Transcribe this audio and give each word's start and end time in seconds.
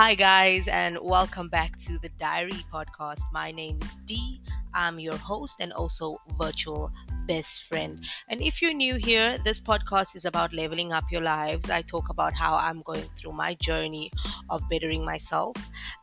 Hi, 0.00 0.14
guys, 0.14 0.68
and 0.68 0.96
welcome 1.02 1.48
back 1.48 1.76
to 1.78 1.98
the 1.98 2.08
Diary 2.20 2.62
Podcast. 2.72 3.22
My 3.32 3.50
name 3.50 3.80
is 3.82 3.96
Dee. 4.06 4.40
I'm 4.72 5.00
your 5.00 5.16
host 5.16 5.58
and 5.60 5.72
also 5.72 6.20
virtual 6.38 6.92
best 7.26 7.64
friend. 7.64 7.98
And 8.28 8.40
if 8.40 8.62
you're 8.62 8.72
new 8.72 8.94
here, 8.94 9.38
this 9.38 9.58
podcast 9.58 10.14
is 10.14 10.24
about 10.24 10.52
leveling 10.52 10.92
up 10.92 11.02
your 11.10 11.22
lives. 11.22 11.68
I 11.68 11.82
talk 11.82 12.10
about 12.10 12.32
how 12.32 12.54
I'm 12.54 12.80
going 12.82 13.08
through 13.16 13.32
my 13.32 13.54
journey 13.54 14.12
of 14.48 14.62
bettering 14.70 15.04
myself 15.04 15.56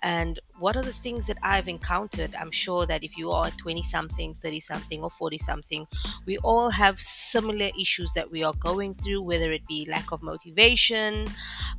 and 0.05 0.39
what 0.59 0.77
are 0.77 0.83
the 0.83 0.93
things 0.93 1.25
that 1.25 1.39
I've 1.41 1.67
encountered. 1.67 2.35
I'm 2.39 2.51
sure 2.51 2.85
that 2.85 3.04
if 3.04 3.17
you 3.17 3.31
are 3.31 3.49
20 3.49 3.81
something, 3.81 4.35
30 4.35 4.59
something, 4.59 5.01
or 5.01 5.09
40 5.09 5.39
something, 5.39 5.87
we 6.27 6.37
all 6.37 6.69
have 6.69 7.01
similar 7.01 7.71
issues 7.77 8.13
that 8.13 8.29
we 8.29 8.43
are 8.43 8.54
going 8.59 8.93
through, 8.93 9.23
whether 9.23 9.51
it 9.51 9.65
be 9.68 9.87
lack 9.89 10.11
of 10.11 10.21
motivation, 10.21 11.25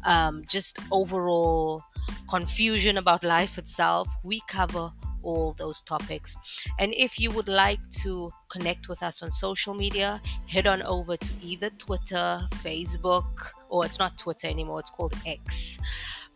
um, 0.05 0.43
just 0.49 0.81
overall 0.91 1.85
confusion 2.29 2.97
about 2.99 3.23
life 3.23 3.59
itself. 3.59 4.09
We 4.25 4.43
cover 4.49 4.91
all 5.23 5.55
those 5.57 5.81
topics. 5.81 6.37
And 6.81 6.93
if 6.95 7.21
you 7.21 7.31
would 7.31 7.49
like 7.49 7.81
to 8.03 8.31
connect 8.51 8.89
with 8.89 9.05
us 9.05 9.23
on 9.23 9.31
social 9.31 9.75
media, 9.75 10.21
head 10.49 10.67
on 10.67 10.83
over 10.83 11.17
to 11.17 11.33
either 11.41 11.71
Twitter, 11.71 12.43
Facebook, 12.55 13.53
or 13.69 13.85
it's 13.85 14.01
not 14.01 14.19
Twitter 14.19 14.49
anymore, 14.49 14.81
it's 14.81 14.91
called 14.91 15.15
X, 15.25 15.79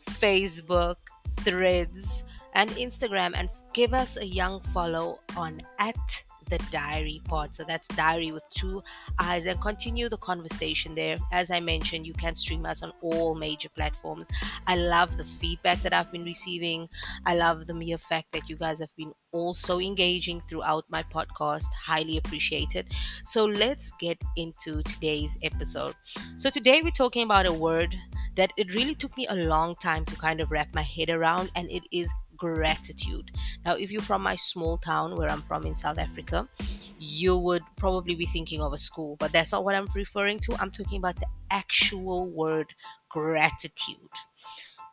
Facebook, 0.09 0.97
Threads, 1.41 2.25
and 2.55 2.71
Instagram, 2.71 3.33
and 3.35 3.49
give 3.73 3.95
us 3.95 4.17
a 4.17 4.27
young 4.27 4.61
follow 4.73 5.21
on 5.37 5.63
at 5.79 6.25
the 6.51 6.59
diary 6.71 7.21
pod. 7.25 7.55
So 7.55 7.65
that's 7.65 7.89
diary 7.89 8.33
with 8.33 8.49
two 8.51 8.83
eyes 9.19 9.47
and 9.47 9.61
continue 9.61 10.09
the 10.09 10.19
conversation 10.19 10.95
there. 10.95 11.17
As 11.33 11.51
I 11.51 11.61
mentioned, 11.61 12.07
you 12.07 12.13
can 12.13 12.35
stream 12.35 12.67
us 12.67 12.83
on 12.83 12.93
all 13.01 13.35
major 13.35 13.69
platforms. 13.71 14.29
I 14.67 14.77
love 14.77 15.17
the 15.17 15.25
feedback 15.25 15.79
that 15.83 15.93
I've 15.93 16.13
been 16.13 16.25
receiving. 16.25 16.89
I 17.25 17.37
love 17.37 17.67
the 17.67 17.75
mere 17.75 17.99
fact 17.99 18.33
that 18.33 18.49
you 18.49 18.57
guys 18.57 18.81
have 18.81 18.95
been 18.97 19.13
also 19.33 19.79
engaging 19.79 20.41
throughout 20.41 20.85
my 20.91 21.03
podcast. 21.05 21.67
Highly 21.87 22.17
appreciated. 22.17 22.89
So 23.25 23.45
let's 23.45 23.93
get 23.93 24.21
into 24.37 24.83
today's 24.83 25.39
episode. 25.43 25.95
So 26.37 26.51
today 26.51 26.81
we're 26.83 26.91
talking 26.91 27.23
about 27.23 27.47
a 27.47 27.53
word 27.53 27.97
that 28.37 28.53
it 28.57 28.75
really 28.75 28.95
took 28.95 29.17
me 29.17 29.27
a 29.29 29.35
long 29.35 29.75
time 29.77 30.05
to 30.05 30.17
kind 30.17 30.41
of 30.41 30.51
wrap 30.51 30.69
my 30.75 30.83
head 30.83 31.11
around, 31.11 31.51
and 31.55 31.71
it 31.71 31.85
is 31.93 32.13
gratitude. 32.41 33.31
Now, 33.65 33.75
if 33.75 33.93
you're 33.93 34.03
from 34.03 34.23
my 34.23 34.35
small 34.35 34.79
town 34.79 35.15
where 35.15 35.31
I'm 35.31 35.43
from 35.43 35.67
in 35.67 35.77
South 35.77 35.99
Africa, 35.99 36.49
you 36.99 37.37
would 37.39 37.63
probably 37.77 38.17
be 38.17 38.27
thinking 38.27 38.61
of 38.61 38.73
a 38.73 38.79
school, 38.79 39.17
but 39.17 39.31
that's 39.31 39.53
not 39.53 39.65
what 39.65 39.75
I'm 39.75 39.87
referring 39.95 40.41
to. 40.41 40.57
I'm 40.59 40.71
talking 40.71 40.99
about 40.99 41.17
the 41.17 41.27
actual 41.51 42.31
word 42.31 42.67
gratitude. 43.11 43.97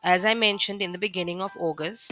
As 0.03 0.25
I 0.25 0.33
mentioned 0.33 0.81
in 0.81 0.91
the 0.91 0.99
beginning 0.99 1.41
of 1.41 1.51
August, 1.59 2.11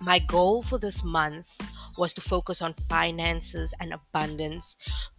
my 0.00 0.18
goal 0.18 0.62
for 0.62 0.78
this 0.78 1.02
month 1.02 1.58
was 1.96 2.12
to 2.12 2.20
focus 2.20 2.60
on 2.60 2.74
finances 2.74 3.72
and 3.80 3.94
abundance 3.94 4.76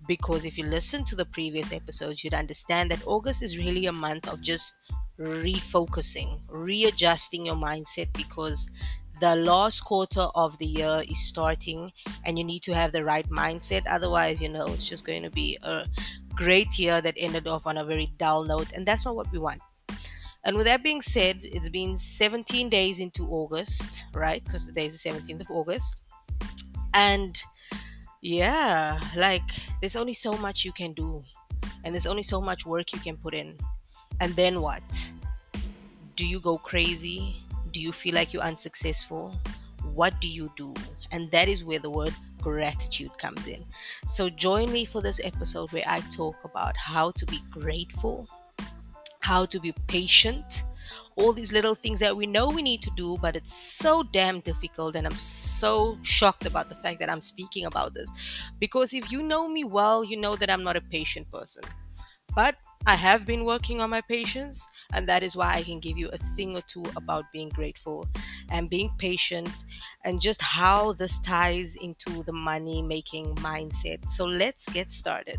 because 0.08 0.46
if 0.46 0.58
you 0.58 0.66
listen 0.66 1.04
to 1.06 1.16
the 1.16 1.26
previous 1.26 1.74
episodes, 1.74 2.24
you'd 2.24 2.36
understand 2.36 2.92
that 2.92 3.06
August 3.08 3.42
is 3.42 3.58
really 3.58 3.88
a 3.88 3.92
month 3.92 4.28
of 4.30 4.42
just 4.42 4.80
refocusing, 5.20 6.40
readjusting 6.50 7.46
your 7.46 7.56
mindset 7.56 8.12
because 8.14 8.70
the 9.20 9.36
last 9.36 9.82
quarter 9.82 10.28
of 10.36 10.58
the 10.58 10.66
year 10.66 11.04
is 11.08 11.20
starting 11.26 11.92
and 12.26 12.38
you 12.38 12.44
need 12.44 12.62
to 12.64 12.74
have 12.74 12.92
the 12.92 13.04
right 13.04 13.28
mindset. 13.30 13.84
Otherwise 13.88 14.42
you 14.42 14.50
know 14.50 14.66
it's 14.66 14.86
just 14.86 15.06
going 15.06 15.24
to 15.24 15.30
be 15.30 15.58
a 15.64 15.86
great 16.36 16.78
year 16.78 17.02
that 17.02 17.16
ended 17.18 17.48
off 17.48 17.66
on 17.66 17.78
a 17.78 17.86
very 17.86 18.12
dull 18.18 18.44
note 18.44 18.72
and 18.74 18.86
that's 18.86 19.06
not 19.06 19.16
what 19.16 19.32
we 19.32 19.40
want. 19.40 19.62
And 20.44 20.56
with 20.56 20.66
that 20.66 20.84
being 20.84 21.02
said 21.02 21.40
it's 21.44 21.70
been 21.70 21.98
17 21.98 22.70
days 22.70 23.00
into 23.00 23.28
august 23.28 24.06
right? 24.14 24.44
Because 24.44 24.68
today 24.68 24.86
is 24.86 25.02
the 25.02 25.10
17th 25.10 25.42
of 25.42 25.52
august. 25.52 25.98
And 26.94 27.42
yeah 28.22 29.00
like 29.16 29.50
there's 29.82 29.96
only 29.96 30.14
so 30.14 30.34
much 30.38 30.66
you 30.66 30.72
can 30.74 30.94
do 30.94 31.24
and 31.84 31.94
there's 31.94 32.08
only 32.08 32.24
so 32.24 32.42
much 32.42 32.66
work 32.66 32.94
you 32.94 33.00
can 33.00 33.18
put 33.18 33.34
in. 33.34 33.56
And 34.20 34.36
then 34.36 34.62
what? 34.62 35.14
Do 36.16 36.26
you 36.26 36.40
go 36.40 36.58
crazy 36.58 37.44
do 37.78 37.84
you 37.84 37.92
feel 37.92 38.16
like 38.16 38.34
you're 38.34 38.42
unsuccessful? 38.42 39.36
What 39.94 40.20
do 40.20 40.28
you 40.28 40.52
do? 40.56 40.74
And 41.12 41.30
that 41.30 41.48
is 41.48 41.64
where 41.64 41.78
the 41.78 41.92
word 41.92 42.12
gratitude 42.42 43.16
comes 43.20 43.46
in. 43.46 43.64
So 44.08 44.30
join 44.30 44.72
me 44.72 44.84
for 44.84 45.00
this 45.00 45.22
episode 45.24 45.72
where 45.72 45.84
I 45.86 46.00
talk 46.10 46.44
about 46.44 46.76
how 46.76 47.12
to 47.12 47.26
be 47.28 47.40
grateful, 47.52 48.28
how 49.22 49.46
to 49.46 49.60
be 49.60 49.76
patient, 49.86 50.64
all 51.18 51.34
these 51.34 51.54
little 51.54 51.76
things 51.76 52.00
that 52.00 52.18
we 52.18 52.26
know 52.26 52.48
we 52.48 52.64
need 52.64 52.82
to 52.82 52.92
do, 52.98 53.16
but 53.22 53.36
it's 53.36 53.54
so 53.54 54.02
damn 54.02 54.40
difficult. 54.40 54.96
And 54.96 55.06
I'm 55.06 55.16
so 55.16 56.00
shocked 56.02 56.48
about 56.48 56.70
the 56.70 56.76
fact 56.82 57.00
that 57.02 57.12
I'm 57.12 57.22
speaking 57.22 57.66
about 57.66 57.94
this. 57.94 58.12
Because 58.58 58.96
if 58.96 59.12
you 59.12 59.22
know 59.22 59.48
me 59.48 59.66
well, 59.66 60.04
you 60.04 60.18
know 60.18 60.36
that 60.38 60.50
I'm 60.50 60.64
not 60.64 60.78
a 60.78 60.82
patient 60.82 61.30
person. 61.30 61.64
But 62.36 62.56
I 62.88 62.96
have 62.96 63.28
been 63.28 63.44
working 63.44 63.82
on 63.82 63.90
my 63.90 64.00
patience, 64.00 64.66
and 64.94 65.10
that 65.10 65.22
is 65.22 65.36
why 65.36 65.56
I 65.56 65.64
can 65.64 65.82
give 65.82 65.98
you 65.98 66.08
a 66.08 66.18
thing 66.38 66.56
or 66.56 66.62
two 66.62 66.86
about 66.96 67.26
being 67.34 67.50
grateful 67.50 68.08
and 68.50 68.70
being 68.70 68.90
patient 68.98 69.50
and 70.06 70.22
just 70.22 70.42
how 70.42 70.94
this 70.94 71.20
ties 71.20 71.76
into 71.76 72.24
the 72.24 72.32
money 72.32 72.82
making 72.82 73.36
mindset. 73.44 74.10
So 74.10 74.24
let's 74.24 74.70
get 74.70 74.94
started. 74.94 75.36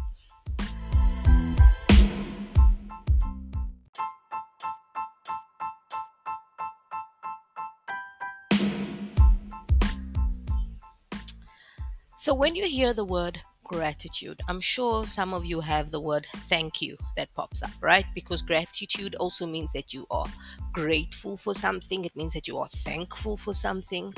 So, 12.19 12.35
when 12.35 12.55
you 12.55 12.67
hear 12.67 12.93
the 12.93 13.07
word 13.07 13.41
gratitude. 13.69 14.41
I'm 14.49 14.61
sure 14.61 15.07
some 15.07 15.33
of 15.33 15.45
you 15.45 15.61
have 15.61 15.91
the 15.91 16.01
word 16.01 16.27
thank 16.49 16.83
you 16.83 16.97
that 17.17 17.33
pops 17.35 17.63
up, 17.63 17.71
right? 17.81 18.07
Because 18.15 18.43
gratitude 18.43 19.15
also 19.17 19.47
means 19.47 19.73
that 19.75 19.95
you 19.95 20.07
are 20.11 20.27
grateful 20.73 21.37
for 21.37 21.55
something, 21.55 22.05
it 22.05 22.17
means 22.17 22.35
that 22.35 22.49
you 22.49 22.59
are 22.59 22.69
thankful 22.69 23.37
for 23.37 23.55
something. 23.55 24.13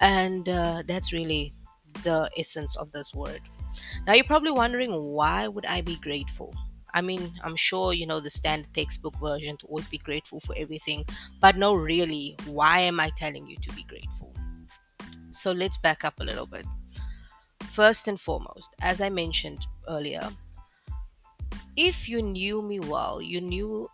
And 0.00 0.48
uh, 0.48 0.84
that's 0.86 1.12
really 1.12 1.52
the 2.04 2.30
essence 2.38 2.76
of 2.76 2.92
this 2.92 3.14
word. 3.14 3.40
Now, 4.06 4.14
you're 4.14 4.24
probably 4.24 4.52
wondering 4.52 4.92
why 4.92 5.48
would 5.48 5.66
I 5.66 5.82
be 5.82 5.96
grateful? 5.96 6.54
I 6.94 7.02
mean, 7.02 7.30
I'm 7.42 7.56
sure 7.56 7.92
you 7.92 8.06
know 8.06 8.20
the 8.20 8.30
standard 8.30 8.72
textbook 8.72 9.18
version 9.20 9.58
to 9.58 9.66
always 9.66 9.86
be 9.86 9.98
grateful 9.98 10.40
for 10.40 10.54
everything, 10.56 11.04
but 11.42 11.58
no, 11.58 11.74
really, 11.74 12.36
why 12.46 12.80
am 12.80 13.00
I 13.00 13.10
telling 13.16 13.46
you 13.46 13.56
to 13.58 13.72
be 13.74 13.82
grateful? 13.84 14.34
So 15.30 15.52
let's 15.52 15.76
back 15.76 16.04
up 16.04 16.20
a 16.20 16.24
little 16.24 16.46
bit. 16.46 16.64
First 17.60 18.08
and 18.08 18.20
foremost, 18.20 18.74
as 18.80 19.00
I 19.00 19.08
mentioned 19.08 19.66
earlier, 19.88 20.30
if 21.76 22.08
you 22.08 22.22
knew 22.22 22.62
me 22.62 22.80
well, 22.80 23.20
you 23.20 23.40
knew 23.40 23.90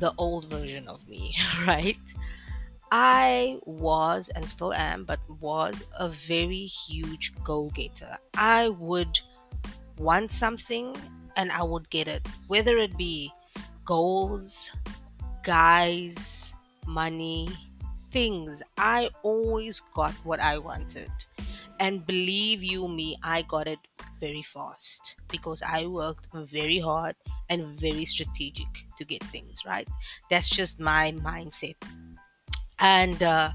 the 0.00 0.12
old 0.18 0.46
version 0.46 0.88
of 0.88 1.06
me, 1.08 1.34
right? 1.66 1.96
I 2.92 3.58
was 3.64 4.28
and 4.30 4.48
still 4.48 4.72
am, 4.72 5.04
but 5.04 5.18
was 5.40 5.84
a 5.98 6.08
very 6.08 6.66
huge 6.66 7.32
goal 7.42 7.70
getter. 7.70 8.16
I 8.34 8.68
would 8.68 9.18
want 9.98 10.30
something 10.30 10.94
and 11.36 11.50
I 11.50 11.62
would 11.62 11.90
get 11.90 12.06
it, 12.08 12.26
whether 12.46 12.76
it 12.76 12.96
be 12.96 13.32
goals, 13.84 14.70
guys, 15.42 16.54
money, 16.86 17.48
things. 18.10 18.62
I 18.78 19.10
always 19.22 19.80
got 19.80 20.12
what 20.24 20.40
I 20.40 20.58
wanted. 20.58 21.10
And 21.84 22.06
believe 22.06 22.62
you 22.62 22.88
me, 22.88 23.18
I 23.22 23.42
got 23.42 23.68
it 23.68 23.78
very 24.18 24.42
fast 24.42 25.16
because 25.28 25.60
I 25.60 25.84
worked 25.84 26.28
very 26.32 26.78
hard 26.80 27.14
and 27.50 27.78
very 27.78 28.06
strategic 28.06 28.86
to 28.96 29.04
get 29.04 29.22
things 29.24 29.66
right. 29.66 29.86
That's 30.30 30.48
just 30.48 30.80
my 30.80 31.12
mindset. 31.12 31.74
And 32.78 33.22
uh, 33.22 33.50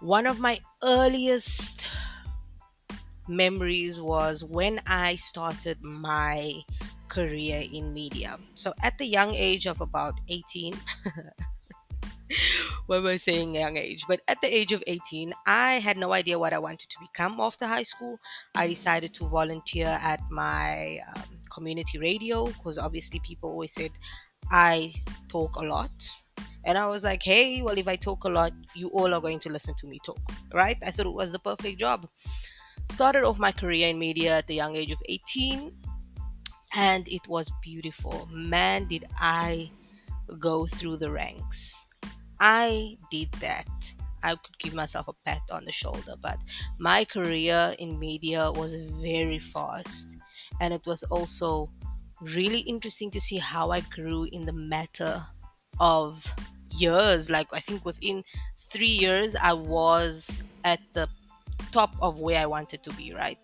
one 0.00 0.26
of 0.26 0.40
my 0.40 0.58
earliest 0.82 1.88
memories 3.28 4.00
was 4.00 4.42
when 4.42 4.80
I 4.88 5.14
started 5.14 5.80
my 5.80 6.64
career 7.08 7.62
in 7.72 7.94
media. 7.94 8.36
So 8.56 8.72
at 8.82 8.98
the 8.98 9.06
young 9.06 9.32
age 9.34 9.68
of 9.68 9.80
about 9.80 10.18
18, 10.28 10.74
when 12.86 13.02
we're 13.02 13.18
saying 13.18 13.54
young 13.54 13.76
age. 13.76 14.04
But 14.08 14.20
at 14.28 14.40
the 14.40 14.54
age 14.54 14.72
of 14.72 14.82
18, 14.86 15.32
I 15.46 15.74
had 15.74 15.96
no 15.96 16.12
idea 16.12 16.38
what 16.38 16.52
I 16.52 16.58
wanted 16.58 16.90
to 16.90 16.96
become 17.00 17.40
after 17.40 17.66
high 17.66 17.82
school. 17.82 18.18
I 18.54 18.66
decided 18.66 19.14
to 19.14 19.28
volunteer 19.28 19.98
at 20.00 20.20
my 20.30 20.98
um, 21.14 21.22
community 21.52 21.98
radio 21.98 22.46
because 22.46 22.78
obviously 22.78 23.20
people 23.20 23.50
always 23.50 23.72
said 23.72 23.90
I 24.50 24.92
talk 25.28 25.56
a 25.56 25.64
lot. 25.64 25.90
And 26.64 26.76
I 26.76 26.86
was 26.86 27.02
like, 27.02 27.22
hey, 27.22 27.62
well, 27.62 27.78
if 27.78 27.88
I 27.88 27.96
talk 27.96 28.24
a 28.24 28.28
lot, 28.28 28.52
you 28.74 28.88
all 28.88 29.14
are 29.14 29.20
going 29.20 29.38
to 29.40 29.50
listen 29.50 29.74
to 29.78 29.86
me 29.86 29.98
talk, 30.04 30.20
right? 30.52 30.76
I 30.84 30.90
thought 30.90 31.06
it 31.06 31.14
was 31.14 31.32
the 31.32 31.38
perfect 31.38 31.80
job. 31.80 32.06
Started 32.90 33.24
off 33.24 33.38
my 33.38 33.52
career 33.52 33.88
in 33.88 33.98
media 33.98 34.38
at 34.38 34.46
the 34.46 34.54
young 34.54 34.76
age 34.76 34.90
of 34.90 34.98
18, 35.08 35.72
and 36.74 37.08
it 37.08 37.26
was 37.28 37.50
beautiful. 37.62 38.28
Man, 38.30 38.86
did 38.88 39.06
I 39.18 39.70
go 40.38 40.66
through 40.66 40.98
the 40.98 41.10
ranks 41.10 41.89
I 42.40 42.96
did 43.10 43.30
that. 43.32 43.68
I 44.22 44.34
could 44.34 44.58
give 44.58 44.74
myself 44.74 45.08
a 45.08 45.12
pat 45.24 45.42
on 45.50 45.64
the 45.64 45.72
shoulder, 45.72 46.14
but 46.20 46.38
my 46.78 47.04
career 47.04 47.74
in 47.78 47.98
media 47.98 48.50
was 48.52 48.76
very 48.76 49.38
fast. 49.38 50.08
And 50.60 50.74
it 50.74 50.84
was 50.86 51.02
also 51.04 51.70
really 52.20 52.60
interesting 52.60 53.10
to 53.12 53.20
see 53.20 53.38
how 53.38 53.70
I 53.70 53.80
grew 53.80 54.24
in 54.24 54.44
the 54.44 54.52
matter 54.52 55.22
of 55.78 56.24
years. 56.70 57.30
Like, 57.30 57.48
I 57.52 57.60
think 57.60 57.84
within 57.84 58.22
three 58.58 58.86
years, 58.86 59.36
I 59.36 59.54
was 59.54 60.42
at 60.64 60.80
the 60.92 61.08
top 61.72 61.94
of 62.02 62.18
where 62.18 62.38
I 62.38 62.46
wanted 62.46 62.82
to 62.84 62.92
be, 62.94 63.12
right? 63.12 63.38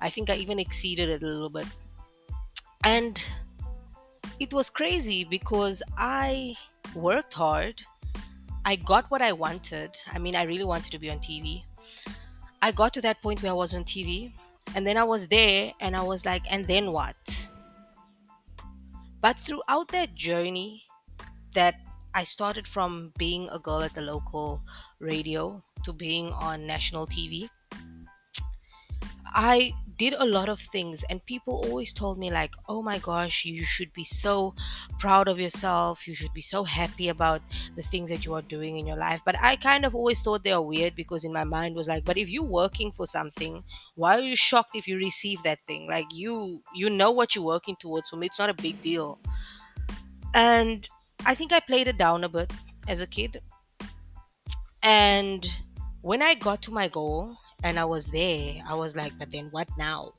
I 0.00 0.08
think 0.08 0.30
I 0.30 0.36
even 0.36 0.58
exceeded 0.58 1.08
it 1.08 1.22
a 1.22 1.26
little 1.26 1.50
bit. 1.50 1.66
And 2.84 3.22
it 4.40 4.52
was 4.52 4.70
crazy 4.70 5.24
because 5.24 5.82
I 5.96 6.56
worked 6.94 7.34
hard. 7.34 7.82
I 8.64 8.76
got 8.76 9.10
what 9.10 9.22
I 9.22 9.32
wanted. 9.32 9.96
I 10.12 10.18
mean, 10.18 10.36
I 10.36 10.42
really 10.44 10.64
wanted 10.64 10.92
to 10.92 10.98
be 10.98 11.10
on 11.10 11.18
TV. 11.18 11.64
I 12.60 12.70
got 12.70 12.94
to 12.94 13.00
that 13.02 13.20
point 13.20 13.42
where 13.42 13.52
I 13.52 13.54
was 13.54 13.74
on 13.74 13.84
TV, 13.84 14.32
and 14.74 14.86
then 14.86 14.96
I 14.96 15.04
was 15.04 15.26
there, 15.26 15.72
and 15.80 15.96
I 15.96 16.02
was 16.02 16.24
like, 16.24 16.42
and 16.48 16.66
then 16.66 16.92
what? 16.92 17.50
But 19.20 19.38
throughout 19.38 19.88
that 19.88 20.14
journey, 20.14 20.84
that 21.54 21.80
I 22.14 22.24
started 22.24 22.68
from 22.68 23.12
being 23.18 23.48
a 23.50 23.58
girl 23.58 23.82
at 23.82 23.94
the 23.94 24.02
local 24.02 24.62
radio 25.00 25.62
to 25.84 25.92
being 25.92 26.32
on 26.32 26.66
national 26.66 27.06
TV, 27.06 27.48
I 29.26 29.72
did 30.02 30.14
a 30.18 30.26
lot 30.26 30.48
of 30.48 30.58
things 30.58 31.04
and 31.08 31.24
people 31.26 31.62
always 31.64 31.92
told 31.92 32.18
me 32.18 32.28
like 32.28 32.52
oh 32.68 32.82
my 32.82 32.98
gosh 32.98 33.44
you 33.44 33.64
should 33.64 33.92
be 33.92 34.02
so 34.02 34.52
proud 34.98 35.28
of 35.28 35.38
yourself. 35.38 36.08
You 36.08 36.14
should 36.14 36.32
be 36.34 36.40
so 36.40 36.64
happy 36.64 37.08
about 37.08 37.40
the 37.76 37.82
things 37.82 38.10
that 38.10 38.24
you 38.26 38.34
are 38.34 38.42
doing 38.42 38.78
in 38.78 38.86
your 38.86 38.96
life. 38.96 39.20
But 39.24 39.36
i 39.40 39.54
kind 39.54 39.84
of 39.84 39.94
always 39.94 40.20
thought 40.20 40.42
they 40.42 40.56
are 40.58 40.70
weird 40.74 40.96
because 40.96 41.24
in 41.24 41.32
my 41.32 41.44
mind 41.44 41.76
was 41.76 41.86
like 41.86 42.04
but 42.04 42.16
if 42.16 42.28
you're 42.28 42.56
working 42.62 42.90
for 42.90 43.06
something 43.06 43.62
why 43.94 44.16
are 44.16 44.26
you 44.30 44.34
shocked 44.34 44.74
if 44.74 44.88
you 44.88 44.96
receive 44.96 45.40
that 45.44 45.60
thing? 45.68 45.86
Like 45.88 46.10
you 46.12 46.62
you 46.74 46.90
know 46.90 47.12
what 47.12 47.36
you're 47.36 47.44
working 47.44 47.76
towards. 47.76 48.08
For 48.08 48.16
me 48.16 48.26
it's 48.26 48.40
not 48.40 48.50
a 48.50 48.62
big 48.66 48.82
deal. 48.82 49.20
And 50.34 50.88
i 51.26 51.36
think 51.36 51.52
i 51.52 51.60
played 51.60 51.86
it 51.86 51.98
down 51.98 52.24
a 52.24 52.28
bit 52.28 52.52
as 52.88 53.02
a 53.02 53.06
kid. 53.06 53.40
And 54.82 55.46
when 56.00 56.22
i 56.22 56.34
got 56.34 56.60
to 56.62 56.72
my 56.80 56.88
goal 56.88 57.36
and 57.62 57.78
I 57.78 57.84
was 57.84 58.06
there, 58.08 58.54
I 58.66 58.74
was 58.74 58.96
like, 58.96 59.12
but 59.18 59.30
then 59.30 59.48
what 59.50 59.68
now? 59.78 60.12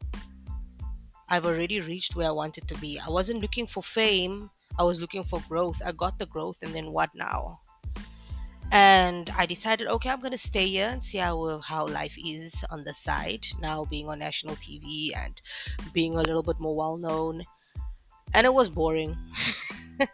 I've 1.30 1.45
already 1.45 1.80
reached 1.80 2.16
where 2.16 2.28
I 2.28 2.31
wanted 2.31 2.68
to 2.68 2.75
be. 2.75 3.00
I 3.00 3.10
wasn't 3.10 3.42
looking 3.42 3.68
for 3.68 3.81
fame, 3.81 4.50
I 4.80 4.84
was 4.84 5.00
looking 5.00 5.24
for 5.24 5.42
growth. 5.48 5.81
I 5.86 5.92
got 5.92 6.18
the 6.18 6.25
growth, 6.25 6.57
and 6.63 6.74
then 6.74 6.92
what 6.92 7.13
now? 7.13 7.60
And 8.72 9.30
I 9.38 9.45
decided, 9.45 9.88
okay, 9.88 10.10
I'm 10.10 10.19
gonna 10.19 10.38
stay 10.38 10.68
here 10.68 10.88
and 10.88 11.01
see 11.01 11.19
how 11.19 11.60
how 11.60 11.86
life 11.86 12.18
is 12.18 12.66
on 12.72 12.84
the 12.84 12.94
side 12.94 13.45
now, 13.62 13.86
being 13.86 14.10
on 14.10 14.19
national 14.19 14.56
TV 14.56 15.16
and 15.16 15.40
being 15.94 16.16
a 16.18 16.24
little 16.24 16.42
bit 16.42 16.60
more 16.60 16.75
well 16.75 16.98
known. 16.98 17.44
And 18.34 18.48
it 18.48 18.54
was 18.54 18.68
boring. 18.68 19.16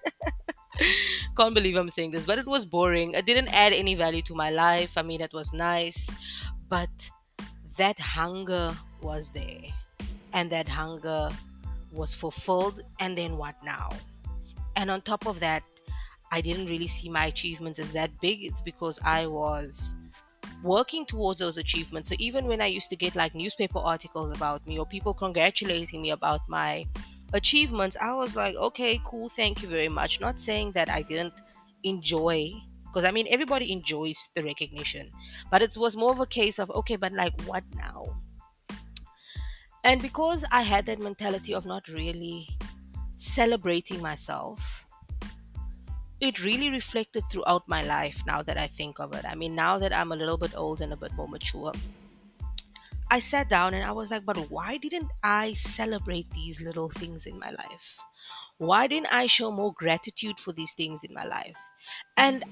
Can't 1.37 1.55
believe 1.55 1.77
I'm 1.77 1.89
saying 1.89 2.11
this, 2.11 2.25
but 2.25 2.37
it 2.37 2.47
was 2.47 2.65
boring. 2.65 3.13
It 3.13 3.25
didn't 3.25 3.53
add 3.53 3.71
any 3.71 3.95
value 3.95 4.21
to 4.23 4.35
my 4.35 4.49
life. 4.49 4.97
I 4.97 5.03
mean, 5.03 5.21
it 5.21 5.31
was 5.31 5.53
nice, 5.53 6.09
but 6.67 6.89
that 7.79 7.97
hunger 7.97 8.75
was 9.01 9.29
there 9.29 9.61
and 10.33 10.51
that 10.51 10.67
hunger 10.67 11.29
was 11.93 12.13
fulfilled 12.13 12.81
and 12.99 13.17
then 13.17 13.37
what 13.37 13.55
now? 13.63 13.89
And 14.75 14.91
on 14.91 15.01
top 15.01 15.25
of 15.25 15.39
that 15.39 15.63
i 16.31 16.41
didn't 16.41 16.67
really 16.67 16.87
see 16.87 17.09
my 17.09 17.25
achievements 17.25 17.79
as 17.79 17.93
that 17.93 18.11
big. 18.21 18.43
It's 18.43 18.61
because 18.61 18.99
i 19.03 19.25
was 19.25 19.95
working 20.61 21.05
towards 21.05 21.39
those 21.39 21.57
achievements. 21.57 22.09
So 22.09 22.15
even 22.19 22.45
when 22.45 22.61
i 22.61 22.65
used 22.65 22.89
to 22.89 22.97
get 22.97 23.15
like 23.15 23.33
newspaper 23.33 23.79
articles 23.79 24.35
about 24.35 24.67
me 24.67 24.77
or 24.77 24.85
people 24.85 25.13
congratulating 25.13 26.01
me 26.01 26.11
about 26.11 26.41
my 26.49 26.85
achievements 27.33 27.95
i 28.01 28.11
was 28.11 28.35
like 28.35 28.55
okay 28.55 28.99
cool 29.05 29.29
thank 29.29 29.61
you 29.61 29.69
very 29.69 29.89
much. 29.89 30.19
Not 30.19 30.39
saying 30.39 30.73
that 30.73 30.89
i 30.89 31.01
didn't 31.01 31.37
enjoy 31.83 32.51
because 32.89 33.05
i 33.07 33.11
mean 33.11 33.27
everybody 33.29 33.71
enjoys 33.71 34.29
the 34.35 34.43
recognition 34.43 35.09
but 35.51 35.61
it 35.61 35.75
was 35.77 35.95
more 35.95 36.11
of 36.11 36.19
a 36.19 36.25
case 36.25 36.59
of 36.59 36.69
okay 36.71 36.95
but 36.95 37.11
like 37.13 37.39
what 37.43 37.63
now? 37.75 38.05
And 39.83 40.01
because 40.01 40.43
i 40.51 40.61
had 40.61 40.85
that 40.87 40.99
mentality 40.99 41.53
of 41.53 41.65
not 41.65 41.87
really 41.87 42.47
celebrating 43.15 44.01
myself 44.01 44.85
it 46.19 46.43
really 46.43 46.69
reflected 46.69 47.23
throughout 47.31 47.67
my 47.67 47.81
life 47.83 48.21
now 48.27 48.41
that 48.41 48.57
i 48.57 48.67
think 48.67 48.99
of 48.99 49.13
it. 49.15 49.23
I 49.25 49.35
mean 49.35 49.55
now 49.55 49.77
that 49.79 49.93
i'm 49.93 50.11
a 50.11 50.17
little 50.17 50.37
bit 50.37 50.55
old 50.55 50.81
and 50.81 50.91
a 50.91 50.97
bit 50.97 51.13
more 51.13 51.29
mature 51.29 51.71
i 53.09 53.19
sat 53.19 53.47
down 53.47 53.73
and 53.73 53.85
i 53.85 53.91
was 53.91 54.11
like 54.11 54.25
but 54.25 54.37
why 54.51 54.77
didn't 54.77 55.09
i 55.23 55.53
celebrate 55.53 56.29
these 56.31 56.61
little 56.61 56.89
things 56.89 57.25
in 57.25 57.39
my 57.39 57.51
life? 57.51 57.99
Why 58.59 58.87
didn't 58.87 59.07
I 59.13 59.25
show 59.25 59.51
more 59.51 59.73
gratitude 59.73 60.37
for 60.37 60.51
these 60.51 60.73
things 60.73 61.05
in 61.05 61.13
my 61.13 61.23
life? 61.23 61.57
And 62.17 62.43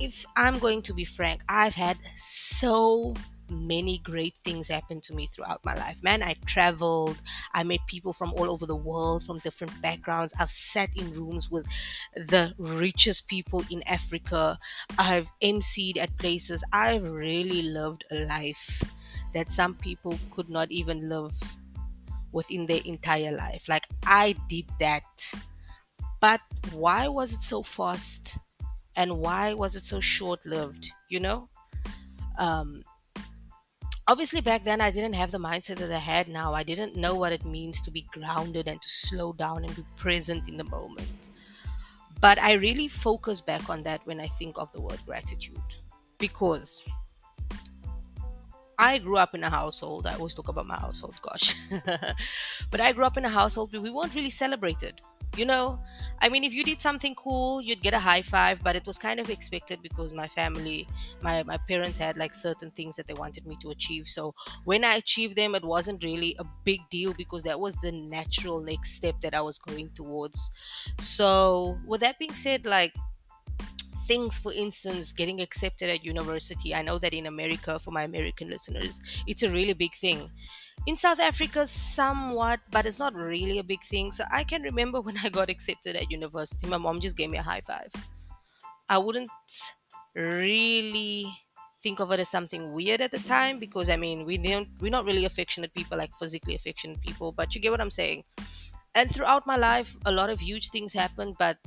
if 0.00 0.26
I'm 0.36 0.58
going 0.58 0.82
to 0.82 0.94
be 0.94 1.04
frank, 1.04 1.42
I've 1.48 1.74
had 1.74 1.96
so 2.16 3.14
many 3.48 3.98
great 3.98 4.34
things 4.44 4.66
happen 4.68 5.00
to 5.00 5.14
me 5.14 5.28
throughout 5.28 5.64
my 5.64 5.74
life. 5.74 6.02
Man, 6.02 6.22
I 6.22 6.34
traveled, 6.46 7.16
I 7.54 7.62
met 7.62 7.80
people 7.86 8.12
from 8.12 8.32
all 8.34 8.50
over 8.50 8.66
the 8.66 8.76
world, 8.76 9.24
from 9.24 9.38
different 9.38 9.80
backgrounds. 9.80 10.34
I've 10.38 10.50
sat 10.50 10.90
in 10.96 11.12
rooms 11.12 11.50
with 11.50 11.66
the 12.14 12.54
richest 12.58 13.28
people 13.28 13.64
in 13.70 13.82
Africa. 13.84 14.58
I've 14.98 15.30
emceed 15.42 15.96
at 15.96 16.16
places. 16.18 16.64
I've 16.72 17.04
really 17.04 17.62
lived 17.62 18.04
a 18.10 18.26
life 18.26 18.82
that 19.32 19.52
some 19.52 19.74
people 19.74 20.18
could 20.30 20.48
not 20.48 20.70
even 20.70 21.08
live 21.08 21.32
within 22.32 22.66
their 22.66 22.80
entire 22.84 23.32
life. 23.32 23.68
Like, 23.68 23.86
I 24.04 24.34
did 24.48 24.66
that. 24.80 25.32
But 26.20 26.40
why 26.72 27.06
was 27.08 27.32
it 27.32 27.42
so 27.42 27.62
fast? 27.62 28.38
And 28.96 29.18
why 29.18 29.52
was 29.54 29.76
it 29.76 29.84
so 29.84 30.00
short 30.00 30.44
lived 30.46 30.90
you 31.08 31.20
know 31.20 31.48
um, 32.38 32.82
obviously 34.08 34.40
back 34.40 34.64
then 34.64 34.80
i 34.80 34.90
didn't 34.90 35.12
have 35.12 35.30
the 35.30 35.38
mindset 35.38 35.76
that 35.76 35.92
i 35.92 35.98
had 35.98 36.28
now 36.28 36.52
i 36.54 36.62
didn't 36.62 36.96
know 36.96 37.14
what 37.14 37.32
it 37.32 37.44
means 37.44 37.80
to 37.80 37.90
be 37.90 38.06
grounded 38.12 38.68
and 38.68 38.80
to 38.82 38.88
slow 38.88 39.32
down 39.32 39.64
and 39.64 39.76
be 39.76 39.84
present 39.96 40.48
in 40.48 40.56
the 40.56 40.64
moment 40.64 41.28
but 42.20 42.38
i 42.38 42.52
really 42.52 42.88
focus 42.88 43.40
back 43.40 43.68
on 43.68 43.82
that 43.82 44.00
when 44.06 44.20
i 44.20 44.28
think 44.38 44.56
of 44.58 44.72
the 44.72 44.80
word 44.80 44.98
gratitude 45.06 45.76
because 46.18 46.82
I 48.78 48.98
grew 48.98 49.16
up 49.16 49.34
in 49.34 49.42
a 49.42 49.48
household. 49.48 50.06
I 50.06 50.14
always 50.16 50.34
talk 50.34 50.48
about 50.48 50.66
my 50.66 50.76
household, 50.76 51.18
gosh. 51.22 51.54
but 52.70 52.80
I 52.80 52.92
grew 52.92 53.04
up 53.04 53.16
in 53.16 53.24
a 53.24 53.28
household 53.30 53.72
where 53.72 53.80
we 53.80 53.90
weren't 53.90 54.14
really 54.14 54.30
celebrated 54.30 55.00
you 55.36 55.44
know 55.44 55.78
i 56.20 56.28
mean 56.28 56.44
if 56.44 56.52
you 56.52 56.64
did 56.64 56.80
something 56.80 57.14
cool 57.14 57.60
you'd 57.60 57.82
get 57.82 57.94
a 57.94 57.98
high 57.98 58.22
five 58.22 58.62
but 58.62 58.76
it 58.76 58.86
was 58.86 58.98
kind 58.98 59.20
of 59.20 59.28
expected 59.30 59.80
because 59.82 60.12
my 60.14 60.26
family 60.28 60.86
my, 61.22 61.42
my 61.42 61.58
parents 61.68 61.98
had 61.98 62.16
like 62.16 62.34
certain 62.34 62.70
things 62.72 62.96
that 62.96 63.06
they 63.06 63.14
wanted 63.14 63.46
me 63.46 63.56
to 63.60 63.70
achieve. 63.70 64.08
So 64.08 64.32
when 64.64 64.84
i 64.84 64.94
achieved 64.94 65.36
them 65.36 65.54
it 65.54 65.64
wasn't 65.64 66.02
really 66.02 66.36
a 66.38 66.44
big 66.64 66.80
deal 66.90 67.12
because 67.14 67.42
that 67.44 67.58
was 67.60 67.74
the 67.76 67.92
natural 67.92 68.60
next 68.60 68.92
step 68.92 69.20
that 69.20 69.34
i 69.34 69.40
was 69.40 69.58
going 69.58 69.90
towards. 69.94 70.50
So 71.00 71.78
with 71.86 72.00
that 72.00 72.18
being 72.18 72.34
said 72.34 72.66
like 72.66 72.94
things 74.06 74.38
for 74.38 74.52
instance 74.52 75.12
getting 75.12 75.40
accepted 75.40 75.90
at 75.90 76.04
university. 76.04 76.74
I 76.74 76.82
know 76.82 76.98
that 76.98 77.12
in 77.12 77.26
america 77.26 77.78
for 77.80 77.90
my 77.90 78.04
american 78.04 78.48
listeners 78.50 79.00
it's 79.26 79.42
a 79.42 79.50
really 79.50 79.72
big 79.72 79.94
thing 79.94 80.30
in 80.86 80.96
South 80.96 81.20
Africa, 81.20 81.66
somewhat, 81.66 82.60
but 82.70 82.86
it's 82.86 82.98
not 82.98 83.14
really 83.14 83.58
a 83.58 83.64
big 83.64 83.82
thing. 83.84 84.12
So 84.12 84.24
I 84.30 84.44
can 84.44 84.62
remember 84.62 85.00
when 85.06 85.16
I 85.18 85.28
got 85.28 85.50
accepted 85.50 85.96
at 85.96 86.10
university, 86.10 86.66
my 86.66 86.76
mom 86.76 87.00
just 87.00 87.16
gave 87.16 87.30
me 87.30 87.38
a 87.38 87.42
high 87.42 87.62
five. 87.62 87.90
I 88.88 88.98
wouldn't 88.98 89.30
really 90.14 91.32
think 91.82 92.00
of 92.00 92.10
it 92.12 92.20
as 92.20 92.28
something 92.28 92.72
weird 92.72 93.00
at 93.00 93.10
the 93.10 93.18
time 93.18 93.58
because 93.58 93.88
I 93.90 93.96
mean 93.96 94.24
we 94.24 94.38
don't 94.38 94.68
we're 94.80 94.90
not 94.90 95.04
really 95.04 95.24
affectionate 95.26 95.74
people 95.74 95.98
like 95.98 96.10
physically 96.18 96.54
affectionate 96.54 97.00
people, 97.00 97.32
but 97.32 97.54
you 97.54 97.60
get 97.60 97.70
what 97.70 97.80
I'm 97.80 97.90
saying. 97.90 98.24
And 98.94 99.10
throughout 99.14 99.46
my 99.46 99.56
life, 99.56 99.94
a 100.06 100.12
lot 100.12 100.30
of 100.30 100.40
huge 100.40 100.70
things 100.70 100.92
happened, 100.94 101.36
but 101.38 101.58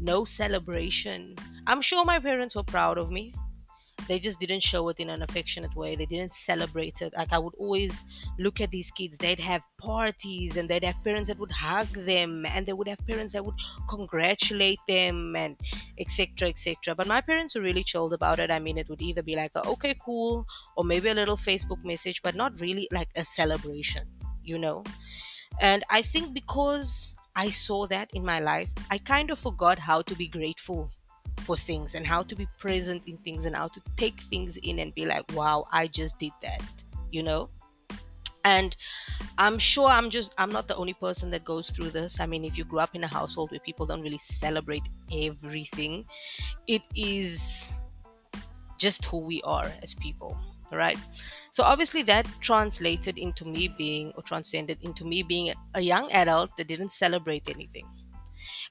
no 0.00 0.24
celebration. 0.24 1.36
I'm 1.68 1.80
sure 1.80 2.04
my 2.04 2.18
parents 2.18 2.56
were 2.56 2.64
proud 2.64 2.98
of 2.98 3.12
me 3.12 3.32
they 4.08 4.18
just 4.18 4.40
didn't 4.40 4.62
show 4.62 4.88
it 4.88 5.00
in 5.00 5.10
an 5.10 5.22
affectionate 5.22 5.74
way. 5.74 5.96
They 5.96 6.06
didn't 6.06 6.34
celebrate 6.34 7.00
it. 7.00 7.14
Like 7.16 7.32
i 7.32 7.38
would 7.38 7.54
always 7.54 8.04
look 8.38 8.60
at 8.60 8.70
these 8.70 8.90
kids. 8.90 9.16
They'd 9.16 9.40
have 9.40 9.62
parties 9.80 10.56
and 10.56 10.68
they'd 10.68 10.84
have 10.84 11.02
parents 11.02 11.28
that 11.28 11.38
would 11.38 11.52
hug 11.52 11.88
them 11.88 12.44
and 12.46 12.66
they 12.66 12.72
would 12.72 12.88
have 12.88 13.06
parents 13.06 13.32
that 13.32 13.44
would 13.44 13.54
congratulate 13.88 14.80
them 14.86 15.36
and 15.36 15.56
etc 15.98 16.48
etc 16.48 16.94
but 16.94 17.06
my 17.06 17.20
parents 17.20 17.54
were 17.54 17.62
really 17.62 17.84
chilled 17.84 18.12
about 18.12 18.38
it. 18.38 18.50
I 18.50 18.58
mean 18.58 18.78
it 18.78 18.88
would 18.88 19.02
either 19.02 19.22
be 19.22 19.36
like 19.36 19.52
a, 19.54 19.66
okay 19.68 19.96
cool 20.04 20.46
or 20.76 20.84
maybe 20.84 21.08
a 21.08 21.14
little 21.14 21.36
facebook 21.36 21.84
message 21.84 22.22
but 22.22 22.34
not 22.34 22.60
really 22.60 22.88
like 22.92 23.08
a 23.16 23.24
celebration 23.24 24.06
you 24.42 24.58
know? 24.58 24.84
And 25.60 25.84
i 25.88 26.02
think 26.02 26.34
because 26.34 27.14
i 27.36 27.48
saw 27.48 27.86
that 27.86 28.10
in 28.12 28.24
my 28.24 28.40
life 28.40 28.70
i 28.90 28.98
kind 28.98 29.30
of 29.30 29.38
forgot 29.38 29.78
how 29.78 30.02
to 30.02 30.14
be 30.16 30.26
grateful 30.26 30.90
for 31.44 31.56
things 31.56 31.94
and 31.94 32.06
how 32.06 32.22
to 32.22 32.34
be 32.34 32.48
present 32.58 33.02
in 33.06 33.16
things 33.18 33.44
and 33.46 33.54
how 33.54 33.68
to 33.68 33.80
take 33.96 34.20
things 34.22 34.56
in 34.58 34.78
and 34.78 34.94
be 34.94 35.04
like, 35.06 35.24
wow, 35.34 35.66
I 35.72 35.86
just 35.86 36.18
did 36.18 36.32
that, 36.42 36.62
you 37.10 37.22
know? 37.22 37.50
And 38.44 38.76
I'm 39.38 39.58
sure 39.58 39.88
I'm 39.88 40.10
just, 40.10 40.34
I'm 40.36 40.50
not 40.50 40.68
the 40.68 40.76
only 40.76 40.94
person 40.94 41.30
that 41.30 41.44
goes 41.44 41.70
through 41.70 41.90
this. 41.90 42.20
I 42.20 42.26
mean, 42.26 42.44
if 42.44 42.58
you 42.58 42.64
grew 42.64 42.78
up 42.78 42.94
in 42.94 43.02
a 43.04 43.06
household 43.06 43.50
where 43.50 43.60
people 43.60 43.86
don't 43.86 44.02
really 44.02 44.18
celebrate 44.18 44.82
everything, 45.10 46.04
it 46.66 46.82
is 46.94 47.72
just 48.78 49.04
who 49.06 49.18
we 49.18 49.40
are 49.42 49.70
as 49.82 49.94
people, 49.94 50.36
right? 50.70 50.98
So 51.52 51.62
obviously 51.62 52.02
that 52.02 52.26
translated 52.40 53.16
into 53.16 53.46
me 53.46 53.68
being 53.68 54.12
or 54.16 54.22
transcended 54.22 54.78
into 54.82 55.04
me 55.04 55.22
being 55.22 55.54
a 55.74 55.80
young 55.80 56.10
adult 56.12 56.56
that 56.56 56.68
didn't 56.68 56.90
celebrate 56.90 57.48
anything. 57.48 57.86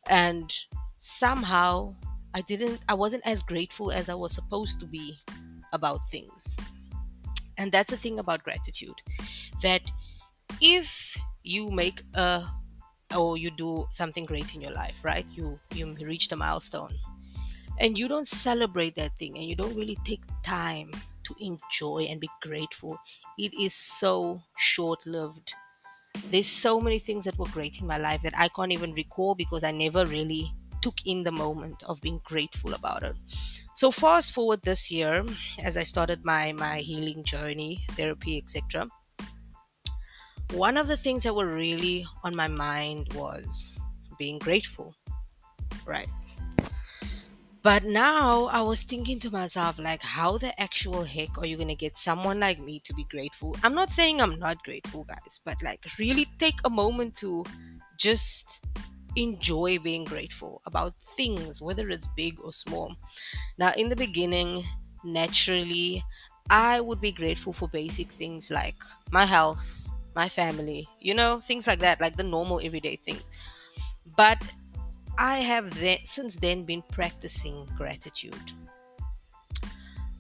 And 0.08 0.54
somehow 1.00 1.96
I 2.34 2.42
didn't 2.42 2.82
I 2.90 2.94
wasn't 2.94 3.26
as 3.26 3.44
grateful 3.44 3.92
as 3.92 4.10
I 4.10 4.14
was 4.14 4.34
supposed 4.34 4.80
to 4.80 4.86
be 4.86 5.18
about 5.72 6.00
things. 6.10 6.58
And 7.58 7.72
that's 7.72 7.92
the 7.92 7.98
thing 7.98 8.20
about 8.20 8.44
gratitude 8.44 9.02
that 9.62 9.92
if 10.62 11.16
you 11.44 11.70
make 11.70 12.02
a 12.16 12.46
or 13.16 13.38
you 13.38 13.52
do 13.52 13.86
something 13.92 14.26
great 14.26 14.56
in 14.56 14.62
your 14.62 14.72
life, 14.72 14.98
right? 15.04 15.30
You 15.36 15.60
you 15.74 15.94
reach 16.02 16.30
the 16.30 16.36
milestone 16.36 16.98
and 17.80 17.98
you 17.98 18.08
don't 18.08 18.28
celebrate 18.28 18.96
that 18.96 19.18
thing 19.18 19.38
and 19.38 19.46
you 19.46 19.56
don't 19.56 19.76
really 19.76 19.98
take 20.04 20.22
time 20.44 20.92
to 21.24 21.36
enjoy 21.40 22.06
and 22.10 22.20
be 22.20 22.30
grateful, 22.42 22.98
it 23.38 23.54
is 23.60 23.74
so 23.74 24.42
short 24.58 25.06
lived. 25.06 25.54
There's 26.30 26.48
so 26.48 26.80
many 26.80 27.00
things 27.00 27.26
that 27.26 27.38
were 27.38 27.48
great 27.48 27.80
in 27.82 27.88
my 27.88 27.98
life 27.98 28.22
that 28.22 28.38
I 28.38 28.50
can't 28.50 28.72
even 28.72 28.94
recall 28.94 29.36
because 29.36 29.64
I 29.64 29.72
never 29.72 30.06
really 30.06 30.52
took 30.84 31.00
in 31.06 31.24
the 31.24 31.32
moment 31.32 31.82
of 31.84 32.02
being 32.02 32.20
grateful 32.24 32.74
about 32.76 33.04
it. 33.04 33.16
So 33.74 33.90
fast 33.90 34.34
forward 34.34 34.62
this 34.62 34.92
year, 34.92 35.26
as 35.64 35.78
I 35.78 35.84
started 35.84 36.24
my 36.24 36.52
my 36.52 36.80
healing 36.80 37.24
journey, 37.24 37.80
therapy, 37.92 38.38
etc. 38.38 38.88
One 40.52 40.78
of 40.78 40.88
the 40.88 40.98
things 40.98 41.24
that 41.24 41.34
were 41.34 41.48
really 41.48 42.06
on 42.24 42.36
my 42.36 42.48
mind 42.48 43.12
was 43.14 43.80
being 44.20 44.38
grateful, 44.38 44.94
right? 45.88 46.10
But 47.64 47.86
now 47.86 48.48
I 48.52 48.62
was 48.62 48.84
thinking 48.84 49.20
to 49.22 49.32
myself, 49.32 49.80
like, 49.80 50.04
how 50.04 50.38
the 50.38 50.52
actual 50.62 51.06
heck 51.06 51.38
are 51.38 51.46
you 51.46 51.56
gonna 51.56 51.76
get 51.76 51.98
someone 51.98 52.42
like 52.42 52.60
me 52.60 52.80
to 52.84 52.94
be 52.94 53.06
grateful? 53.06 53.56
I'm 53.64 53.74
not 53.74 53.90
saying 53.90 54.20
I'm 54.20 54.38
not 54.38 54.62
grateful, 54.64 55.06
guys, 55.06 55.40
but 55.46 55.56
like, 55.64 55.80
really 55.98 56.28
take 56.40 56.60
a 56.66 56.70
moment 56.70 57.16
to 57.24 57.46
just 57.98 58.66
enjoy 59.16 59.80
being 59.80 60.04
grateful 60.04 60.62
about 60.66 60.94
things, 61.16 61.62
whether 61.62 61.90
it's 61.90 62.08
big 62.08 62.40
or 62.42 62.54
small. 62.54 62.96
Now, 63.58 63.74
in 63.78 63.90
the 63.90 63.96
beginning, 63.96 64.64
naturally, 65.04 66.04
I 66.50 66.82
would 66.82 67.00
be 67.00 67.12
grateful 67.12 67.54
for 67.54 67.68
basic 67.70 68.12
things 68.12 68.52
like 68.52 68.76
my 69.12 69.26
health, 69.26 69.90
my 70.16 70.30
family, 70.30 70.88
you 71.00 71.14
know, 71.14 71.40
things 71.40 71.68
like 71.68 71.80
that, 71.80 72.02
like 72.02 72.18
the 72.18 72.24
normal 72.24 72.60
everyday 72.64 72.98
thing. 72.98 73.20
But 74.18 74.42
I 75.18 75.40
have 75.40 75.80
then, 75.80 76.00
since 76.04 76.36
then 76.36 76.66
been 76.66 76.84
practicing 76.92 77.68
gratitude 77.78 78.52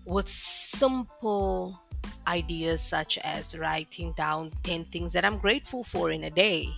with 0.05 0.29
simple 0.29 1.79
ideas 2.27 2.81
such 2.81 3.17
as 3.19 3.57
writing 3.57 4.13
down 4.13 4.51
10 4.63 4.85
things 4.85 5.13
that 5.13 5.25
I'm 5.25 5.37
grateful 5.37 5.83
for 5.83 6.11
in 6.11 6.25
a 6.25 6.29
day 6.29 6.69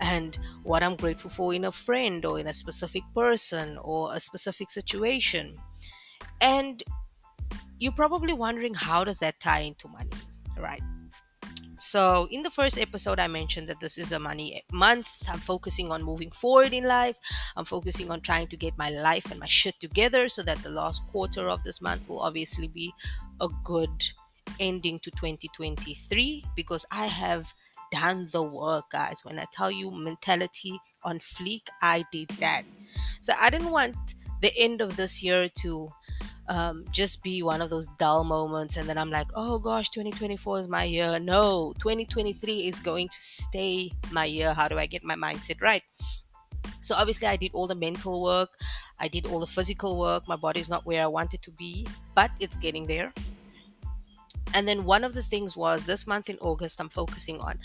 and 0.00 0.38
what 0.62 0.82
I'm 0.82 0.96
grateful 0.96 1.30
for 1.30 1.54
in 1.54 1.64
a 1.64 1.72
friend 1.72 2.24
or 2.24 2.38
in 2.38 2.46
a 2.46 2.54
specific 2.54 3.02
person 3.14 3.78
or 3.82 4.14
a 4.14 4.20
specific 4.20 4.70
situation. 4.70 5.56
And 6.40 6.82
you're 7.78 7.92
probably 7.92 8.32
wondering 8.32 8.74
how 8.74 9.04
does 9.04 9.18
that 9.18 9.40
tie 9.40 9.60
into 9.60 9.88
money, 9.88 10.10
right? 10.58 10.82
So, 11.78 12.26
in 12.30 12.40
the 12.40 12.48
first 12.48 12.78
episode, 12.78 13.20
I 13.20 13.26
mentioned 13.26 13.68
that 13.68 13.80
this 13.80 13.98
is 13.98 14.12
a 14.12 14.18
money 14.18 14.62
month. 14.72 15.08
I'm 15.28 15.38
focusing 15.38 15.92
on 15.92 16.02
moving 16.02 16.30
forward 16.30 16.72
in 16.72 16.84
life. 16.84 17.18
I'm 17.54 17.66
focusing 17.66 18.10
on 18.10 18.22
trying 18.22 18.46
to 18.48 18.56
get 18.56 18.78
my 18.78 18.88
life 18.90 19.30
and 19.30 19.38
my 19.38 19.46
shit 19.46 19.78
together 19.78 20.30
so 20.30 20.42
that 20.42 20.62
the 20.62 20.70
last 20.70 21.06
quarter 21.08 21.50
of 21.50 21.62
this 21.64 21.82
month 21.82 22.08
will 22.08 22.20
obviously 22.20 22.68
be 22.68 22.94
a 23.42 23.48
good 23.62 24.08
ending 24.58 24.98
to 25.00 25.10
2023 25.10 26.44
because 26.54 26.86
I 26.90 27.06
have 27.06 27.52
done 27.90 28.28
the 28.32 28.42
work, 28.42 28.90
guys. 28.90 29.20
When 29.24 29.38
I 29.38 29.46
tell 29.52 29.70
you 29.70 29.90
mentality 29.90 30.78
on 31.04 31.18
fleek, 31.18 31.62
I 31.82 32.04
did 32.12 32.28
that. 32.40 32.62
So, 33.20 33.32
I 33.40 33.50
didn't 33.50 33.70
want 33.70 33.96
the 34.42 34.56
end 34.56 34.80
of 34.80 34.96
this 34.96 35.22
year 35.22 35.48
to 35.62 35.88
um, 36.48 36.84
just 36.92 37.22
be 37.22 37.42
one 37.42 37.60
of 37.60 37.70
those 37.70 37.88
dull 37.98 38.22
moments 38.22 38.76
and 38.76 38.88
then 38.88 38.98
i'm 38.98 39.10
like 39.10 39.26
oh 39.34 39.58
gosh 39.58 39.90
2024 39.90 40.60
is 40.60 40.68
my 40.68 40.84
year. 40.84 41.18
No 41.18 41.74
2023 41.80 42.68
is 42.68 42.80
going 42.80 43.08
to 43.08 43.18
stay 43.18 43.90
my 44.12 44.24
year. 44.24 44.52
How 44.52 44.68
do 44.68 44.78
i 44.78 44.86
get 44.86 45.02
my 45.02 45.16
mindset 45.16 45.60
right? 45.60 45.82
So 46.82 46.94
obviously 46.94 47.28
i 47.28 47.36
did 47.36 47.50
all 47.52 47.66
the 47.66 47.74
mental 47.74 48.22
work. 48.22 48.50
I 48.98 49.08
did 49.08 49.26
all 49.26 49.40
the 49.40 49.46
physical 49.46 49.98
work. 49.98 50.28
My 50.28 50.36
body's 50.36 50.68
not 50.68 50.86
where 50.86 51.02
i 51.02 51.06
want 51.06 51.34
it 51.34 51.42
to 51.42 51.50
be 51.52 51.86
but 52.14 52.30
it's 52.40 52.56
getting 52.56 52.86
there 52.86 53.12
and 54.56 54.66
then 54.66 54.84
one 54.84 55.04
of 55.04 55.14
the 55.14 55.22
things 55.22 55.56
was 55.56 55.84
this 55.84 56.06
month 56.06 56.28
in 56.28 56.38
august 56.38 56.80
i'm 56.80 56.88
focusing 56.88 57.38
on 57.40 57.58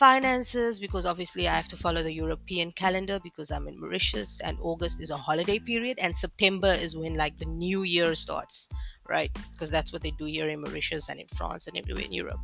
finances 0.00 0.80
because 0.80 1.04
obviously 1.04 1.46
I 1.46 1.54
have 1.54 1.68
to 1.68 1.76
follow 1.76 2.02
the 2.02 2.12
European 2.12 2.72
calendar 2.72 3.20
because 3.22 3.50
I'm 3.50 3.68
in 3.68 3.78
Mauritius 3.78 4.40
and 4.40 4.56
August 4.62 4.98
is 4.98 5.10
a 5.10 5.16
holiday 5.16 5.58
period 5.58 5.98
and 6.00 6.16
September 6.16 6.72
is 6.72 6.96
when 6.96 7.12
like 7.14 7.36
the 7.36 7.44
new 7.44 7.82
year 7.82 8.14
starts, 8.14 8.70
right? 9.10 9.30
Because 9.52 9.70
that's 9.70 9.92
what 9.92 10.00
they 10.02 10.12
do 10.12 10.24
here 10.24 10.48
in 10.48 10.62
Mauritius 10.62 11.10
and 11.10 11.20
in 11.20 11.26
France 11.36 11.66
and 11.66 11.76
everywhere 11.76 12.04
in 12.04 12.12
Europe. 12.12 12.40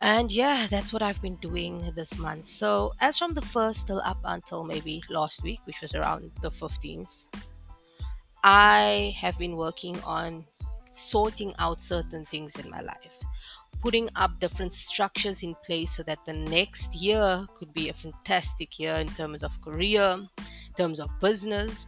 And 0.00 0.32
yeah, 0.32 0.66
that's 0.70 0.94
what 0.94 1.02
I've 1.02 1.20
been 1.20 1.36
doing 1.36 1.92
this 1.94 2.18
month. 2.18 2.48
So, 2.48 2.92
as 3.00 3.18
from 3.18 3.34
the 3.34 3.40
1st 3.40 3.86
till 3.86 4.00
up 4.00 4.20
until 4.24 4.64
maybe 4.64 5.02
last 5.10 5.42
week, 5.42 5.60
which 5.64 5.82
was 5.82 5.94
around 5.94 6.30
the 6.40 6.50
15th, 6.50 7.26
I 8.42 9.14
have 9.18 9.38
been 9.38 9.56
working 9.56 10.00
on 10.04 10.44
sorting 10.94 11.54
out 11.58 11.82
certain 11.82 12.24
things 12.26 12.56
in 12.56 12.70
my 12.70 12.80
life 12.80 13.24
putting 13.84 14.08
up 14.16 14.40
different 14.40 14.72
structures 14.72 15.42
in 15.42 15.54
place 15.56 15.94
so 15.94 16.02
that 16.02 16.18
the 16.24 16.32
next 16.32 16.94
year 16.96 17.46
could 17.54 17.72
be 17.74 17.90
a 17.90 17.92
fantastic 17.92 18.80
year 18.80 18.94
in 18.94 19.08
terms 19.08 19.42
of 19.42 19.60
career, 19.60 20.16
in 20.16 20.74
terms 20.74 20.98
of 20.98 21.10
business. 21.20 21.86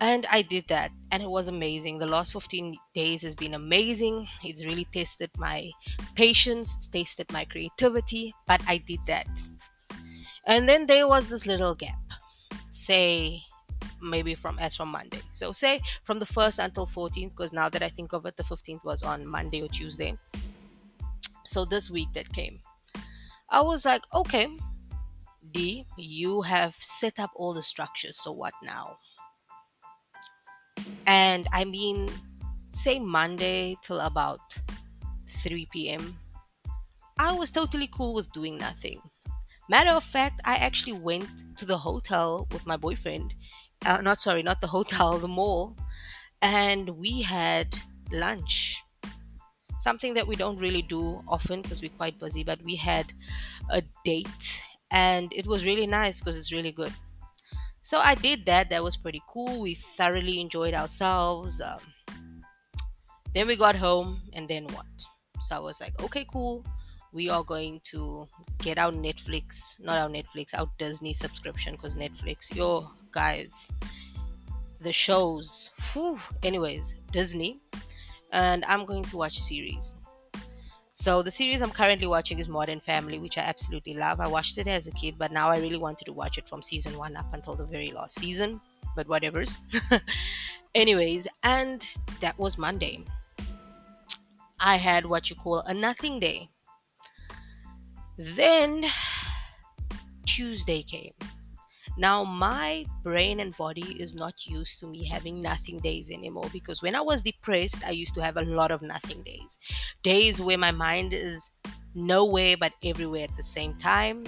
And 0.00 0.24
I 0.32 0.40
did 0.40 0.66
that, 0.68 0.90
and 1.12 1.22
it 1.22 1.28
was 1.28 1.48
amazing. 1.48 1.98
The 1.98 2.06
last 2.06 2.32
15 2.32 2.74
days 2.94 3.20
has 3.22 3.34
been 3.34 3.52
amazing. 3.54 4.26
It's 4.42 4.64
really 4.64 4.86
tested 4.86 5.30
my 5.36 5.70
patience, 6.14 6.76
it's 6.78 6.86
tested 6.86 7.30
my 7.30 7.44
creativity, 7.44 8.34
but 8.48 8.62
I 8.66 8.78
did 8.78 9.00
that. 9.06 9.28
And 10.46 10.66
then 10.66 10.86
there 10.86 11.06
was 11.06 11.28
this 11.28 11.46
little 11.46 11.74
gap, 11.74 12.00
say 12.70 13.42
maybe 14.02 14.34
from 14.34 14.58
as 14.58 14.76
from 14.76 14.88
Monday. 14.88 15.20
So 15.32 15.52
say 15.52 15.80
from 16.04 16.18
the 16.18 16.26
1st 16.26 16.64
until 16.64 16.86
14th, 16.86 17.30
because 17.30 17.52
now 17.52 17.68
that 17.68 17.82
I 17.82 17.88
think 17.88 18.12
of 18.12 18.26
it, 18.26 18.36
the 18.36 18.42
15th 18.42 18.84
was 18.84 19.02
on 19.02 19.26
Monday 19.26 19.62
or 19.62 19.68
Tuesday. 19.68 20.16
So 21.44 21.64
this 21.64 21.90
week 21.90 22.08
that 22.14 22.32
came, 22.32 22.60
I 23.50 23.60
was 23.60 23.84
like, 23.84 24.02
okay, 24.14 24.48
Dee, 25.50 25.86
you 25.96 26.42
have 26.42 26.74
set 26.76 27.18
up 27.18 27.30
all 27.34 27.52
the 27.52 27.62
structures. 27.62 28.18
So 28.18 28.32
what 28.32 28.54
now? 28.62 28.96
And 31.06 31.46
I 31.52 31.64
mean, 31.64 32.08
say 32.70 32.98
Monday 32.98 33.76
till 33.82 34.00
about 34.00 34.40
3 35.42 35.66
p.m. 35.72 36.16
I 37.18 37.32
was 37.32 37.50
totally 37.50 37.88
cool 37.92 38.14
with 38.14 38.32
doing 38.32 38.56
nothing. 38.56 39.02
Matter 39.68 39.90
of 39.90 40.04
fact, 40.04 40.40
I 40.44 40.56
actually 40.56 40.98
went 40.98 41.44
to 41.56 41.64
the 41.64 41.78
hotel 41.78 42.46
with 42.52 42.66
my 42.66 42.76
boyfriend 42.76 43.34
uh, 43.86 44.00
not 44.00 44.20
sorry, 44.20 44.42
not 44.42 44.60
the 44.60 44.66
hotel, 44.66 45.18
the 45.18 45.28
mall, 45.28 45.76
and 46.40 46.88
we 46.90 47.22
had 47.22 47.76
lunch. 48.10 48.82
Something 49.78 50.14
that 50.14 50.26
we 50.26 50.36
don't 50.36 50.58
really 50.58 50.82
do 50.82 51.22
often 51.26 51.62
because 51.62 51.82
we're 51.82 51.90
quite 51.90 52.18
busy, 52.20 52.44
but 52.44 52.62
we 52.62 52.76
had 52.76 53.12
a 53.70 53.82
date 54.04 54.62
and 54.92 55.32
it 55.32 55.46
was 55.46 55.64
really 55.64 55.86
nice 55.86 56.20
because 56.20 56.38
it's 56.38 56.52
really 56.52 56.70
good. 56.70 56.92
So 57.82 57.98
I 57.98 58.14
did 58.14 58.46
that. 58.46 58.68
That 58.70 58.84
was 58.84 58.96
pretty 58.96 59.22
cool. 59.28 59.60
We 59.60 59.74
thoroughly 59.74 60.40
enjoyed 60.40 60.74
ourselves. 60.74 61.60
Um, 61.60 61.80
then 63.34 63.46
we 63.48 63.56
got 63.56 63.74
home, 63.74 64.20
and 64.34 64.46
then 64.46 64.66
what? 64.68 64.86
So 65.40 65.56
I 65.56 65.58
was 65.58 65.80
like, 65.80 66.00
okay, 66.02 66.26
cool. 66.30 66.64
We 67.12 67.28
are 67.28 67.42
going 67.42 67.80
to 67.84 68.28
get 68.58 68.78
our 68.78 68.92
Netflix, 68.92 69.80
not 69.82 69.98
our 69.98 70.08
Netflix, 70.08 70.56
our 70.56 70.70
Disney 70.78 71.12
subscription 71.12 71.74
because 71.74 71.94
Netflix, 71.94 72.54
yo, 72.54 72.90
guys 73.12 73.72
the 74.80 74.92
shows 74.92 75.70
Whew. 75.92 76.18
anyways 76.42 76.96
disney 77.10 77.60
and 78.32 78.64
i'm 78.64 78.84
going 78.84 79.04
to 79.04 79.16
watch 79.16 79.38
series 79.38 79.94
so 80.92 81.22
the 81.22 81.30
series 81.30 81.62
i'm 81.62 81.70
currently 81.70 82.06
watching 82.06 82.38
is 82.38 82.48
modern 82.48 82.80
family 82.80 83.18
which 83.18 83.38
i 83.38 83.42
absolutely 83.42 83.94
love 83.94 84.20
i 84.20 84.26
watched 84.26 84.58
it 84.58 84.66
as 84.66 84.86
a 84.86 84.92
kid 84.92 85.14
but 85.18 85.32
now 85.32 85.48
i 85.48 85.58
really 85.58 85.78
wanted 85.78 86.04
to 86.04 86.12
watch 86.12 86.38
it 86.38 86.48
from 86.48 86.62
season 86.62 86.96
one 86.98 87.16
up 87.16 87.32
until 87.32 87.54
the 87.54 87.64
very 87.64 87.92
last 87.92 88.18
season 88.18 88.60
but 88.94 89.08
whatever's. 89.08 89.58
Anyways, 90.74 91.28
and 91.42 91.86
that 92.20 92.38
was 92.38 92.58
Monday. 92.58 93.04
I 94.60 94.76
had 94.76 95.06
what 95.06 95.28
you 95.28 95.36
call 95.36 95.60
a 95.60 95.74
nothing 95.74 96.20
day. 96.20 96.48
Then 98.16 98.84
Tuesday 100.24 100.82
came. 100.82 101.12
Now, 101.96 102.24
my 102.24 102.86
brain 103.02 103.40
and 103.40 103.56
body 103.56 104.00
is 104.00 104.14
not 104.14 104.46
used 104.46 104.80
to 104.80 104.86
me 104.86 105.04
having 105.04 105.40
nothing 105.40 105.78
days 105.78 106.10
anymore 106.10 106.48
because 106.52 106.82
when 106.82 106.94
I 106.94 107.00
was 107.00 107.22
depressed, 107.22 107.84
I 107.84 107.90
used 107.90 108.14
to 108.14 108.22
have 108.22 108.36
a 108.36 108.42
lot 108.42 108.70
of 108.70 108.82
nothing 108.82 109.22
days. 109.22 109.58
Days 110.02 110.40
where 110.40 110.58
my 110.58 110.70
mind 110.72 111.12
is 111.12 111.50
nowhere 111.94 112.56
but 112.56 112.72
everywhere 112.82 113.24
at 113.24 113.36
the 113.36 113.44
same 113.44 113.76
time. 113.76 114.24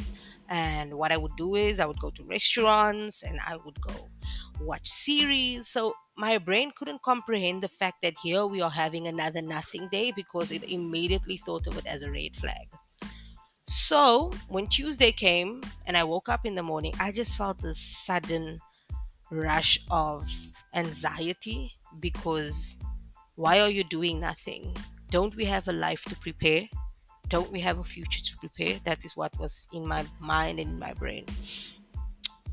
And 0.49 0.95
what 0.95 1.11
I 1.11 1.17
would 1.17 1.35
do 1.37 1.55
is 1.55 1.81
I 1.81 1.87
would 1.87 2.01
go 2.01 2.11
to 2.11 2.25
restaurants 2.25 3.23
and 3.23 3.41
I 3.47 3.57
would 3.57 3.81
go 3.81 4.11
watch 4.61 4.87
series. 4.87 5.69
So 5.69 5.95
my 6.17 6.37
brain 6.39 6.71
couldn't 6.77 7.03
comprehend 7.03 7.63
the 7.63 7.69
fact 7.69 8.03
that 8.03 8.15
here 8.23 8.47
we 8.47 8.61
are 8.61 8.71
having 8.71 9.07
another 9.09 9.41
nothing 9.41 9.89
day 9.91 10.13
because 10.13 10.53
it 10.53 10.63
immediately 10.65 11.39
thought 11.39 11.67
of 11.67 11.79
it 11.79 11.87
as 11.87 12.03
a 12.03 12.11
red 12.11 12.37
flag. 12.37 12.69
So 13.67 14.31
when 14.49 14.69
Tuesday 14.69 15.13
came 15.13 15.63
and 15.87 15.97
I 15.97 16.05
woke 16.05 16.29
up 16.29 16.45
in 16.45 16.55
the 16.55 16.63
morning, 16.63 16.93
I 17.01 17.13
just 17.13 17.37
felt 17.37 17.61
this 17.61 17.79
sudden 17.79 18.59
rush 19.31 19.79
of 19.91 20.29
anxiety 20.75 21.73
because 22.01 22.79
why 23.37 23.61
are 23.61 23.71
you 23.71 23.85
doing 23.85 24.21
nothing? 24.21 24.77
Don't 25.11 25.35
we 25.35 25.45
have 25.47 25.69
a 25.69 25.73
life 25.73 26.03
to 26.05 26.17
prepare? 26.17 26.69
Don't 27.29 27.51
we 27.51 27.61
have 27.61 27.79
a 27.79 27.85
future 27.85 28.23
to 28.23 28.37
prepare? 28.39 28.79
That 28.85 29.05
is 29.05 29.17
what 29.17 29.37
was 29.39 29.67
in 29.73 29.87
my 29.87 30.05
mind 30.21 30.61
and 30.61 30.71
in 30.71 30.79
my 30.79 30.93
brain. 30.93 31.25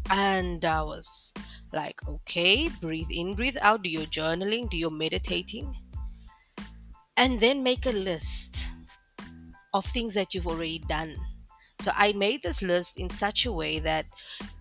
And 0.09 0.63
I 0.63 0.81
was 0.81 1.33
like, 1.73 1.99
okay, 2.07 2.69
breathe 2.79 3.11
in, 3.11 3.33
breathe 3.35 3.57
out, 3.61 3.83
do 3.83 3.89
your 3.89 4.05
journaling, 4.05 4.69
do 4.69 4.77
your 4.77 4.91
meditating, 4.91 5.75
and 7.17 7.39
then 7.39 7.63
make 7.63 7.85
a 7.85 7.91
list 7.91 8.71
of 9.73 9.85
things 9.85 10.13
that 10.13 10.33
you've 10.33 10.47
already 10.47 10.79
done. 10.79 11.15
So 11.79 11.91
I 11.95 12.13
made 12.13 12.43
this 12.43 12.61
list 12.61 12.99
in 12.99 13.09
such 13.09 13.45
a 13.45 13.51
way 13.51 13.79
that 13.79 14.05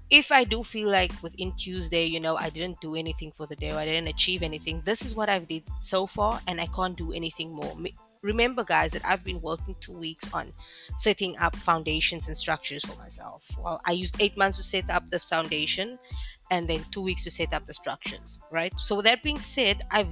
if 0.08 0.32
I 0.32 0.44
do 0.44 0.64
feel 0.64 0.88
like 0.88 1.12
within 1.22 1.52
Tuesday, 1.56 2.06
you 2.06 2.18
know, 2.18 2.36
I 2.36 2.50
didn't 2.50 2.80
do 2.80 2.96
anything 2.96 3.32
for 3.36 3.46
the 3.46 3.56
day 3.56 3.70
or 3.70 3.78
I 3.78 3.84
didn't 3.84 4.08
achieve 4.08 4.42
anything, 4.42 4.82
this 4.84 5.02
is 5.02 5.14
what 5.14 5.28
I've 5.28 5.46
did 5.46 5.62
so 5.80 6.06
far 6.06 6.40
and 6.48 6.60
I 6.60 6.66
can't 6.66 6.96
do 6.96 7.12
anything 7.12 7.52
more. 7.52 7.76
Remember 8.22 8.64
guys 8.64 8.92
that 8.92 9.04
I've 9.04 9.24
been 9.24 9.40
working 9.40 9.76
2 9.80 9.96
weeks 9.96 10.32
on 10.34 10.52
setting 10.98 11.38
up 11.38 11.56
foundations 11.56 12.28
and 12.28 12.36
structures 12.36 12.84
for 12.84 12.96
myself. 12.96 13.46
Well, 13.58 13.80
I 13.86 13.92
used 13.92 14.20
8 14.20 14.36
months 14.36 14.58
to 14.58 14.64
set 14.64 14.90
up 14.90 15.08
the 15.08 15.20
foundation 15.20 15.98
and 16.50 16.68
then 16.68 16.84
2 16.90 17.00
weeks 17.00 17.24
to 17.24 17.30
set 17.30 17.54
up 17.54 17.66
the 17.66 17.74
structures, 17.74 18.38
right? 18.50 18.72
So 18.78 18.96
with 18.96 19.06
that 19.06 19.22
being 19.22 19.38
said, 19.38 19.82
I've 19.90 20.08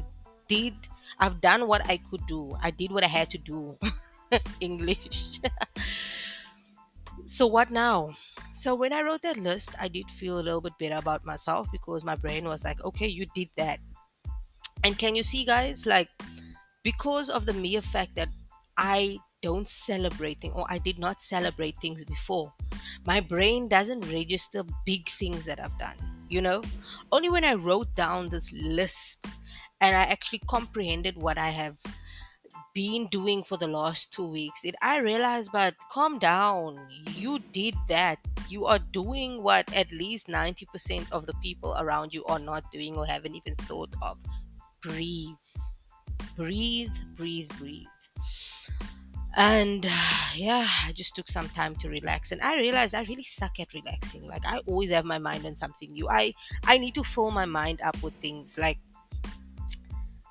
did 0.49 0.75
I've 1.19 1.41
done 1.41 1.67
what 1.69 1.87
I 1.89 1.99
could 2.11 2.27
do. 2.27 2.57
I 2.63 2.71
did 2.71 2.91
what 2.91 3.05
I 3.05 3.09
had 3.09 3.31
to 3.31 3.39
do. 3.39 3.77
English. 4.61 5.41
so, 7.27 7.47
what 7.47 7.71
now? 7.71 8.17
So, 8.55 8.75
when 8.75 8.93
I 8.93 9.03
wrote 9.03 9.23
that 9.23 9.37
list, 9.37 9.75
I 9.81 9.89
did 9.89 10.11
feel 10.11 10.39
a 10.39 10.45
little 10.45 10.61
bit 10.61 10.79
better 10.79 10.97
about 10.97 11.25
myself 11.25 11.69
because 11.73 12.05
my 12.05 12.17
brain 12.17 12.45
was 12.45 12.65
like, 12.65 12.83
okay, 12.85 13.07
you 13.07 13.27
did 13.35 13.49
that. 13.57 13.81
And 14.85 14.99
can 14.99 15.15
you 15.17 15.23
see, 15.23 15.45
guys, 15.45 15.87
like, 15.87 16.09
because 16.83 17.31
of 17.31 17.47
the 17.47 17.53
mere 17.53 17.83
fact 17.83 18.15
that 18.15 18.29
I 18.77 19.19
don't 19.43 19.69
celebrate 19.69 20.41
things 20.41 20.55
or 20.57 20.67
I 20.69 20.79
did 20.79 20.99
not 20.99 21.21
celebrate 21.21 21.77
things 21.81 22.05
before, 22.05 22.53
my 23.05 23.21
brain 23.21 23.69
doesn't 23.69 24.13
register 24.13 24.65
big 24.87 25.09
things 25.09 25.47
that 25.47 25.61
I've 25.61 25.77
done. 25.79 25.97
You 26.29 26.43
know, 26.43 26.63
only 27.11 27.31
when 27.31 27.45
I 27.45 27.55
wrote 27.55 27.95
down 27.95 28.29
this 28.29 28.53
list 28.53 29.27
and 29.81 29.97
I 29.97 30.03
actually 30.03 30.41
comprehended 30.47 31.17
what 31.17 31.39
I 31.39 31.49
have 31.49 31.79
been 32.79 33.09
doing 33.09 33.43
for 33.43 33.59
the 33.59 33.67
last 33.67 34.13
two 34.13 34.29
weeks 34.39 34.63
did 34.63 34.77
i 34.83 34.99
realize 34.99 35.49
but 35.49 35.75
calm 35.91 36.19
down 36.19 36.79
you 37.29 37.39
did 37.53 37.75
that. 37.89 38.19
You 38.49 38.65
are 38.67 38.79
doing 38.79 39.43
what 39.43 39.73
at 39.75 39.91
least 39.93 40.29
90% 40.29 41.11
of 41.13 41.27
the 41.27 41.35
people 41.43 41.75
around 41.79 42.15
you 42.15 42.25
are 42.27 42.39
not 42.39 42.71
doing 42.71 42.97
or 42.97 43.05
haven't 43.05 43.35
even 43.35 43.55
thought 43.57 43.93
of. 44.03 44.17
Breathe. 44.83 45.37
Breathe 46.37 46.95
breathe 47.17 47.51
breathe. 47.59 47.87
And 49.37 49.85
yeah 50.35 50.67
i 50.87 50.93
just 50.93 51.17
took 51.17 51.29
some 51.29 51.49
time 51.51 51.75
to 51.77 51.89
relax 51.89 52.33
and 52.33 52.41
i 52.43 52.55
realized 52.57 52.95
i 52.95 53.03
really 53.03 53.23
suck 53.25 53.61
at 53.61 53.75
relaxing. 53.75 54.27
Like 54.27 54.47
i 54.47 54.59
always 54.67 54.91
have 54.91 55.05
my 55.05 55.19
mind 55.19 55.45
on 55.45 55.57
something 55.57 55.93
new. 55.93 56.09
I 56.09 56.33
i 56.65 56.79
need 56.79 56.95
to 56.95 57.05
fill 57.05 57.31
my 57.31 57.45
mind 57.45 57.81
up 57.83 58.01
with 58.03 58.15
things 58.15 58.57
like 58.57 58.79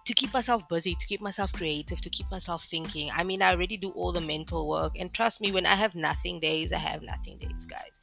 to 0.07 0.13
keep 0.13 0.33
myself 0.33 0.65
busy, 0.69 0.95
to 0.95 1.05
keep 1.05 1.19
myself 1.19 1.51
creative, 1.51 1.99
to 1.99 2.09
keep 2.09 2.31
myself 2.31 2.63
thinking. 2.63 3.09
I 3.13 3.25
mean, 3.25 3.41
I 3.41 3.51
already 3.51 3.75
do 3.75 3.89
all 3.89 4.13
the 4.13 4.21
mental 4.21 4.69
work, 4.69 4.93
and 4.97 5.13
trust 5.13 5.41
me, 5.41 5.51
when 5.51 5.65
I 5.65 5.75
have 5.75 5.95
nothing 5.95 6.39
days, 6.39 6.71
I 6.71 6.77
have 6.77 7.01
nothing 7.01 7.37
days, 7.39 7.65
guys. 7.65 7.99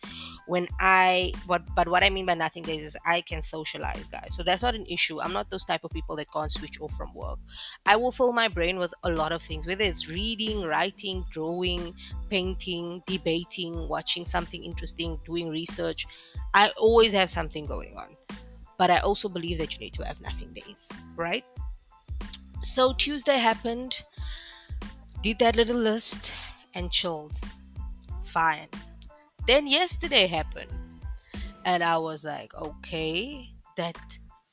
When 0.46 0.68
I, 0.78 1.32
but 1.48 1.62
but 1.74 1.88
what 1.88 2.04
I 2.04 2.10
mean 2.10 2.26
by 2.26 2.34
nothing 2.34 2.62
days 2.62 2.84
is 2.84 2.96
I 3.06 3.22
can 3.22 3.40
socialize, 3.40 4.06
guys. 4.08 4.36
So 4.36 4.42
that's 4.42 4.62
not 4.62 4.74
an 4.74 4.84
issue. 4.84 5.18
I'm 5.22 5.32
not 5.32 5.48
those 5.48 5.64
type 5.64 5.82
of 5.82 5.92
people 5.92 6.14
that 6.16 6.30
can't 6.30 6.52
switch 6.52 6.78
off 6.78 6.92
from 6.92 7.14
work. 7.14 7.38
I 7.86 7.96
will 7.96 8.12
fill 8.12 8.34
my 8.34 8.48
brain 8.48 8.76
with 8.76 8.92
a 9.04 9.10
lot 9.10 9.32
of 9.32 9.40
things, 9.40 9.66
whether 9.66 9.84
it's 9.84 10.06
reading, 10.06 10.60
writing, 10.60 11.24
drawing, 11.30 11.94
painting, 12.28 13.02
debating, 13.06 13.88
watching 13.88 14.26
something 14.26 14.62
interesting, 14.62 15.18
doing 15.24 15.48
research. 15.48 16.06
I 16.52 16.68
always 16.76 17.14
have 17.14 17.30
something 17.30 17.64
going 17.64 17.96
on. 17.96 18.14
But 18.76 18.90
I 18.90 18.98
also 18.98 19.28
believe 19.28 19.58
that 19.58 19.72
you 19.72 19.80
need 19.80 19.94
to 19.94 20.04
have 20.04 20.20
nothing 20.20 20.52
days, 20.52 20.92
right? 21.16 21.44
So 22.64 22.94
Tuesday 22.94 23.36
happened, 23.36 24.02
did 25.22 25.38
that 25.40 25.54
little 25.54 25.76
list, 25.76 26.32
and 26.72 26.90
chilled. 26.90 27.38
Fine. 28.24 28.68
Then 29.46 29.66
yesterday 29.66 30.26
happened, 30.26 30.72
and 31.66 31.84
I 31.84 31.98
was 31.98 32.24
like, 32.24 32.54
okay, 32.54 33.50
that 33.76 33.98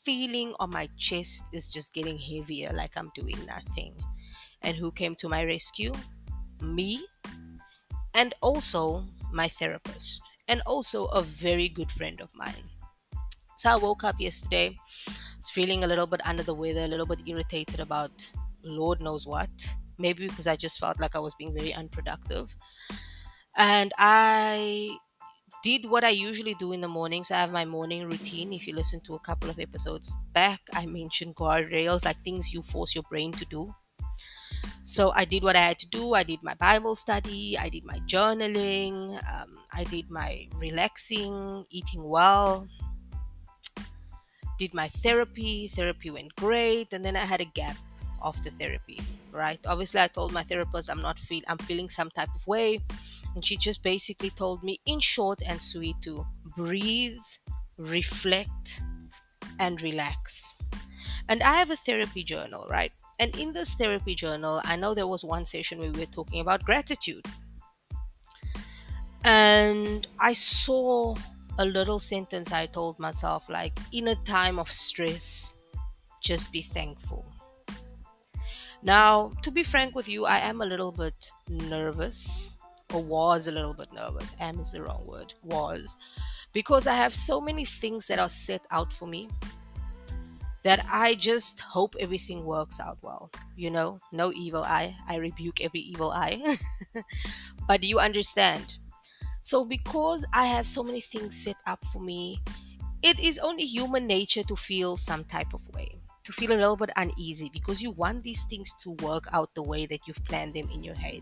feeling 0.04 0.54
on 0.60 0.72
my 0.72 0.90
chest 0.98 1.46
is 1.54 1.70
just 1.70 1.94
getting 1.94 2.18
heavier, 2.20 2.72
like 2.74 2.92
I'm 2.98 3.12
doing 3.16 3.38
nothing. 3.48 3.96
And 4.62 4.76
who 4.76 4.92
came 4.92 5.16
to 5.16 5.30
my 5.30 5.46
rescue? 5.46 5.94
Me, 6.62 7.08
and 8.14 8.34
also 8.42 9.06
my 9.32 9.48
therapist, 9.48 10.22
and 10.50 10.62
also 10.68 11.06
a 11.06 11.22
very 11.22 11.70
good 11.70 11.90
friend 11.90 12.20
of 12.20 12.30
mine. 12.36 12.70
So 13.56 13.70
I 13.70 13.78
woke 13.78 14.04
up 14.04 14.16
yesterday 14.20 14.76
was 15.42 15.50
feeling 15.50 15.84
a 15.84 15.88
little 15.88 16.06
bit 16.06 16.22
under 16.24 16.44
the 16.44 16.54
weather, 16.54 16.82
a 16.82 16.88
little 16.88 17.08
bit 17.08 17.22
irritated 17.26 17.80
about 17.80 18.12
Lord 18.64 19.02
knows 19.02 19.26
what. 19.26 19.50
Maybe 19.98 20.28
because 20.28 20.46
I 20.46 20.56
just 20.56 20.80
felt 20.80 21.00
like 21.00 21.16
I 21.16 21.20
was 21.20 21.34
being 21.34 21.54
very 21.54 21.74
unproductive. 21.74 22.56
And 23.58 23.92
I 23.98 24.96
did 25.64 25.90
what 25.90 26.04
I 26.04 26.10
usually 26.10 26.54
do 26.56 26.74
in 26.74 26.82
the 26.82 26.88
mornings. 26.88 27.32
I 27.32 27.38
have 27.38 27.52
my 27.52 27.66
morning 27.66 28.04
routine. 28.06 28.54
If 28.54 28.68
you 28.68 28.76
listen 28.76 29.02
to 29.02 29.16
a 29.16 29.20
couple 29.20 29.50
of 29.50 29.60
episodes 29.60 30.14
back, 30.32 30.60
I 30.74 30.86
mentioned 30.86 31.36
guardrails, 31.36 32.06
like 32.06 32.24
things 32.24 32.54
you 32.54 32.62
force 32.62 32.94
your 32.94 33.04
brain 33.10 33.32
to 33.34 33.46
do. 33.46 33.74
So 34.84 35.12
I 35.16 35.26
did 35.26 35.42
what 35.42 35.56
I 35.56 35.62
had 35.62 35.80
to 35.80 35.88
do. 35.88 36.14
I 36.14 36.24
did 36.24 36.44
my 36.44 36.54
Bible 36.54 36.94
study, 36.94 37.58
I 37.58 37.70
did 37.70 37.84
my 37.84 37.98
journaling, 38.08 39.18
um, 39.34 39.58
I 39.74 39.86
did 39.86 40.10
my 40.12 40.48
relaxing, 40.58 41.66
eating 41.72 42.04
well, 42.04 42.68
did 44.62 44.74
my 44.76 44.90
therapy. 45.02 45.68
Therapy 45.70 46.12
went 46.12 46.36
great, 46.36 46.94
and 46.94 47.04
then 47.04 47.16
I 47.16 47.26
had 47.26 47.42
a 47.42 47.52
gap 47.60 47.78
of 48.22 48.36
the 48.44 48.52
therapy. 48.52 49.02
Right? 49.32 49.60
Obviously, 49.66 50.02
I 50.02 50.08
told 50.08 50.32
my 50.34 50.44
therapist 50.44 50.88
I'm 50.88 51.02
not 51.02 51.18
feel 51.18 51.42
I'm 51.48 51.58
feeling 51.58 51.90
some 51.90 52.12
type 52.12 52.30
of 52.36 52.46
way, 52.46 52.80
and 53.34 53.44
she 53.44 53.58
just 53.58 53.82
basically 53.82 54.30
told 54.30 54.62
me, 54.62 54.80
in 54.86 55.00
short 55.00 55.40
and 55.48 55.60
sweet, 55.64 55.96
to 56.04 56.24
breathe, 56.56 57.28
reflect, 57.78 58.82
and 59.58 59.82
relax. 59.82 60.54
And 61.28 61.42
I 61.42 61.58
have 61.58 61.72
a 61.72 61.84
therapy 61.88 62.24
journal, 62.24 62.68
right? 62.70 62.92
And 63.20 63.36
in 63.38 63.54
this 63.54 63.74
therapy 63.74 64.14
journal, 64.14 64.62
I 64.64 64.76
know 64.76 64.94
there 64.94 65.08
was 65.08 65.24
one 65.24 65.46
session 65.46 65.80
where 65.80 65.92
we 65.92 66.02
were 66.02 66.18
talking 66.18 66.42
about 66.42 66.64
gratitude. 66.64 67.26
And 69.24 70.08
I 70.20 70.34
saw 70.34 71.16
a 71.60 71.66
little 71.66 72.00
sentence 72.00 72.52
I 72.52 72.66
told 72.66 73.00
myself 73.00 73.50
like, 73.50 73.78
in 73.92 74.08
a 74.08 74.16
time 74.24 74.60
of 74.60 74.72
stress, 74.72 75.56
just 76.22 76.52
be 76.52 76.62
thankful. 76.62 77.26
Now, 78.84 79.32
to 79.44 79.52
be 79.52 79.64
frank 79.64 79.96
with 79.96 80.10
you, 80.10 80.26
I 80.26 80.38
am 80.38 80.62
a 80.62 80.66
little 80.66 80.92
bit 80.92 81.32
nervous, 81.48 82.58
or 82.94 83.04
was 83.04 83.48
a 83.48 83.52
little 83.52 83.74
bit 83.74 83.94
nervous. 83.94 84.36
Am 84.40 84.60
is 84.60 84.72
the 84.72 84.82
wrong 84.82 85.06
word, 85.06 85.34
was, 85.44 85.98
because 86.52 86.88
I 86.88 86.96
have 86.96 87.14
so 87.14 87.40
many 87.40 87.64
things 87.64 88.08
that 88.08 88.18
are 88.18 88.30
set 88.30 88.62
out 88.72 88.92
for 88.92 89.08
me 89.08 89.30
that 90.64 90.86
I 90.90 91.16
just 91.16 91.60
hope 91.60 91.96
everything 92.00 92.46
works 92.46 92.80
out 92.80 92.98
well. 93.02 93.32
You 93.56 93.72
know, 93.72 94.00
no 94.12 94.32
evil 94.34 94.64
eye. 94.64 94.96
I 95.08 95.18
rebuke 95.18 95.62
every 95.62 95.80
evil 95.80 96.12
eye. 96.12 96.58
but 97.68 97.84
you 97.84 98.00
understand? 98.00 98.78
So, 99.42 99.66
because 99.66 100.24
I 100.34 100.46
have 100.46 100.68
so 100.68 100.84
many 100.84 101.02
things 101.02 101.36
set 101.36 101.58
up 101.66 101.84
for 101.92 102.00
me, 102.00 102.42
it 103.02 103.20
is 103.20 103.40
only 103.40 103.66
human 103.66 104.06
nature 104.06 104.44
to 104.44 104.56
feel 104.56 104.98
some 104.98 105.24
type 105.26 105.54
of 105.54 105.68
way, 105.74 106.00
to 106.24 106.32
feel 106.32 106.52
a 106.52 106.54
little 106.54 106.78
bit 106.78 106.92
uneasy 106.96 107.50
because 107.52 107.82
you 107.82 107.92
want 107.92 108.22
these 108.22 108.44
things 108.44 108.74
to 108.82 108.92
work 109.04 109.26
out 109.34 109.54
the 109.56 109.64
way 109.64 109.88
that 109.88 110.08
you've 110.08 110.24
planned 110.26 110.54
them 110.54 110.70
in 110.72 110.84
your 110.84 110.94
head. 110.94 111.22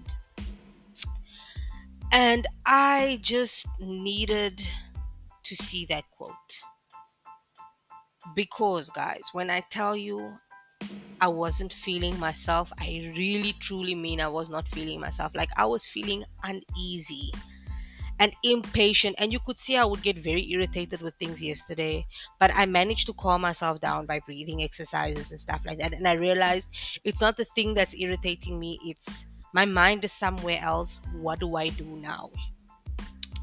And 2.12 2.46
I 2.66 3.20
just 3.22 3.68
needed 3.80 4.62
to 5.44 5.56
see 5.56 5.86
that 5.86 6.04
quote. 6.18 6.34
Because, 8.36 8.90
guys, 8.90 9.30
when 9.32 9.50
I 9.50 9.62
tell 9.70 9.96
you 9.96 10.38
I 11.22 11.30
wasn't 11.30 11.72
feeling 11.72 12.20
myself, 12.20 12.72
I 12.80 13.14
really 13.16 13.54
truly 13.60 13.96
mean 13.96 14.20
I 14.20 14.28
was 14.28 14.50
not 14.50 14.68
feeling 14.68 15.00
myself. 15.00 15.34
Like 15.36 15.50
I 15.56 15.66
was 15.66 15.86
feeling 15.86 16.26
uneasy 16.44 17.32
and 18.20 18.34
impatient 18.44 19.16
and 19.20 19.32
you 19.32 19.40
could 19.40 19.58
see 19.58 19.78
i 19.78 19.86
would 19.86 20.02
get 20.02 20.18
very 20.18 20.50
irritated 20.52 21.02
with 21.02 21.16
things 21.16 21.42
yesterday 21.42 22.06
but 22.40 22.52
i 22.56 22.66
managed 22.66 23.06
to 23.08 23.14
calm 23.14 23.42
myself 23.42 23.80
down 23.80 24.06
by 24.06 24.20
breathing 24.26 24.62
exercises 24.62 25.32
and 25.32 25.42
stuff 25.42 25.62
like 25.66 25.80
that 25.80 25.94
and 25.94 26.08
i 26.08 26.14
realized 26.14 26.70
it's 27.04 27.22
not 27.22 27.38
the 27.38 27.46
thing 27.46 27.74
that's 27.74 27.96
irritating 27.96 28.60
me 28.60 28.80
it's 28.84 29.26
my 29.54 29.66
mind 29.66 30.04
is 30.04 30.14
somewhere 30.14 30.60
else 30.62 31.02
what 31.22 31.40
do 31.40 31.56
i 31.56 31.70
do 31.70 31.86
now 31.98 32.30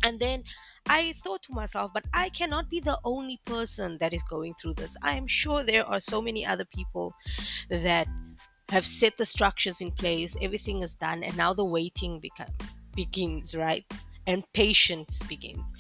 and 0.05 0.19
then 0.21 0.43
I 0.89 1.15
thought 1.25 1.43
to 1.45 1.53
myself, 1.53 1.91
but 1.93 2.05
I 2.15 2.29
cannot 2.29 2.71
be 2.71 2.79
the 2.79 2.99
only 3.05 3.41
person 3.45 3.99
that 3.99 4.13
is 4.13 4.23
going 4.23 4.55
through 4.55 4.75
this. 4.75 4.97
I 5.03 5.17
am 5.17 5.27
sure 5.27 5.65
there 5.65 5.85
are 5.85 5.99
so 5.99 6.23
many 6.23 6.47
other 6.47 6.65
people 6.65 7.13
that 7.71 8.07
have 8.69 8.87
set 8.87 9.17
the 9.17 9.25
structures 9.25 9.81
in 9.81 9.91
place, 9.91 10.37
everything 10.41 10.83
is 10.83 10.95
done, 10.95 11.25
and 11.25 11.37
now 11.37 11.53
the 11.53 11.65
waiting 11.65 12.21
become, 12.21 12.53
begins, 12.95 13.57
right? 13.57 13.85
And 14.27 14.45
patience 14.53 15.23
begins. 15.25 15.73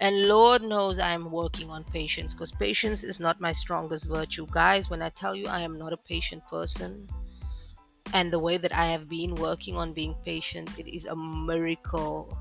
And 0.00 0.28
Lord 0.28 0.62
knows 0.62 0.98
I 0.98 1.10
am 1.10 1.30
working 1.30 1.70
on 1.70 1.82
patience 1.84 2.34
because 2.34 2.52
patience 2.52 3.02
is 3.02 3.18
not 3.18 3.40
my 3.40 3.52
strongest 3.52 4.08
virtue. 4.08 4.46
Guys, 4.50 4.90
when 4.90 5.02
I 5.02 5.08
tell 5.08 5.34
you 5.34 5.48
I 5.48 5.60
am 5.60 5.76
not 5.76 5.92
a 5.92 5.96
patient 5.96 6.44
person, 6.48 7.08
and 8.14 8.32
the 8.32 8.38
way 8.38 8.56
that 8.56 8.74
I 8.74 8.86
have 8.86 9.08
been 9.08 9.34
working 9.34 9.76
on 9.76 9.92
being 9.92 10.14
patient, 10.24 10.70
it 10.78 10.86
is 10.86 11.04
a 11.04 11.16
miracle. 11.16 12.38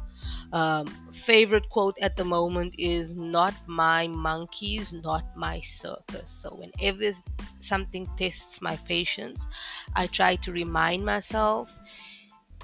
Um, 0.54 0.88
favorite 1.12 1.70
quote 1.70 1.98
at 2.02 2.16
the 2.16 2.24
moment 2.24 2.76
is 2.78 3.16
not 3.18 3.54
my 3.68 4.08
monkeys, 4.08 4.94
not 4.94 5.26
my 5.36 5.60
circus. 5.60 6.30
So, 6.30 6.50
whenever 6.56 7.12
something 7.60 8.08
tests 8.18 8.62
my 8.62 8.78
patience, 8.88 9.48
I 9.96 10.08
try 10.08 10.36
to 10.38 10.52
remind 10.52 11.04
myself 11.06 11.70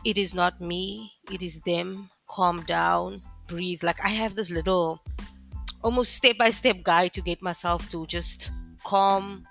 it 0.06 0.18
is 0.18 0.34
not 0.34 0.62
me, 0.62 1.12
it 1.32 1.44
is 1.44 1.62
them 1.62 2.10
calm 2.34 2.64
down, 2.64 3.22
breathe. 3.48 3.84
Like 3.84 4.04
I 4.04 4.10
have 4.10 4.36
this 4.36 4.50
little 4.50 5.02
almost 5.84 6.16
step 6.16 6.38
by 6.38 6.50
step 6.50 6.82
guide 6.84 7.14
to 7.14 7.22
get 7.22 7.42
myself 7.42 7.90
to 7.90 8.08
just 8.08 8.52
calm 8.84 9.46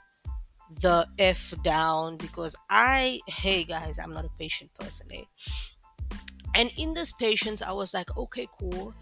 the 0.81 1.07
F 1.18 1.55
down 1.62 2.16
because 2.16 2.57
I, 2.68 3.21
hey 3.27 3.64
guys, 3.64 3.99
I'm 3.99 4.12
not 4.12 4.25
a 4.25 4.38
patient 4.38 4.71
person. 4.79 5.07
Eh? 5.12 5.25
And 6.55 6.73
in 6.77 6.92
this 6.92 7.12
patience, 7.12 7.62
I 7.62 7.73
was 7.73 7.95
like, 7.95 8.14
okay, 8.16 8.49
cool. 8.59 8.95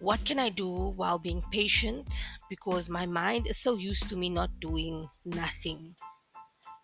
What 0.00 0.24
can 0.24 0.38
I 0.38 0.48
do 0.48 0.92
while 0.96 1.18
being 1.18 1.42
patient? 1.52 2.22
Because 2.48 2.88
my 2.88 3.06
mind 3.06 3.46
is 3.46 3.58
so 3.58 3.76
used 3.76 4.08
to 4.08 4.16
me 4.16 4.30
not 4.30 4.50
doing 4.60 5.08
nothing. 5.26 5.94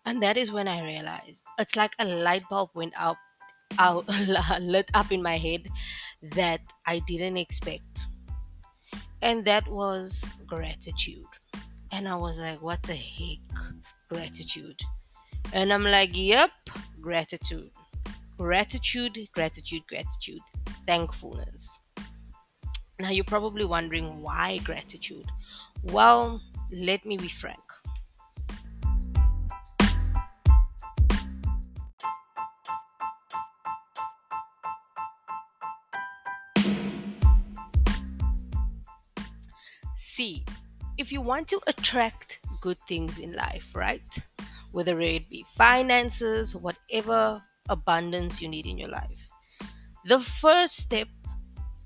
And 0.05 0.21
that 0.23 0.37
is 0.37 0.51
when 0.51 0.67
I 0.67 0.85
realized 0.85 1.43
it's 1.59 1.75
like 1.75 1.93
a 1.99 2.05
light 2.05 2.43
bulb 2.49 2.69
went 2.73 2.93
up 2.97 3.17
out 3.79 4.05
lit 4.61 4.89
up 4.93 5.11
in 5.11 5.21
my 5.21 5.37
head 5.37 5.67
that 6.21 6.61
I 6.85 6.99
didn't 7.07 7.37
expect. 7.37 8.07
And 9.21 9.43
that 9.45 9.67
was 9.67 10.25
gratitude. 10.45 11.25
And 11.91 12.07
I 12.07 12.15
was 12.15 12.39
like, 12.39 12.61
what 12.61 12.81
the 12.83 12.95
heck? 12.95 13.39
Gratitude. 14.09 14.81
And 15.53 15.71
I'm 15.71 15.83
like, 15.83 16.11
yep, 16.13 16.51
gratitude. 17.01 17.71
Gratitude, 18.37 19.17
gratitude, 19.33 19.83
gratitude. 19.87 20.41
Thankfulness. 20.85 21.79
Now 22.99 23.09
you're 23.09 23.23
probably 23.23 23.65
wondering 23.65 24.21
why 24.21 24.59
gratitude? 24.63 25.25
Well, 25.83 26.41
let 26.71 27.05
me 27.05 27.17
be 27.17 27.29
frank. 27.29 27.59
See 40.17 40.43
if 40.97 41.11
you 41.11 41.21
want 41.21 41.47
to 41.47 41.59
attract 41.67 42.39
good 42.59 42.77
things 42.87 43.19
in 43.19 43.33
life, 43.33 43.67
right? 43.75 44.17
Whether 44.71 44.99
it 44.99 45.29
be 45.29 45.45
finances, 45.55 46.55
whatever 46.55 47.41
abundance 47.69 48.41
you 48.41 48.49
need 48.49 48.65
in 48.65 48.77
your 48.77 48.89
life. 48.89 49.21
The 50.05 50.19
first 50.19 50.77
step 50.77 51.07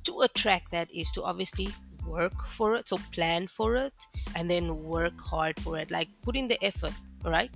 to 0.05 0.21
attract 0.21 0.71
that 0.71 0.89
is 0.91 1.11
to 1.11 1.23
obviously 1.23 1.69
work 2.07 2.33
for 2.55 2.75
it, 2.75 2.87
so 2.87 2.97
plan 3.11 3.47
for 3.47 3.75
it, 3.75 3.93
and 4.35 4.49
then 4.49 4.83
work 4.83 5.19
hard 5.19 5.59
for 5.59 5.77
it, 5.77 5.91
like 5.91 6.07
put 6.21 6.35
in 6.35 6.47
the 6.47 6.63
effort, 6.63 6.93
right? 7.25 7.51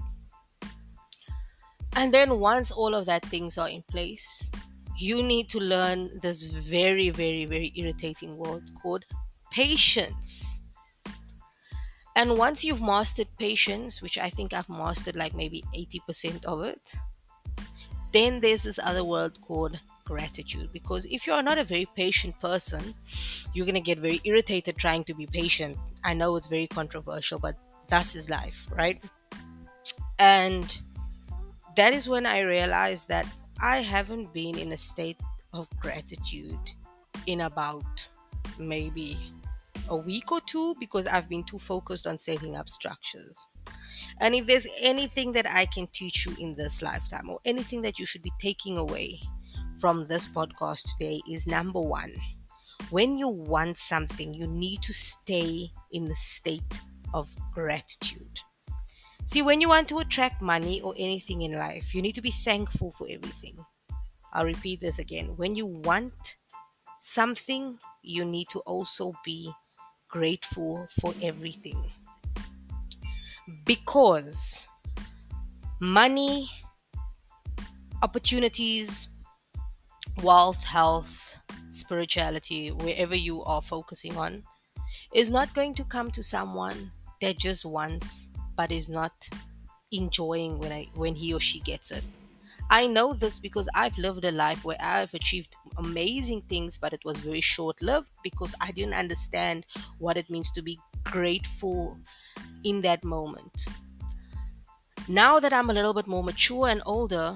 And 1.96 2.14
then 2.14 2.40
once 2.40 2.72
all 2.72 2.94
of 2.94 3.06
that 3.06 3.26
things 3.26 3.58
are 3.58 3.70
in 3.70 3.82
place, 3.84 4.52
you 4.98 5.24
need 5.24 5.48
to 5.50 5.60
learn 5.60 6.20
this 6.22 6.44
very, 6.44 7.10
very, 7.10 7.46
very 7.46 7.72
irritating 7.76 8.38
word 8.38 8.64
called 8.82 9.06
patience. 9.52 10.62
And 12.16 12.38
once 12.38 12.64
you've 12.64 12.82
mastered 12.82 13.28
patience, 13.38 14.02
which 14.02 14.18
I 14.18 14.30
think 14.30 14.54
I've 14.54 14.70
mastered 14.70 15.16
like 15.16 15.36
maybe 15.36 15.64
80% 15.76 16.46
of 16.46 16.64
it, 16.64 16.96
then 18.14 18.40
there's 18.40 18.64
this 18.64 18.80
other 18.82 19.04
word 19.04 19.38
called 19.42 19.78
gratitude. 20.06 20.72
Because 20.72 21.06
if 21.08 21.28
you're 21.28 21.44
not 21.44 21.58
a 21.58 21.64
very 21.64 21.86
patient 21.96 22.40
person, 22.40 22.94
you're 23.54 23.66
going 23.66 23.76
to 23.76 23.82
get 23.82 24.00
very 24.00 24.22
irritated 24.24 24.78
trying 24.78 25.04
to 25.06 25.14
be 25.14 25.26
patient. 25.26 25.78
I 26.06 26.14
know 26.14 26.36
it's 26.38 26.48
very 26.48 26.68
controversial, 26.68 27.40
but 27.40 27.56
that's 27.90 28.16
is 28.16 28.30
life, 28.30 28.66
right? 28.72 29.04
And 30.18 30.82
that 31.76 31.92
is 31.94 32.08
when 32.08 32.26
I 32.26 32.40
realized 32.42 33.10
that 33.10 33.26
I 33.62 33.80
haven't 33.80 34.34
been 34.34 34.58
in 34.58 34.72
a 34.72 34.78
state 34.78 35.18
of 35.52 35.68
gratitude 35.80 36.72
in 37.28 37.42
about 37.42 38.08
maybe 38.58 39.18
a 39.90 39.96
week 39.96 40.32
or 40.32 40.42
two 40.42 40.76
because 40.80 41.08
I've 41.08 41.30
been 41.30 41.44
too 41.44 41.60
focused 41.60 42.08
on 42.08 42.18
setting 42.18 42.56
up 42.56 42.70
structures. 42.70 43.48
And 44.20 44.34
if 44.34 44.46
there's 44.46 44.68
anything 44.80 45.32
that 45.34 45.50
I 45.50 45.66
can 45.66 45.88
teach 45.88 46.26
you 46.26 46.36
in 46.40 46.56
this 46.56 46.82
lifetime 46.82 47.30
or 47.30 47.40
anything 47.46 47.82
that 47.82 48.00
you 48.00 48.06
should 48.06 48.24
be 48.24 48.32
taking 48.40 48.78
away 48.78 49.20
from 49.80 50.08
this 50.08 50.28
podcast 50.28 50.84
today 50.98 51.22
is 51.30 51.48
number 51.48 51.82
one, 51.82 52.14
when 52.90 53.18
you 53.18 53.28
want 53.28 53.78
something, 53.78 54.34
you 54.34 54.48
need 54.48 54.82
to 54.84 54.94
stay 54.94 55.70
in 55.92 56.06
the 56.06 56.16
state 56.16 56.82
of 57.14 57.30
gratitude. 57.54 58.40
See, 59.26 59.42
when 59.42 59.60
you 59.60 59.70
want 59.70 59.88
to 59.90 60.00
attract 60.00 60.42
money 60.42 60.82
or 60.82 60.94
anything 60.98 61.42
in 61.42 61.54
life, 61.54 61.96
you 61.96 62.02
need 62.02 62.16
to 62.16 62.22
be 62.22 62.32
thankful 62.32 62.92
for 62.92 63.08
everything. 63.10 63.58
I'll 64.34 64.46
repeat 64.46 64.82
this 64.82 65.00
again. 65.00 65.36
When 65.36 65.56
you 65.56 65.66
want 65.66 66.36
something, 67.00 67.78
you 68.04 68.24
need 68.24 68.50
to 68.50 68.60
also 68.60 69.14
be 69.24 69.52
grateful 70.16 70.88
for 71.02 71.14
everything. 71.22 71.92
Because 73.66 74.66
money, 75.82 76.48
opportunities, 78.02 79.10
wealth, 80.24 80.64
health, 80.64 81.36
spirituality, 81.70 82.72
wherever 82.72 83.14
you 83.14 83.44
are 83.44 83.62
focusing 83.62 84.16
on, 84.16 84.42
is 85.14 85.32
not 85.32 85.54
going 85.54 85.74
to 85.76 85.84
come 85.84 86.10
to 86.12 86.24
someone 86.24 86.92
that 87.20 87.38
just 87.38 87.66
wants 87.66 88.30
but 88.56 88.72
is 88.72 88.88
not 88.88 89.12
enjoying 89.92 90.60
when 90.60 90.72
I, 90.72 90.88
when 90.96 91.14
he 91.14 91.34
or 91.34 91.42
she 91.42 91.60
gets 91.60 91.92
it. 91.92 92.06
I 92.70 92.88
know 92.88 93.14
this 93.14 93.40
because 93.40 93.70
I've 93.76 93.98
lived 93.98 94.26
a 94.26 94.32
life 94.32 94.66
where 94.66 94.82
I've 94.82 95.14
achieved 95.14 95.56
amazing 95.78 96.42
things, 96.44 96.78
but 96.78 96.94
it 96.94 97.06
was 97.06 97.18
very 97.18 97.42
short 97.42 97.82
lived 97.82 98.10
because 98.24 98.56
I 98.60 98.72
didn't 98.72 98.96
understand 98.96 99.66
what 100.00 100.18
it 100.18 100.30
means 100.30 100.52
to 100.52 100.62
be 100.62 100.80
grateful 101.04 101.98
in 102.64 102.82
that 102.82 103.04
moment. 103.04 103.66
Now 105.08 105.40
that 105.40 105.54
I'm 105.54 105.70
a 105.70 105.74
little 105.74 105.94
bit 105.94 106.08
more 106.08 106.24
mature 106.24 106.70
and 106.70 106.82
older, 106.86 107.36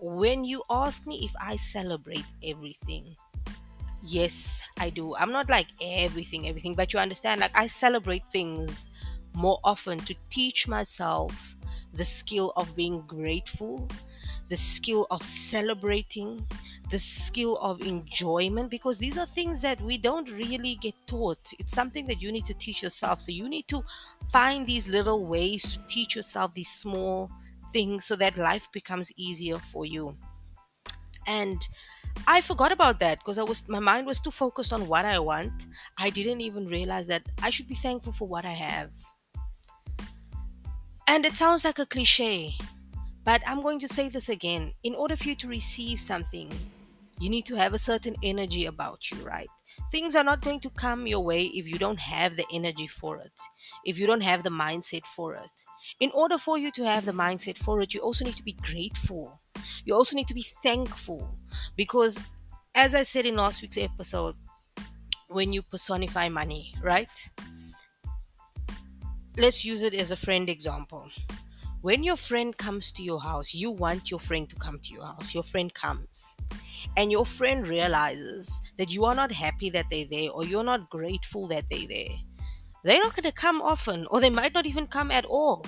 when 0.00 0.44
you 0.44 0.62
ask 0.70 1.06
me 1.06 1.24
if 1.24 1.32
I 1.40 1.56
celebrate 1.56 2.26
everything, 2.44 3.16
yes, 4.02 4.62
I 4.78 4.90
do. 4.90 5.16
I'm 5.16 5.32
not 5.32 5.50
like 5.50 5.68
everything, 5.80 6.48
everything, 6.48 6.74
but 6.74 6.92
you 6.92 7.00
understand, 7.00 7.40
like 7.40 7.56
I 7.56 7.66
celebrate 7.66 8.22
things 8.30 8.88
more 9.34 9.58
often 9.64 9.98
to 9.98 10.14
teach 10.30 10.68
myself 10.68 11.56
the 11.94 12.04
skill 12.04 12.52
of 12.56 12.76
being 12.76 13.02
grateful 13.06 13.88
the 14.52 14.56
skill 14.56 15.06
of 15.10 15.22
celebrating, 15.22 16.46
the 16.90 16.98
skill 16.98 17.56
of 17.62 17.80
enjoyment, 17.80 18.68
because 18.68 18.98
these 18.98 19.16
are 19.16 19.24
things 19.24 19.62
that 19.62 19.80
we 19.80 19.96
don't 19.96 20.30
really 20.30 20.74
get 20.74 20.94
taught. 21.06 21.54
It's 21.58 21.72
something 21.72 22.06
that 22.08 22.20
you 22.20 22.30
need 22.30 22.44
to 22.44 22.52
teach 22.52 22.82
yourself. 22.82 23.22
So 23.22 23.32
you 23.32 23.48
need 23.48 23.66
to 23.68 23.82
find 24.30 24.66
these 24.66 24.90
little 24.90 25.26
ways 25.26 25.62
to 25.72 25.78
teach 25.88 26.14
yourself 26.14 26.52
these 26.52 26.68
small 26.68 27.30
things 27.72 28.04
so 28.04 28.14
that 28.16 28.36
life 28.36 28.68
becomes 28.72 29.10
easier 29.16 29.56
for 29.72 29.86
you. 29.86 30.14
And 31.26 31.66
I 32.26 32.42
forgot 32.42 32.72
about 32.72 33.00
that 33.00 33.20
because 33.20 33.38
I 33.38 33.44
was 33.44 33.66
my 33.70 33.78
mind 33.78 34.06
was 34.06 34.20
too 34.20 34.30
focused 34.30 34.74
on 34.74 34.86
what 34.86 35.06
I 35.06 35.18
want. 35.18 35.64
I 35.96 36.10
didn't 36.10 36.42
even 36.42 36.66
realize 36.66 37.06
that 37.06 37.22
I 37.42 37.48
should 37.48 37.68
be 37.68 37.74
thankful 37.74 38.12
for 38.12 38.28
what 38.28 38.44
I 38.44 38.52
have. 38.52 38.90
And 41.08 41.24
it 41.24 41.36
sounds 41.36 41.64
like 41.64 41.78
a 41.78 41.86
cliche, 41.86 42.52
but 43.24 43.42
I'm 43.46 43.62
going 43.62 43.78
to 43.80 43.88
say 43.88 44.08
this 44.08 44.28
again. 44.28 44.72
In 44.82 44.94
order 44.94 45.16
for 45.16 45.28
you 45.28 45.34
to 45.36 45.48
receive 45.48 46.00
something, 46.00 46.50
you 47.20 47.30
need 47.30 47.46
to 47.46 47.54
have 47.54 47.72
a 47.72 47.78
certain 47.78 48.16
energy 48.22 48.66
about 48.66 49.10
you, 49.10 49.18
right? 49.24 49.48
Things 49.90 50.16
are 50.16 50.24
not 50.24 50.40
going 50.40 50.60
to 50.60 50.70
come 50.70 51.06
your 51.06 51.24
way 51.24 51.44
if 51.44 51.66
you 51.66 51.78
don't 51.78 52.00
have 52.00 52.36
the 52.36 52.44
energy 52.52 52.86
for 52.86 53.18
it, 53.18 53.32
if 53.84 53.98
you 53.98 54.06
don't 54.06 54.20
have 54.22 54.42
the 54.42 54.50
mindset 54.50 55.06
for 55.06 55.34
it. 55.34 55.50
In 56.00 56.10
order 56.14 56.36
for 56.36 56.58
you 56.58 56.70
to 56.72 56.84
have 56.84 57.04
the 57.04 57.12
mindset 57.12 57.58
for 57.58 57.80
it, 57.80 57.94
you 57.94 58.00
also 58.00 58.24
need 58.24 58.36
to 58.36 58.42
be 58.42 58.56
grateful. 58.62 59.40
You 59.84 59.94
also 59.94 60.16
need 60.16 60.28
to 60.28 60.34
be 60.34 60.44
thankful 60.62 61.38
because, 61.76 62.18
as 62.74 62.94
I 62.94 63.02
said 63.02 63.24
in 63.24 63.36
last 63.36 63.62
week's 63.62 63.78
episode, 63.78 64.34
when 65.28 65.52
you 65.52 65.62
personify 65.62 66.28
money, 66.28 66.74
right? 66.82 67.30
Let's 69.36 69.64
use 69.64 69.82
it 69.82 69.94
as 69.94 70.10
a 70.10 70.16
friend 70.16 70.50
example 70.50 71.10
when 71.82 72.04
your 72.04 72.16
friend 72.16 72.56
comes 72.56 72.92
to 72.92 73.02
your 73.02 73.20
house, 73.20 73.52
you 73.52 73.70
want 73.70 74.10
your 74.10 74.20
friend 74.20 74.48
to 74.48 74.56
come 74.56 74.78
to 74.78 74.92
your 74.94 75.04
house. 75.04 75.34
Your 75.34 75.42
friend 75.42 75.72
comes, 75.74 76.36
and 76.96 77.10
your 77.10 77.26
friend 77.26 77.66
realizes 77.66 78.60
that 78.78 78.90
you 78.90 79.04
are 79.04 79.14
not 79.14 79.32
happy 79.32 79.68
that 79.70 79.86
they're 79.90 80.06
there 80.10 80.30
or 80.30 80.44
you're 80.44 80.64
not 80.64 80.88
grateful 80.90 81.48
that 81.48 81.64
they're 81.70 81.88
there. 81.88 82.16
They're 82.84 83.02
not 83.02 83.14
going 83.14 83.24
to 83.24 83.32
come 83.32 83.60
often, 83.60 84.06
or 84.10 84.20
they 84.20 84.30
might 84.30 84.54
not 84.54 84.66
even 84.66 84.86
come 84.86 85.10
at 85.10 85.24
all. 85.24 85.64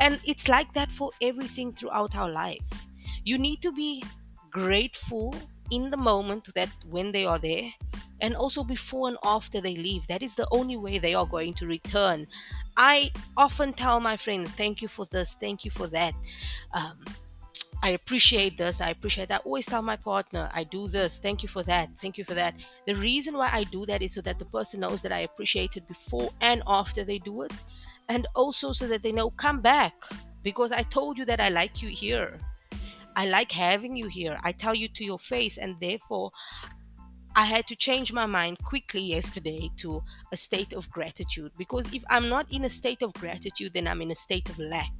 And 0.00 0.20
it's 0.24 0.48
like 0.48 0.72
that 0.74 0.90
for 0.90 1.10
everything 1.20 1.72
throughout 1.72 2.16
our 2.16 2.30
life. 2.30 2.86
You 3.24 3.38
need 3.38 3.62
to 3.62 3.72
be 3.72 4.04
grateful 4.50 5.34
in 5.70 5.90
the 5.90 5.96
moment 5.96 6.48
that 6.54 6.70
when 6.88 7.12
they 7.12 7.24
are 7.24 7.38
there 7.38 7.70
and 8.20 8.34
also 8.34 8.64
before 8.64 9.08
and 9.08 9.18
after 9.24 9.60
they 9.60 9.76
leave. 9.76 10.06
That 10.06 10.22
is 10.22 10.34
the 10.34 10.48
only 10.50 10.76
way 10.76 10.98
they 10.98 11.14
are 11.14 11.26
going 11.26 11.54
to 11.54 11.66
return. 11.66 12.26
I 12.78 13.10
often 13.36 13.72
tell 13.72 13.98
my 13.98 14.16
friends, 14.16 14.52
thank 14.52 14.80
you 14.80 14.88
for 14.88 15.04
this, 15.06 15.34
thank 15.34 15.64
you 15.64 15.70
for 15.72 15.88
that. 15.88 16.14
Um, 16.72 17.04
I 17.82 17.90
appreciate 17.90 18.56
this, 18.56 18.80
I 18.80 18.90
appreciate 18.90 19.28
that. 19.28 19.40
I 19.40 19.44
always 19.44 19.66
tell 19.66 19.82
my 19.82 19.96
partner, 19.96 20.48
I 20.54 20.62
do 20.62 20.86
this, 20.86 21.18
thank 21.18 21.42
you 21.42 21.48
for 21.48 21.64
that, 21.64 21.90
thank 22.00 22.16
you 22.18 22.24
for 22.24 22.34
that. 22.34 22.54
The 22.86 22.94
reason 22.94 23.36
why 23.36 23.50
I 23.52 23.64
do 23.64 23.84
that 23.86 24.00
is 24.00 24.14
so 24.14 24.20
that 24.20 24.38
the 24.38 24.44
person 24.44 24.80
knows 24.80 25.02
that 25.02 25.10
I 25.10 25.20
appreciate 25.20 25.76
it 25.76 25.88
before 25.88 26.30
and 26.40 26.62
after 26.68 27.02
they 27.02 27.18
do 27.18 27.42
it, 27.42 27.52
and 28.08 28.28
also 28.36 28.70
so 28.70 28.86
that 28.86 29.02
they 29.02 29.12
know, 29.12 29.30
come 29.30 29.60
back 29.60 29.94
because 30.44 30.70
I 30.70 30.82
told 30.82 31.18
you 31.18 31.24
that 31.24 31.40
I 31.40 31.48
like 31.48 31.82
you 31.82 31.88
here. 31.88 32.38
I 33.16 33.26
like 33.26 33.50
having 33.50 33.96
you 33.96 34.06
here. 34.06 34.38
I 34.44 34.52
tell 34.52 34.76
you 34.76 34.86
to 34.86 35.04
your 35.04 35.18
face, 35.18 35.58
and 35.58 35.74
therefore 35.80 36.30
I 37.38 37.44
had 37.44 37.68
to 37.68 37.76
change 37.76 38.12
my 38.12 38.26
mind 38.26 38.58
quickly 38.64 39.00
yesterday 39.00 39.70
to 39.76 40.02
a 40.32 40.36
state 40.36 40.72
of 40.72 40.90
gratitude 40.90 41.52
because 41.56 41.94
if 41.94 42.02
I'm 42.10 42.28
not 42.28 42.50
in 42.50 42.64
a 42.64 42.68
state 42.68 43.00
of 43.00 43.12
gratitude, 43.12 43.74
then 43.74 43.86
I'm 43.86 44.02
in 44.02 44.10
a 44.10 44.16
state 44.16 44.48
of 44.48 44.58
lack. 44.58 44.92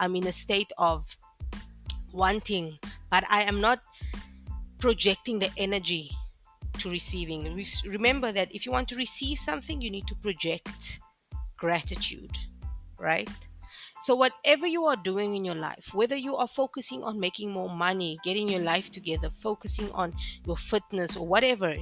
I'm 0.00 0.16
in 0.16 0.26
a 0.26 0.32
state 0.32 0.72
of 0.78 1.04
wanting, 2.10 2.78
but 3.10 3.24
I 3.28 3.42
am 3.42 3.60
not 3.60 3.80
projecting 4.78 5.38
the 5.38 5.50
energy 5.58 6.10
to 6.78 6.88
receiving. 6.88 7.54
Remember 7.86 8.32
that 8.32 8.54
if 8.54 8.64
you 8.64 8.72
want 8.72 8.88
to 8.88 8.96
receive 8.96 9.38
something, 9.38 9.82
you 9.82 9.90
need 9.90 10.06
to 10.06 10.14
project 10.14 11.00
gratitude, 11.58 12.34
right? 12.98 13.28
So, 14.04 14.14
whatever 14.14 14.66
you 14.66 14.84
are 14.84 14.96
doing 14.96 15.34
in 15.34 15.46
your 15.46 15.54
life, 15.54 15.94
whether 15.94 16.14
you 16.14 16.36
are 16.36 16.46
focusing 16.46 17.02
on 17.02 17.18
making 17.18 17.50
more 17.50 17.70
money, 17.70 18.18
getting 18.22 18.50
your 18.50 18.60
life 18.60 18.90
together, 18.92 19.30
focusing 19.30 19.90
on 19.92 20.12
your 20.44 20.58
fitness, 20.58 21.16
or 21.16 21.26
whatever, 21.26 21.74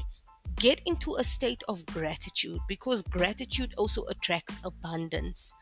get 0.54 0.80
into 0.86 1.16
a 1.16 1.24
state 1.24 1.64
of 1.66 1.84
gratitude 1.86 2.60
because 2.68 3.02
gratitude 3.02 3.74
also 3.76 4.04
attracts 4.06 4.58
abundance. 4.62 5.52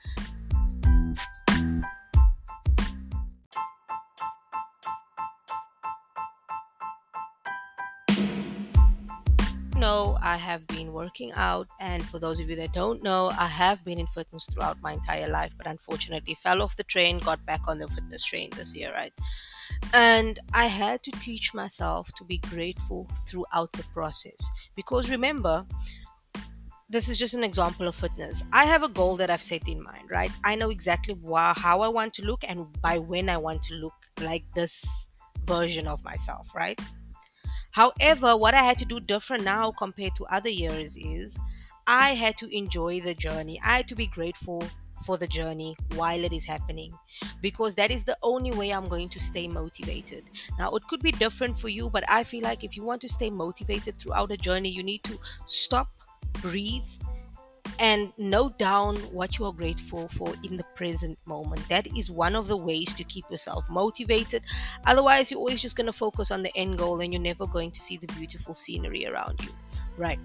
I 10.23 10.37
have 10.37 10.67
been 10.67 10.93
working 10.93 11.33
out, 11.33 11.69
and 11.81 12.05
for 12.05 12.19
those 12.19 12.41
of 12.41 12.49
you 12.49 12.57
that 12.57 12.73
don't 12.73 13.03
know, 13.03 13.31
I 13.39 13.47
have 13.47 13.85
been 13.85 13.99
in 13.99 14.07
fitness 14.07 14.47
throughout 14.47 14.81
my 14.83 14.93
entire 14.93 15.29
life, 15.29 15.53
but 15.57 15.67
unfortunately 15.67 16.35
fell 16.35 16.63
off 16.63 16.77
the 16.77 16.85
train, 16.85 17.19
got 17.19 17.45
back 17.47 17.61
on 17.67 17.79
the 17.79 17.89
fitness 17.89 18.25
train 18.25 18.51
this 18.57 18.77
year, 18.77 18.93
right? 18.93 19.13
And 19.93 20.39
I 20.53 20.67
had 20.67 21.03
to 21.05 21.11
teach 21.13 21.55
myself 21.55 22.11
to 22.17 22.25
be 22.25 22.39
grateful 22.39 23.07
throughout 23.27 23.73
the 23.73 23.85
process 23.95 24.51
because 24.77 25.11
remember, 25.11 25.65
this 26.89 27.09
is 27.09 27.17
just 27.17 27.35
an 27.35 27.45
example 27.45 27.87
of 27.87 27.95
fitness. 27.95 28.43
I 28.53 28.65
have 28.67 28.83
a 28.83 28.89
goal 28.89 29.17
that 29.19 29.31
I've 29.31 29.43
set 29.43 29.69
in 29.69 29.83
mind, 29.83 30.11
right? 30.11 30.31
I 30.45 30.57
know 30.57 30.71
exactly 30.71 31.17
how 31.25 31.81
I 31.81 31.89
want 31.89 32.15
to 32.15 32.25
look 32.25 32.43
and 32.47 32.67
by 32.83 32.99
when 32.99 33.29
I 33.29 33.37
want 33.37 33.63
to 33.65 33.75
look 33.75 33.95
like 34.21 34.45
this 34.55 35.09
version 35.45 35.87
of 35.87 36.05
myself, 36.05 36.49
right? 36.55 36.81
However, 37.73 38.37
what 38.37 38.55
I 38.55 38.63
had 38.63 38.79
to 38.79 38.85
do 38.85 39.01
different 39.01 39.45
now 39.45 39.73
compared 39.73 40.15
to 40.17 40.25
other 40.27 40.49
years 40.49 40.97
is 40.97 41.39
I 41.87 42.15
had 42.15 42.37
to 42.39 42.57
enjoy 42.57 43.01
the 43.01 43.15
journey. 43.15 43.61
I 43.65 43.77
had 43.79 43.89
to 43.89 43.95
be 43.95 44.07
grateful 44.07 44.63
for 45.05 45.17
the 45.17 45.27
journey 45.27 45.77
while 45.95 46.23
it 46.23 46.33
is 46.33 46.45
happening 46.45 46.93
because 47.41 47.75
that 47.77 47.91
is 47.91 48.05
the 48.05 48.19
only 48.23 48.51
way 48.53 48.71
I'm 48.71 48.89
going 48.89 49.09
to 49.11 49.21
stay 49.21 49.49
motivated. 49.49 50.25
Now, 50.59 50.73
it 50.73 50.87
could 50.89 51.01
be 51.01 51.13
different 51.13 51.59
for 51.59 51.69
you, 51.69 51.89
but 51.89 52.05
I 52.09 52.23
feel 52.25 52.43
like 52.43 52.65
if 52.65 52.77
you 52.77 52.83
want 52.83 53.01
to 53.03 53.09
stay 53.09 53.31
motivated 53.31 53.99
throughout 53.99 54.31
a 54.31 54.37
journey, 54.37 54.69
you 54.69 54.83
need 54.83 55.03
to 55.05 55.19
stop, 55.47 55.91
breathe, 56.43 56.85
and 57.79 58.13
note 58.19 58.59
down 58.59 58.97
what 59.13 59.39
you 59.39 59.47
are 59.47 59.53
grateful 59.53 60.09
for 60.09 60.35
in 60.45 60.57
the 60.57 60.65
present 60.75 61.19
moment. 61.27 61.67
That 61.69 61.87
is 61.97 62.11
one 62.11 62.35
of 62.35 62.49
the 62.49 62.57
ways 62.57 62.95
to 62.95 63.05
keep 63.05 63.31
yourself 63.31 63.65
motivated. 63.69 64.43
Otherwise, 64.87 65.31
you're 65.31 65.39
always 65.39 65.63
just 65.63 65.77
going 65.77 65.87
to 65.87 65.93
focus 65.93 66.31
on 66.31 66.43
the 66.43 66.57
end 66.57 66.79
goal 66.79 67.01
and 67.01 67.13
you're 67.13 67.23
never 67.23 67.47
going 67.47 67.71
to 67.73 67.81
see 67.81 67.97
the 67.97 68.07
beautiful 68.09 68.55
scenery 68.55 69.07
around 69.07 69.41
you. 69.43 69.51
Right. 69.97 70.19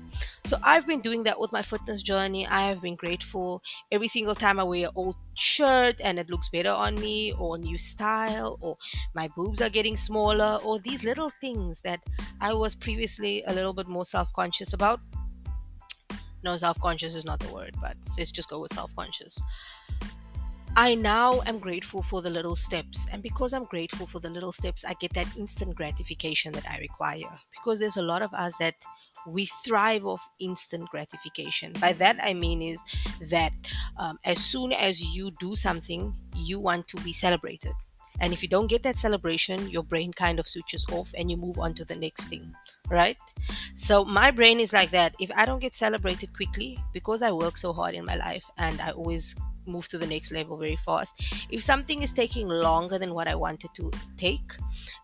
So 0.46 0.58
I've 0.64 0.88
been 0.88 1.02
doing 1.02 1.24
that 1.24 1.38
with 1.38 1.52
my 1.52 1.62
fitness 1.62 2.02
journey. 2.02 2.48
I 2.48 2.70
have 2.70 2.82
been 2.82 2.96
grateful 2.96 3.62
every 3.92 4.08
single 4.08 4.36
time 4.36 4.58
I 4.58 4.64
wear 4.64 4.88
an 4.88 4.94
old 4.96 5.18
shirt 5.34 6.00
and 6.02 6.18
it 6.18 6.30
looks 6.30 6.48
better 6.48 6.70
on 6.70 6.96
me, 6.96 7.34
or 7.34 7.58
new 7.58 7.78
style, 7.78 8.58
or 8.62 8.78
my 9.14 9.28
boobs 9.36 9.62
are 9.62 9.70
getting 9.70 9.98
smaller, 9.98 10.60
or 10.64 10.80
these 10.80 11.04
little 11.04 11.30
things 11.42 11.82
that 11.82 12.00
I 12.40 12.54
was 12.54 12.74
previously 12.74 13.44
a 13.48 13.54
little 13.54 13.74
bit 13.74 13.88
more 13.88 14.06
self 14.06 14.32
conscious 14.34 14.72
about 14.72 15.02
no 16.46 16.56
self-conscious 16.56 17.16
is 17.16 17.26
not 17.26 17.40
the 17.40 17.54
word 17.54 17.76
but 17.82 17.98
let's 18.18 18.32
just 18.32 18.50
go 18.50 18.60
with 18.62 18.74
self-conscious 18.74 19.42
I 20.78 20.94
now 20.94 21.42
am 21.46 21.60
grateful 21.60 22.02
for 22.02 22.22
the 22.22 22.30
little 22.30 22.56
steps, 22.58 23.08
and 23.10 23.24
because 23.24 23.54
I'm 23.54 23.64
grateful 23.64 24.06
for 24.06 24.20
the 24.20 24.30
little 24.30 24.52
steps, 24.52 24.84
I 24.84 24.94
get 24.96 25.14
that 25.14 25.38
instant 25.38 25.74
gratification 25.74 26.52
that 26.52 26.70
I 26.70 26.80
require. 26.80 27.32
Because 27.54 27.80
there's 27.80 27.96
a 27.96 28.02
lot 28.02 28.22
of 28.22 28.34
us 28.34 28.58
that 28.58 28.76
we 29.26 29.46
thrive 29.46 30.06
off 30.06 30.28
instant 30.42 30.90
gratification. 30.90 31.72
By 31.80 31.94
that, 31.94 32.18
I 32.22 32.34
mean 32.34 32.62
is 32.62 32.84
that 33.30 33.54
um, 33.98 34.18
as 34.26 34.44
soon 34.44 34.74
as 34.74 35.02
you 35.02 35.32
do 35.40 35.56
something, 35.56 36.14
you 36.36 36.60
want 36.60 36.90
to 36.90 36.98
be 36.98 37.14
celebrated. 37.14 37.72
And 38.20 38.34
if 38.34 38.42
you 38.42 38.50
don't 38.50 38.68
get 38.68 38.84
that 38.84 38.98
celebration, 38.98 39.70
your 39.70 39.84
brain 39.84 40.14
kind 40.14 40.40
of 40.40 40.48
switches 40.48 40.86
off 40.92 41.14
and 41.18 41.30
you 41.30 41.38
move 41.38 41.60
on 41.60 41.74
to 41.76 41.86
the 41.86 41.96
next 41.96 42.28
thing, 42.28 42.56
right? 42.90 43.18
So 43.76 44.06
my 44.06 44.32
brain 44.32 44.60
is 44.60 44.74
like 44.74 44.92
that. 44.92 45.16
If 45.20 45.32
I 45.36 45.46
don't 45.46 45.60
get 45.60 45.76
celebrated 45.76 46.34
quickly, 46.36 46.80
because 46.94 47.22
I 47.22 47.32
work 47.32 47.58
so 47.58 47.74
hard 47.74 47.96
in 47.96 48.06
my 48.06 48.16
life 48.16 48.46
and 48.58 48.80
I 48.82 48.92
always 48.92 49.36
move 49.68 49.88
to 49.90 49.98
the 49.98 50.08
next 50.08 50.32
level 50.32 50.58
very 50.58 50.76
fast, 50.78 51.24
if 51.50 51.64
something 51.64 52.02
is 52.02 52.12
taking 52.12 52.48
longer 52.48 52.98
than 52.98 53.14
what 53.14 53.28
I 53.28 53.36
wanted 53.36 53.72
to 53.76 53.92
take, 54.18 54.54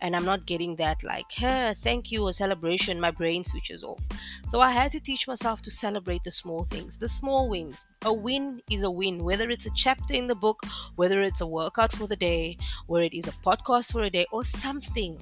and 0.01 0.15
I'm 0.15 0.25
not 0.25 0.45
getting 0.45 0.75
that 0.77 1.03
like, 1.03 1.31
hey, 1.31 1.73
thank 1.83 2.11
you, 2.11 2.27
a 2.27 2.33
celebration, 2.33 2.99
my 2.99 3.11
brain 3.11 3.43
switches 3.43 3.83
off. 3.83 4.03
So 4.47 4.59
I 4.59 4.71
had 4.71 4.91
to 4.93 4.99
teach 4.99 5.27
myself 5.27 5.61
to 5.63 5.71
celebrate 5.71 6.23
the 6.23 6.31
small 6.31 6.65
things, 6.65 6.97
the 6.97 7.09
small 7.09 7.49
wins. 7.49 7.85
A 8.05 8.13
win 8.13 8.61
is 8.69 8.83
a 8.83 8.91
win, 8.91 9.23
whether 9.23 9.49
it's 9.49 9.65
a 9.65 9.73
chapter 9.75 10.13
in 10.13 10.27
the 10.27 10.35
book, 10.35 10.61
whether 10.95 11.21
it's 11.21 11.41
a 11.41 11.47
workout 11.47 11.93
for 11.93 12.07
the 12.07 12.15
day, 12.15 12.57
whether 12.87 13.05
it 13.05 13.13
is 13.13 13.27
a 13.27 13.31
podcast 13.31 13.91
for 13.91 14.03
a 14.03 14.09
day, 14.09 14.25
or 14.31 14.43
something. 14.43 15.19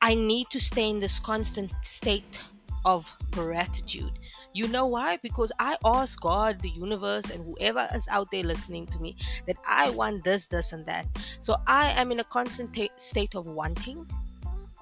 I 0.00 0.14
need 0.14 0.48
to 0.50 0.60
stay 0.60 0.88
in 0.88 1.00
this 1.00 1.18
constant 1.18 1.72
state 1.82 2.40
of 2.84 3.12
gratitude 3.32 4.12
You 4.54 4.66
know 4.68 4.86
why? 4.86 5.18
Because 5.22 5.52
I 5.58 5.76
ask 5.84 6.20
God, 6.20 6.60
the 6.60 6.70
universe, 6.70 7.30
and 7.30 7.44
whoever 7.44 7.86
is 7.94 8.08
out 8.08 8.30
there 8.30 8.42
listening 8.42 8.86
to 8.86 8.98
me 8.98 9.16
that 9.46 9.56
I 9.66 9.90
want 9.90 10.24
this, 10.24 10.46
this, 10.46 10.72
and 10.72 10.84
that. 10.86 11.06
So 11.38 11.56
I 11.66 11.90
am 11.90 12.10
in 12.12 12.20
a 12.20 12.24
constant 12.24 12.72
t- 12.72 12.90
state 12.96 13.34
of 13.34 13.46
wanting 13.46 14.06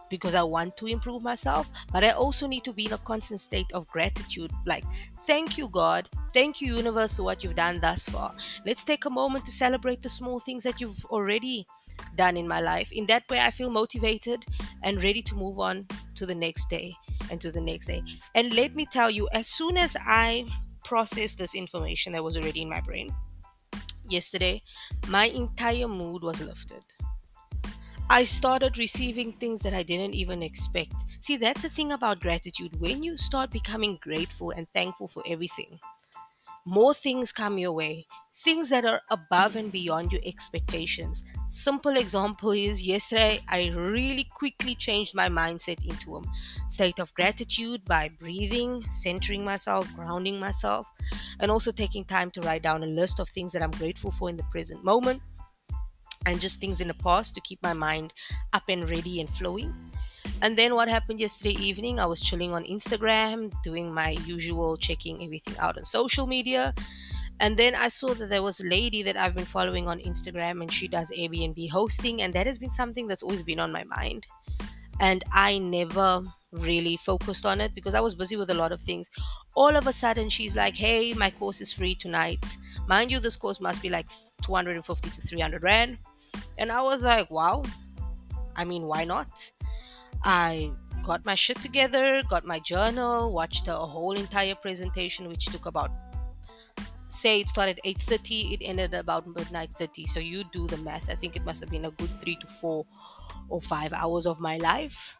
because 0.08 0.34
I 0.34 0.42
want 0.42 0.76
to 0.76 0.86
improve 0.86 1.22
myself, 1.22 1.68
but 1.92 2.04
I 2.04 2.10
also 2.10 2.46
need 2.46 2.64
to 2.64 2.72
be 2.72 2.86
in 2.86 2.92
a 2.92 2.98
constant 2.98 3.40
state 3.40 3.66
of 3.74 3.88
gratitude. 3.88 4.52
Like, 4.64 4.84
thank 5.26 5.58
you, 5.58 5.68
God. 5.68 6.08
Thank 6.32 6.60
you, 6.60 6.76
universe, 6.76 7.16
for 7.16 7.24
what 7.24 7.42
you've 7.42 7.56
done 7.56 7.80
thus 7.80 8.08
far. 8.08 8.34
Let's 8.64 8.84
take 8.84 9.04
a 9.04 9.10
moment 9.10 9.44
to 9.46 9.50
celebrate 9.50 10.02
the 10.02 10.08
small 10.08 10.38
things 10.38 10.62
that 10.62 10.80
you've 10.80 11.04
already 11.06 11.66
done 12.16 12.36
in 12.36 12.46
my 12.46 12.60
life. 12.60 12.92
In 12.92 13.06
that 13.06 13.28
way, 13.28 13.40
I 13.40 13.50
feel 13.50 13.70
motivated 13.70 14.46
and 14.82 15.02
ready 15.02 15.22
to 15.22 15.34
move 15.34 15.58
on 15.58 15.86
to 16.14 16.24
the 16.24 16.34
next 16.34 16.70
day 16.70 16.94
and 17.30 17.40
to 17.40 17.50
the 17.50 17.60
next 17.60 17.86
day. 17.86 18.02
And 18.34 18.52
let 18.52 18.74
me 18.74 18.86
tell 18.86 19.10
you, 19.10 19.28
as 19.32 19.46
soon 19.46 19.76
as 19.76 19.96
I 20.00 20.46
processed 20.84 21.38
this 21.38 21.54
information 21.54 22.12
that 22.12 22.22
was 22.22 22.36
already 22.36 22.62
in 22.62 22.68
my 22.68 22.80
brain 22.80 23.14
yesterday, 24.08 24.62
my 25.08 25.26
entire 25.26 25.88
mood 25.88 26.22
was 26.22 26.40
lifted. 26.40 26.84
I 28.08 28.22
started 28.22 28.78
receiving 28.78 29.32
things 29.32 29.62
that 29.62 29.74
I 29.74 29.82
didn't 29.82 30.14
even 30.14 30.42
expect. 30.42 30.94
See, 31.20 31.36
that's 31.36 31.62
the 31.62 31.68
thing 31.68 31.90
about 31.90 32.20
gratitude. 32.20 32.78
When 32.80 33.02
you 33.02 33.16
start 33.16 33.50
becoming 33.50 33.98
grateful 34.00 34.52
and 34.52 34.68
thankful 34.68 35.08
for 35.08 35.24
everything, 35.26 35.80
more 36.66 36.92
things 36.92 37.32
come 37.32 37.56
your 37.56 37.72
way 37.72 38.04
things 38.44 38.68
that 38.68 38.84
are 38.84 39.00
above 39.10 39.56
and 39.56 39.72
beyond 39.72 40.12
your 40.12 40.20
expectations. 40.24 41.24
Simple 41.48 41.96
example 41.96 42.50
is 42.50 42.86
yesterday 42.86 43.40
I 43.48 43.68
really 43.74 44.24
quickly 44.24 44.74
changed 44.74 45.14
my 45.14 45.28
mindset 45.28 45.84
into 45.84 46.16
a 46.16 46.22
state 46.68 46.98
of 46.98 47.12
gratitude 47.14 47.84
by 47.84 48.10
breathing, 48.20 48.84
centering 48.90 49.44
myself, 49.44 49.92
grounding 49.94 50.38
myself, 50.38 50.86
and 51.40 51.50
also 51.50 51.72
taking 51.72 52.04
time 52.04 52.30
to 52.32 52.40
write 52.42 52.62
down 52.62 52.82
a 52.82 52.86
list 52.86 53.20
of 53.20 53.28
things 53.28 53.52
that 53.52 53.62
I'm 53.62 53.70
grateful 53.72 54.10
for 54.10 54.28
in 54.28 54.36
the 54.36 54.44
present 54.44 54.84
moment 54.84 55.22
and 56.26 56.40
just 56.40 56.60
things 56.60 56.80
in 56.80 56.88
the 56.88 56.94
past 56.94 57.34
to 57.34 57.40
keep 57.40 57.62
my 57.62 57.72
mind 57.72 58.12
up 58.52 58.64
and 58.68 58.88
ready 58.90 59.20
and 59.20 59.30
flowing. 59.30 59.74
And 60.42 60.56
then 60.56 60.74
what 60.74 60.88
happened 60.88 61.20
yesterday 61.20 61.56
evening? 61.60 61.98
I 61.98 62.06
was 62.06 62.20
chilling 62.20 62.52
on 62.52 62.64
Instagram, 62.64 63.52
doing 63.62 63.92
my 63.92 64.10
usual 64.26 64.76
checking 64.76 65.22
everything 65.24 65.56
out 65.58 65.78
on 65.78 65.84
social 65.84 66.26
media 66.26 66.74
and 67.40 67.56
then 67.56 67.74
I 67.74 67.88
saw 67.88 68.14
that 68.14 68.30
there 68.30 68.42
was 68.42 68.60
a 68.60 68.66
lady 68.66 69.02
that 69.02 69.16
I've 69.16 69.34
been 69.34 69.44
following 69.44 69.88
on 69.88 70.00
Instagram 70.00 70.62
and 70.62 70.72
she 70.72 70.88
does 70.88 71.10
Airbnb 71.10 71.70
hosting, 71.70 72.22
and 72.22 72.32
that 72.34 72.46
has 72.46 72.58
been 72.58 72.70
something 72.70 73.06
that's 73.06 73.22
always 73.22 73.42
been 73.42 73.60
on 73.60 73.72
my 73.72 73.84
mind. 73.84 74.26
And 75.00 75.22
I 75.32 75.58
never 75.58 76.22
really 76.52 76.96
focused 76.96 77.44
on 77.44 77.60
it 77.60 77.74
because 77.74 77.94
I 77.94 78.00
was 78.00 78.14
busy 78.14 78.36
with 78.36 78.48
a 78.48 78.54
lot 78.54 78.72
of 78.72 78.80
things. 78.80 79.10
All 79.54 79.76
of 79.76 79.86
a 79.86 79.92
sudden, 79.92 80.30
she's 80.30 80.56
like, 80.56 80.74
Hey, 80.74 81.12
my 81.12 81.30
course 81.30 81.60
is 81.60 81.72
free 81.72 81.94
tonight. 81.94 82.56
Mind 82.88 83.10
you, 83.10 83.20
this 83.20 83.36
course 83.36 83.60
must 83.60 83.82
be 83.82 83.90
like 83.90 84.06
250 84.42 85.10
to 85.10 85.20
300 85.20 85.62
Rand. 85.62 85.98
And 86.56 86.72
I 86.72 86.80
was 86.80 87.02
like, 87.02 87.30
Wow, 87.30 87.64
I 88.56 88.64
mean, 88.64 88.84
why 88.86 89.04
not? 89.04 89.52
I 90.26 90.72
got 91.04 91.24
my 91.24 91.36
shit 91.36 91.60
together, 91.62 92.20
got 92.28 92.44
my 92.44 92.58
journal, 92.58 93.32
watched 93.32 93.68
a 93.68 93.76
whole 93.76 94.10
entire 94.10 94.56
presentation, 94.56 95.28
which 95.28 95.46
took 95.46 95.66
about 95.66 95.92
say 97.08 97.38
it 97.40 97.48
started 97.48 97.78
8.30 97.84 98.54
it 98.54 98.64
ended 98.64 98.92
about 98.92 99.28
midnight 99.28 99.70
30 99.78 100.06
so 100.06 100.18
you 100.18 100.42
do 100.50 100.66
the 100.66 100.76
math. 100.78 101.08
I 101.08 101.14
think 101.14 101.36
it 101.36 101.44
must 101.44 101.60
have 101.60 101.70
been 101.70 101.84
a 101.84 101.92
good 101.92 102.10
three 102.20 102.36
to 102.40 102.46
four 102.60 102.84
or 103.48 103.62
five 103.62 103.92
hours 103.92 104.26
of 104.26 104.40
my 104.40 104.56
life. 104.56 105.16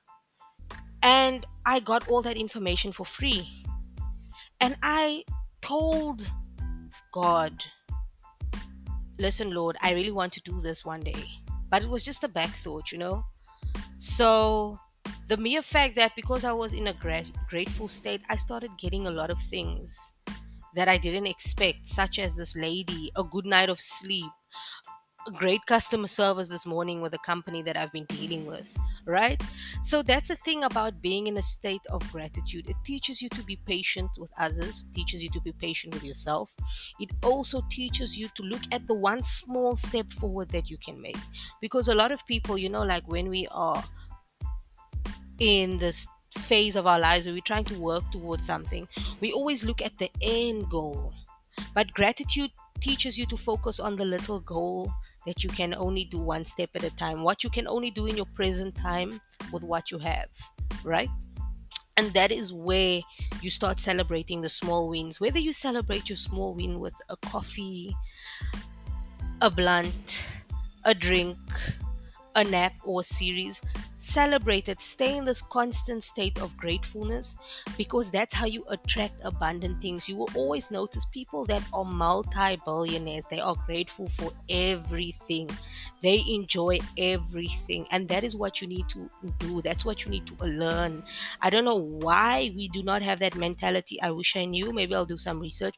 And 1.04 1.46
i 1.64 1.78
got 1.78 2.08
all 2.08 2.22
that 2.22 2.36
information 2.36 2.90
for 2.90 3.06
free. 3.06 3.46
And 4.60 4.76
i 4.82 5.22
told 5.60 6.28
god 7.12 7.64
listen 9.18 9.50
lord 9.50 9.76
i 9.80 9.94
really 9.94 10.10
want 10.10 10.32
to 10.32 10.40
do 10.42 10.60
this 10.60 10.84
one 10.84 11.00
day. 11.00 11.24
But 11.70 11.82
it 11.82 11.88
was 11.88 12.02
just 12.02 12.24
a 12.24 12.28
back 12.28 12.50
thought 12.50 12.90
you 12.90 12.98
know? 12.98 13.24
So 13.98 14.80
the 15.28 15.36
mere 15.36 15.62
fact 15.62 15.94
that 15.94 16.14
because 16.16 16.44
i 16.44 16.52
was 16.52 16.74
in 16.74 16.88
a 16.88 16.94
gra- 16.94 17.24
grateful 17.48 17.88
state 17.88 18.22
i 18.30 18.36
started 18.36 18.70
getting 18.78 19.06
a 19.06 19.10
lot 19.10 19.30
of 19.30 19.38
things 19.50 20.14
that 20.74 20.88
I 20.88 20.98
didn't 20.98 21.26
expect, 21.26 21.88
such 21.88 22.18
as 22.18 22.34
this 22.34 22.54
lady, 22.54 23.10
a 23.16 23.24
good 23.24 23.46
night 23.46 23.70
of 23.70 23.80
sleep, 23.80 24.30
great 25.34 25.64
customer 25.66 26.06
service 26.06 26.48
this 26.48 26.66
morning 26.66 27.00
with 27.00 27.12
a 27.14 27.18
company 27.18 27.60
that 27.62 27.76
I've 27.76 27.90
been 27.92 28.04
dealing 28.04 28.46
with, 28.46 28.76
right? 29.06 29.42
So 29.82 30.00
that's 30.02 30.28
the 30.28 30.36
thing 30.36 30.62
about 30.62 31.02
being 31.02 31.26
in 31.26 31.36
a 31.36 31.42
state 31.42 31.84
of 31.90 32.00
gratitude. 32.12 32.68
It 32.68 32.76
teaches 32.84 33.20
you 33.20 33.28
to 33.30 33.42
be 33.42 33.56
patient 33.66 34.10
with 34.20 34.30
others, 34.38 34.84
teaches 34.94 35.24
you 35.24 35.30
to 35.30 35.40
be 35.40 35.50
patient 35.52 35.94
with 35.94 36.04
yourself. 36.04 36.54
It 37.00 37.10
also 37.24 37.62
teaches 37.70 38.16
you 38.16 38.28
to 38.36 38.42
look 38.44 38.62
at 38.70 38.86
the 38.86 38.94
one 38.94 39.24
small 39.24 39.74
step 39.74 40.12
forward 40.12 40.50
that 40.50 40.70
you 40.70 40.78
can 40.78 41.00
make. 41.00 41.18
Because 41.60 41.88
a 41.88 41.94
lot 41.94 42.12
of 42.12 42.24
people, 42.26 42.56
you 42.56 42.68
know, 42.68 42.82
like 42.82 43.08
when 43.08 43.28
we 43.28 43.48
are 43.50 43.82
in 45.38 45.78
this 45.78 46.06
phase 46.38 46.76
of 46.76 46.86
our 46.86 46.98
lives 46.98 47.26
where 47.26 47.34
we're 47.34 47.40
trying 47.40 47.64
to 47.64 47.78
work 47.78 48.10
towards 48.10 48.46
something, 48.46 48.86
we 49.20 49.32
always 49.32 49.64
look 49.64 49.82
at 49.82 49.96
the 49.98 50.10
end 50.22 50.68
goal. 50.70 51.12
But 51.74 51.92
gratitude 51.94 52.50
teaches 52.80 53.18
you 53.18 53.26
to 53.26 53.36
focus 53.36 53.80
on 53.80 53.96
the 53.96 54.04
little 54.04 54.40
goal 54.40 54.92
that 55.26 55.42
you 55.42 55.50
can 55.50 55.74
only 55.74 56.04
do 56.04 56.20
one 56.20 56.44
step 56.44 56.70
at 56.74 56.84
a 56.84 56.94
time, 56.96 57.22
what 57.22 57.42
you 57.42 57.50
can 57.50 57.66
only 57.66 57.90
do 57.90 58.06
in 58.06 58.16
your 58.16 58.26
present 58.34 58.74
time 58.74 59.20
with 59.52 59.62
what 59.62 59.90
you 59.90 59.98
have, 59.98 60.28
right? 60.84 61.08
And 61.96 62.12
that 62.12 62.30
is 62.30 62.52
where 62.52 63.00
you 63.40 63.48
start 63.48 63.80
celebrating 63.80 64.42
the 64.42 64.50
small 64.50 64.90
wins. 64.90 65.18
Whether 65.18 65.38
you 65.38 65.52
celebrate 65.52 66.10
your 66.10 66.16
small 66.16 66.54
win 66.54 66.78
with 66.78 66.94
a 67.08 67.16
coffee, 67.16 67.96
a 69.40 69.50
blunt, 69.50 70.28
a 70.84 70.94
drink, 70.94 71.38
a 72.34 72.44
nap, 72.44 72.74
or 72.84 73.00
a 73.00 73.04
series, 73.04 73.62
celebrate 73.98 74.68
it 74.68 74.80
stay 74.80 75.16
in 75.16 75.24
this 75.24 75.42
constant 75.42 76.02
state 76.04 76.38
of 76.40 76.56
gratefulness 76.56 77.36
because 77.76 78.10
that's 78.10 78.34
how 78.34 78.46
you 78.46 78.64
attract 78.68 79.14
abundant 79.22 79.80
things. 79.80 80.08
You 80.08 80.16
will 80.16 80.30
always 80.34 80.70
notice 80.70 81.04
people 81.06 81.44
that 81.46 81.62
are 81.72 81.84
multi-billionaires. 81.84 83.26
They 83.26 83.40
are 83.40 83.56
grateful 83.66 84.08
for 84.08 84.32
everything. 84.50 85.48
They 86.02 86.22
enjoy 86.28 86.78
everything. 86.98 87.86
And 87.90 88.08
that 88.08 88.24
is 88.24 88.36
what 88.36 88.60
you 88.60 88.68
need 88.68 88.88
to 88.90 89.08
do. 89.38 89.62
That's 89.62 89.84
what 89.84 90.04
you 90.04 90.10
need 90.10 90.26
to 90.26 90.34
learn. 90.44 91.02
I 91.40 91.50
don't 91.50 91.64
know 91.64 91.80
why 91.80 92.50
we 92.54 92.68
do 92.68 92.82
not 92.82 93.02
have 93.02 93.18
that 93.20 93.36
mentality. 93.36 94.00
I 94.00 94.10
wish 94.10 94.36
i 94.36 94.44
knew. 94.44 94.72
Maybe 94.72 94.94
i'll 94.94 95.06
do 95.06 95.18
some 95.18 95.40
research 95.40 95.74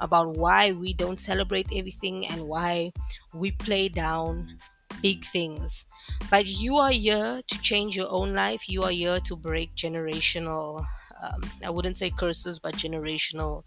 about 0.00 0.36
why 0.36 0.72
we 0.72 0.94
don't 0.94 1.20
celebrate 1.20 1.68
everything 1.72 2.26
and 2.26 2.42
why 2.44 2.92
we 3.34 3.52
play 3.52 3.88
down 3.88 4.58
big 5.00 5.24
things. 5.24 5.84
But 6.30 6.46
you 6.46 6.76
are 6.76 6.90
here 6.90 7.40
to 7.46 7.62
change 7.62 7.96
your 7.96 8.10
own 8.10 8.34
life. 8.34 8.68
You 8.68 8.82
are 8.82 8.90
here 8.90 9.20
to 9.20 9.36
break 9.36 9.74
generational, 9.74 10.84
um, 11.22 11.42
I 11.64 11.70
wouldn't 11.70 11.98
say 11.98 12.10
curses, 12.10 12.58
but 12.58 12.74
generational 12.74 13.62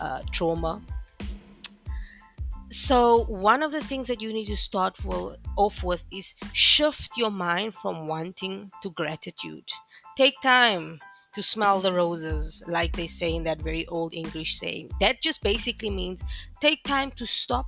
uh, 0.00 0.22
trauma. 0.32 0.82
So, 2.70 3.24
one 3.28 3.62
of 3.62 3.72
the 3.72 3.80
things 3.80 4.08
that 4.08 4.20
you 4.20 4.30
need 4.30 4.44
to 4.46 4.56
start 4.56 4.98
off 5.56 5.82
with 5.82 6.04
is 6.12 6.34
shift 6.52 7.16
your 7.16 7.30
mind 7.30 7.74
from 7.74 8.06
wanting 8.06 8.70
to 8.82 8.90
gratitude. 8.90 9.64
Take 10.16 10.38
time 10.42 11.00
to 11.32 11.42
smell 11.42 11.80
the 11.80 11.92
roses, 11.92 12.62
like 12.66 12.94
they 12.94 13.06
say 13.06 13.34
in 13.34 13.44
that 13.44 13.62
very 13.62 13.86
old 13.86 14.12
English 14.12 14.58
saying. 14.58 14.90
That 15.00 15.22
just 15.22 15.42
basically 15.42 15.88
means 15.88 16.22
take 16.60 16.82
time 16.84 17.10
to 17.12 17.26
stop, 17.26 17.66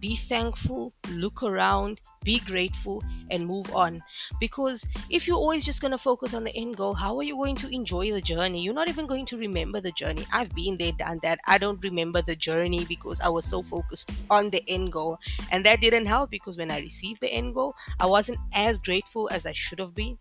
be 0.00 0.16
thankful, 0.16 0.92
look 1.10 1.44
around, 1.44 2.00
be 2.26 2.40
grateful 2.40 3.02
and 3.30 3.46
move 3.46 3.74
on. 3.74 4.02
Because 4.40 4.84
if 5.08 5.26
you're 5.26 5.38
always 5.38 5.64
just 5.64 5.80
going 5.80 5.92
to 5.92 5.98
focus 5.98 6.34
on 6.34 6.44
the 6.44 6.54
end 6.54 6.76
goal 6.76 6.92
how 6.94 7.16
are 7.16 7.22
you 7.22 7.36
going 7.36 7.56
to 7.56 7.74
enjoy 7.74 8.10
the 8.12 8.20
journey? 8.20 8.62
You're 8.62 8.74
not 8.74 8.88
even 8.88 9.06
going 9.06 9.24
to 9.26 9.38
remember 9.38 9.80
the 9.80 9.92
journey. 9.92 10.26
I've 10.32 10.54
been 10.54 10.76
there 10.76 10.92
done 10.92 11.20
that. 11.22 11.38
I 11.46 11.56
don't 11.56 11.82
remember 11.82 12.20
the 12.20 12.36
journey 12.36 12.84
because 12.84 13.20
i 13.20 13.28
was 13.28 13.46
so 13.46 13.62
focused 13.62 14.10
on 14.28 14.50
the 14.50 14.62
end 14.68 14.92
goal. 14.92 15.18
And 15.52 15.64
that 15.64 15.80
didn't 15.80 16.06
help 16.06 16.30
because 16.30 16.58
when 16.58 16.70
i 16.70 16.80
received 16.80 17.20
the 17.20 17.32
end 17.32 17.54
goal 17.54 17.74
i 18.00 18.06
wasn't 18.06 18.38
as 18.52 18.78
grateful 18.78 19.28
as 19.32 19.46
i 19.46 19.52
should 19.52 19.78
have 19.78 19.94
been 19.94 20.18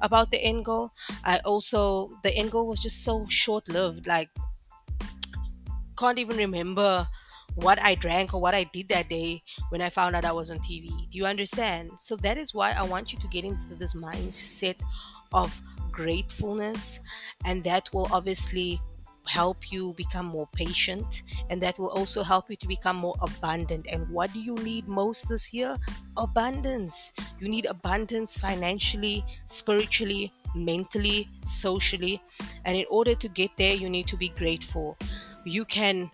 about 0.00 0.30
the 0.30 0.38
end 0.38 0.64
goal. 0.64 0.92
I 1.24 1.38
also 1.38 2.10
the 2.22 2.34
end 2.34 2.52
goal 2.52 2.66
was 2.66 2.78
just 2.78 3.04
so 3.04 3.26
short 3.28 3.68
lived 3.68 4.06
like 4.06 4.30
can't 5.96 6.18
even 6.18 6.36
remember 6.36 7.06
what 7.54 7.80
I 7.82 7.94
drank 7.94 8.34
or 8.34 8.40
what 8.40 8.54
I 8.54 8.64
did 8.64 8.88
that 8.88 9.08
day 9.08 9.42
when 9.70 9.80
I 9.80 9.90
found 9.90 10.16
out 10.16 10.24
I 10.24 10.32
was 10.32 10.50
on 10.50 10.58
TV. 10.58 10.88
Do 11.10 11.18
you 11.18 11.26
understand? 11.26 11.90
So 11.98 12.16
that 12.16 12.38
is 12.38 12.54
why 12.54 12.72
I 12.72 12.82
want 12.82 13.12
you 13.12 13.18
to 13.18 13.28
get 13.28 13.44
into 13.44 13.74
this 13.74 13.94
mindset 13.94 14.76
of 15.32 15.60
gratefulness, 15.90 17.00
and 17.44 17.62
that 17.64 17.88
will 17.92 18.08
obviously 18.12 18.80
help 19.26 19.72
you 19.72 19.94
become 19.96 20.26
more 20.26 20.46
patient 20.54 21.22
and 21.48 21.58
that 21.58 21.78
will 21.78 21.88
also 21.88 22.22
help 22.22 22.50
you 22.50 22.56
to 22.56 22.68
become 22.68 22.96
more 22.96 23.16
abundant 23.22 23.86
and 23.90 24.06
what 24.10 24.30
do 24.34 24.38
you 24.38 24.54
need 24.56 24.86
most 24.86 25.26
this 25.30 25.54
year 25.54 25.78
abundance 26.18 27.14
you 27.40 27.48
need 27.48 27.64
abundance 27.64 28.36
financially 28.36 29.24
spiritually 29.46 30.30
mentally, 30.54 31.28
socially. 31.42 32.22
And 32.64 32.76
in 32.76 32.86
order 32.88 33.14
to 33.14 33.28
get 33.28 33.50
there, 33.56 33.74
you 33.74 33.90
need 33.90 34.08
to 34.08 34.16
be 34.16 34.30
grateful. 34.30 34.96
You 35.44 35.64
can 35.64 36.10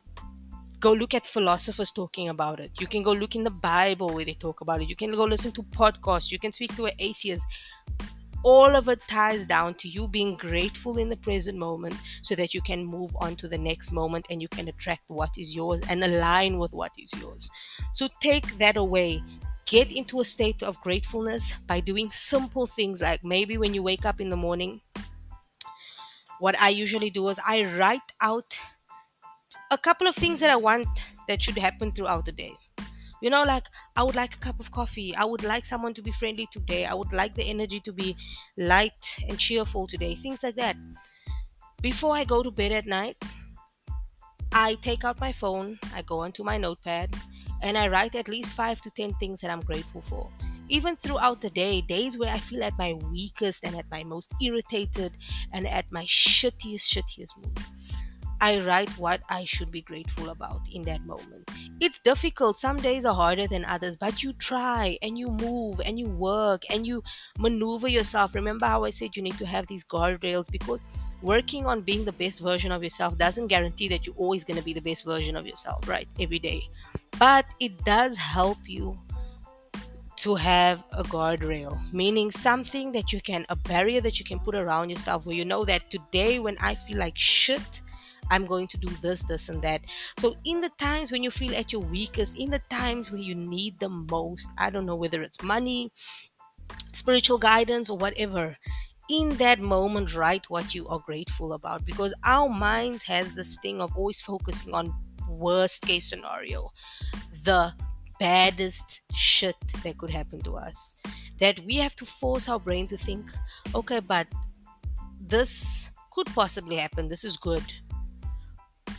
go 0.81 0.93
look 0.93 1.13
at 1.15 1.27
philosophers 1.27 1.93
talking 1.93 2.31
about 2.31 2.59
it. 2.59 2.73
You 2.81 2.87
can 2.87 3.03
go 3.03 3.13
look 3.13 3.37
in 3.37 3.45
the 3.45 3.51
Bible 3.51 4.15
where 4.15 4.25
they 4.25 4.33
talk 4.33 4.63
about 4.63 4.81
it. 4.81 4.89
You 4.89 4.97
can 4.97 5.13
go 5.13 5.25
listen 5.25 5.53
to 5.53 5.63
podcasts. 5.63 6.33
You 6.33 6.39
can 6.39 6.53
speak 6.53 6.75
to 6.77 6.87
an 6.87 6.95
atheist. 6.99 7.47
All 8.43 8.75
of 8.75 8.89
it 8.89 9.01
ties 9.07 9.45
down 9.45 9.75
to 9.75 9.89
you 9.89 10.09
being 10.09 10.37
grateful 10.37 10.97
in 10.97 11.11
the 11.11 11.17
present 11.17 11.59
moment 11.59 11.95
so 12.23 12.35
that 12.37 12.55
you 12.55 12.63
can 12.63 12.87
move 12.87 13.15
on 13.21 13.37
to 13.37 13.49
the 13.49 13.59
next 13.59 13.93
moment 13.93 14.27
and 14.31 14.41
you 14.41 14.49
can 14.49 14.69
attract 14.69 15.03
what 15.09 15.37
is 15.37 15.55
yours 15.55 15.83
and 15.91 16.03
align 16.03 16.59
with 16.59 16.73
what 16.73 16.93
is 16.99 17.11
yours. 17.21 17.51
So 17.93 18.09
take 18.23 18.57
that 18.57 18.79
away. 18.79 19.23
Get 19.67 19.93
into 19.93 20.21
a 20.21 20.25
state 20.25 20.63
of 20.63 20.81
gratefulness 20.81 21.53
by 21.67 21.81
doing 21.81 22.11
simple 22.11 22.67
things 22.67 23.03
like 23.03 23.23
maybe 23.23 23.59
when 23.59 23.75
you 23.75 23.83
wake 23.83 24.07
up 24.07 24.23
in 24.23 24.31
the 24.31 24.37
morning, 24.37 24.81
what 26.39 26.59
I 26.59 26.71
usually 26.71 27.11
do 27.11 27.29
is 27.29 27.39
I 27.47 27.65
write 27.77 28.13
out 28.23 28.59
a 29.71 29.79
couple 29.79 30.09
of 30.09 30.17
things 30.17 30.41
that 30.41 30.51
I 30.51 30.57
want 30.57 30.89
that 31.29 31.41
should 31.41 31.57
happen 31.57 31.93
throughout 31.93 32.25
the 32.25 32.33
day. 32.33 32.53
You 33.23 33.31
know, 33.31 33.45
like 33.45 33.65
I 33.97 34.03
would 34.03 34.15
like 34.15 34.35
a 34.35 34.39
cup 34.39 34.59
of 34.61 34.73
coffee. 34.73 35.15
I 35.15 35.25
would 35.25 35.45
like 35.45 35.65
someone 35.65 35.95
to 35.95 36.03
be 36.03 36.13
friendly 36.13 36.49
today. 36.51 36.87
I 36.87 36.95
would 36.95 37.13
like 37.13 37.35
the 37.35 37.45
energy 37.45 37.79
to 37.81 37.93
be 37.93 38.17
light 38.57 39.19
and 39.29 39.39
cheerful 39.39 39.87
today. 39.87 40.15
Things 40.15 40.43
like 40.43 40.57
that. 40.57 40.77
Before 41.83 42.17
I 42.17 42.25
go 42.25 42.43
to 42.43 42.51
bed 42.51 42.73
at 42.73 42.87
night, 42.87 43.17
I 44.53 44.75
take 44.83 45.05
out 45.05 45.21
my 45.21 45.33
phone, 45.33 45.79
I 45.95 46.03
go 46.03 46.21
onto 46.21 46.43
my 46.43 46.57
notepad, 46.57 47.15
and 47.63 47.79
I 47.79 47.89
write 47.89 48.17
at 48.17 48.29
least 48.29 48.55
five 48.55 48.81
to 48.81 48.91
ten 48.91 49.15
things 49.15 49.41
that 49.41 49.51
I'm 49.51 49.61
grateful 49.61 50.03
for. 50.03 50.33
Even 50.69 50.97
throughout 50.97 51.41
the 51.41 51.51
day, 51.51 51.81
days 51.81 52.19
where 52.19 52.33
I 52.33 52.39
feel 52.39 52.65
at 52.65 52.77
my 52.79 52.95
weakest 53.13 53.65
and 53.65 53.77
at 53.77 53.91
my 53.91 54.03
most 54.03 54.33
irritated 54.43 55.13
and 55.53 55.67
at 55.69 55.91
my 55.93 56.05
shittiest, 56.05 56.89
shittiest 56.91 57.37
mood. 57.37 57.61
I 58.41 58.61
write 58.61 58.91
what 58.99 59.21
I 59.29 59.45
should 59.45 59.71
be 59.71 59.83
grateful 59.83 60.31
about 60.31 60.63
in 60.73 60.83
that 60.83 61.05
moment. 61.05 61.51
It's 61.81 61.99
difficult. 61.99 62.57
Some 62.57 62.77
days 62.79 63.05
are 63.05 63.15
harder 63.15 63.47
than 63.47 63.65
others, 63.65 63.97
but 63.97 64.23
you 64.23 64.33
try 64.35 64.99
and 65.03 65.19
you 65.19 65.29
move 65.29 65.81
and 65.85 65.99
you 65.99 66.09
work 66.09 66.63
and 66.71 66.87
you 66.87 67.03
maneuver 67.39 67.89
yourself. 67.89 68.35
Remember 68.35 68.67
how 68.67 68.85
I 68.85 68.91
said 68.91 69.17
you 69.17 69.23
need 69.23 69.39
to 69.39 69.47
have 69.47 69.67
these 69.67 69.85
guardrails 69.85 70.51
because 70.51 70.85
working 71.23 71.67
on 71.67 71.83
being 71.83 72.05
the 72.05 72.13
best 72.13 72.41
version 72.41 72.73
of 72.73 72.83
yourself 72.83 73.19
doesn't 73.19 73.49
guarantee 73.49 73.89
that 73.89 74.07
you're 74.07 74.17
always 74.17 74.45
going 74.45 74.59
to 74.59 74.65
be 74.65 74.73
the 74.73 74.81
best 74.81 75.05
version 75.05 75.37
of 75.37 75.47
yourself, 75.47 75.87
right? 75.89 76.09
Every 76.19 76.39
day. 76.39 76.69
But 77.19 77.45
it 77.61 77.85
does 77.85 78.17
help 78.17 78.59
you 78.67 78.99
to 80.17 80.35
have 80.35 80.85
a 80.93 81.03
guardrail, 81.03 81.79
meaning 81.93 82.31
something 82.31 82.93
that 82.93 83.13
you 83.13 83.21
can, 83.23 83.47
a 83.49 83.57
barrier 83.57 84.01
that 84.03 84.19
you 84.19 84.25
can 84.25 84.39
put 84.39 84.55
around 84.55 84.91
yourself 84.91 85.27
where 85.27 85.37
you 85.37 85.47
know 85.47 85.65
that 85.65 85.91
today 85.91 86.39
when 86.39 86.57
I 86.61 86.75
feel 86.75 86.99
like 86.99 87.17
shit, 87.17 87.81
I'm 88.31 88.47
going 88.47 88.69
to 88.69 88.79
do 88.79 88.89
this, 89.03 89.23
this, 89.23 89.49
and 89.49 89.61
that. 89.63 89.83
So, 90.19 90.37
in 90.45 90.61
the 90.61 90.71
times 90.79 91.13
when 91.13 91.23
you 91.23 91.31
feel 91.31 91.55
at 91.55 91.73
your 91.73 91.83
weakest, 91.83 92.39
in 92.39 92.51
the 92.51 92.63
times 92.71 93.11
where 93.11 93.21
you 93.21 93.35
need 93.35 93.79
the 93.79 93.89
most, 93.89 94.51
I 94.59 94.71
don't 94.71 94.87
know 94.87 94.97
whether 94.97 95.23
it's 95.23 95.43
money, 95.43 95.93
spiritual 96.93 97.39
guidance, 97.39 97.91
or 97.91 97.99
whatever, 97.99 98.57
in 99.11 99.31
that 99.39 99.59
moment, 99.59 100.15
write 100.15 100.49
what 100.49 100.75
you 100.75 100.87
are 100.89 101.01
grateful 101.01 101.55
about 101.55 101.85
because 101.85 102.15
our 102.25 102.49
minds 102.49 103.03
has 103.03 103.33
this 103.35 103.57
thing 103.61 103.81
of 103.81 103.97
always 103.97 104.21
focusing 104.21 104.73
on 104.73 104.95
worst 105.29 105.83
case 105.83 106.09
scenario, 106.09 106.71
the 107.45 107.73
baddest 108.21 109.01
shit 109.13 109.57
that 109.83 109.99
could 109.99 110.11
happen 110.11 110.41
to 110.43 110.57
us. 110.57 110.95
That 111.39 111.59
we 111.61 111.77
have 111.77 111.97
to 111.97 112.07
force 112.07 112.49
our 112.49 112.61
brain 112.61 112.87
to 112.89 112.97
think, 112.97 113.27
okay, 113.75 114.01
but 114.01 114.29
this 115.21 115.91
could 116.13 116.27
possibly 116.29 116.77
happen. 116.77 117.09
This 117.09 117.25
is 117.25 117.37
good. 117.37 117.65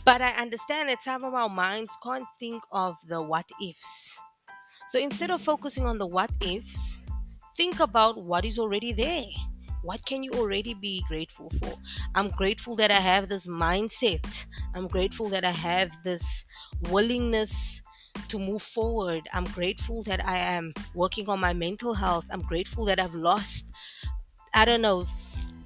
But 0.04 0.20
I 0.22 0.30
understand 0.32 0.88
that 0.88 1.02
some 1.02 1.24
of 1.24 1.34
our 1.34 1.48
minds 1.48 1.96
can't 2.02 2.26
think 2.38 2.62
of 2.72 2.96
the 3.08 3.22
what 3.22 3.48
ifs. 3.60 4.18
So 4.88 4.98
instead 4.98 5.30
of 5.30 5.40
mm. 5.40 5.44
focusing 5.44 5.86
on 5.86 5.98
the 5.98 6.06
what 6.06 6.30
ifs, 6.40 7.00
think 7.56 7.80
about 7.80 8.22
what 8.22 8.44
is 8.44 8.58
already 8.58 8.92
there. 8.92 9.26
What 9.82 10.04
can 10.06 10.22
you 10.22 10.30
already 10.32 10.74
be 10.74 11.02
grateful 11.08 11.50
for? 11.60 11.74
I'm 12.14 12.28
grateful 12.28 12.76
that 12.76 12.90
I 12.90 13.00
have 13.00 13.28
this 13.28 13.48
mindset. 13.48 14.44
I'm 14.74 14.86
grateful 14.86 15.28
that 15.30 15.44
I 15.44 15.50
have 15.50 15.90
this 16.04 16.44
willingness 16.90 17.82
to 18.28 18.38
move 18.38 18.62
forward. 18.62 19.28
I'm 19.32 19.44
grateful 19.44 20.02
that 20.04 20.24
I 20.26 20.38
am 20.38 20.72
working 20.94 21.28
on 21.28 21.40
my 21.40 21.52
mental 21.52 21.94
health. 21.94 22.26
I'm 22.30 22.42
grateful 22.42 22.84
that 22.84 23.00
I've 23.00 23.14
lost, 23.14 23.72
I 24.54 24.64
don't 24.64 24.82
know, 24.82 25.04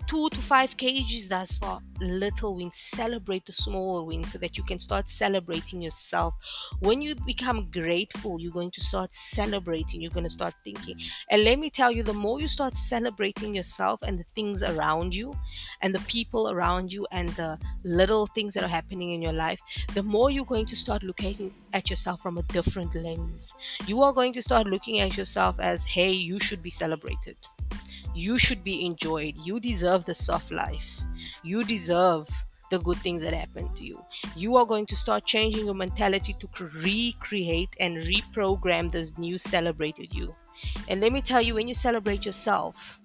two 0.06 0.28
to 0.30 0.38
five 0.38 0.76
kgs 0.76 1.28
thus 1.28 1.58
far. 1.58 1.80
Little 2.00 2.56
wins. 2.56 2.76
Celebrate 2.76 3.46
the 3.46 3.52
small 3.52 4.06
wins 4.06 4.32
so 4.32 4.38
that 4.38 4.56
you 4.56 4.64
can 4.64 4.78
start 4.78 5.08
celebrating 5.08 5.82
yourself. 5.82 6.34
When 6.80 7.02
you 7.02 7.14
become 7.14 7.70
grateful, 7.70 8.40
you're 8.40 8.52
going 8.52 8.70
to 8.72 8.80
start 8.80 9.12
celebrating. 9.12 10.00
You're 10.00 10.10
going 10.10 10.24
to 10.24 10.30
start 10.30 10.54
thinking. 10.62 10.98
And 11.30 11.44
let 11.44 11.58
me 11.58 11.70
tell 11.70 11.90
you, 11.90 12.02
the 12.02 12.12
more 12.12 12.40
you 12.40 12.48
start 12.48 12.74
celebrating 12.74 13.54
yourself 13.54 14.02
and 14.02 14.18
the 14.18 14.24
things 14.34 14.62
around 14.62 15.14
you, 15.14 15.34
and 15.82 15.94
the 15.94 16.00
people 16.00 16.50
around 16.50 16.92
you, 16.92 17.06
and 17.10 17.28
the 17.30 17.58
little 17.84 18.26
things 18.26 18.54
that 18.54 18.64
are 18.64 18.68
happening 18.68 19.12
in 19.12 19.22
your 19.22 19.32
life, 19.32 19.60
the 19.94 20.02
more 20.02 20.30
you're 20.30 20.44
going 20.44 20.66
to 20.66 20.76
start 20.76 21.02
looking 21.02 21.52
at 21.72 21.90
yourself 21.90 22.20
from 22.20 22.38
a 22.38 22.42
different 22.42 22.94
lens. 22.94 23.54
You 23.86 24.02
are 24.02 24.12
going 24.12 24.32
to 24.34 24.42
start 24.42 24.66
looking 24.66 25.00
at 25.00 25.16
yourself 25.16 25.58
as, 25.60 25.84
hey, 25.84 26.12
you 26.12 26.38
should 26.38 26.62
be 26.62 26.70
celebrated 26.70 27.36
you 28.16 28.38
should 28.38 28.64
be 28.64 28.84
enjoyed. 28.86 29.36
You 29.44 29.60
deserve 29.60 30.04
the 30.04 30.14
soft 30.14 30.50
life. 30.50 31.00
You 31.42 31.62
deserve 31.64 32.28
the 32.70 32.78
good 32.78 32.96
things 32.96 33.22
that 33.22 33.34
happen 33.34 33.72
to 33.74 33.84
you. 33.84 34.02
You 34.34 34.56
are 34.56 34.66
going 34.66 34.86
to 34.86 34.96
start 34.96 35.26
changing 35.26 35.66
your 35.66 35.74
mentality 35.74 36.34
to 36.40 36.48
recreate 36.82 37.76
and 37.78 37.98
reprogram 37.98 38.90
this 38.90 39.18
new 39.18 39.38
celebrated 39.38 40.14
you. 40.14 40.34
And 40.88 41.00
let 41.00 41.12
me 41.12 41.20
tell 41.20 41.42
you, 41.42 41.54
when 41.54 41.68
you 41.68 41.74
celebrate 41.74 42.24
yourself, 42.24 43.00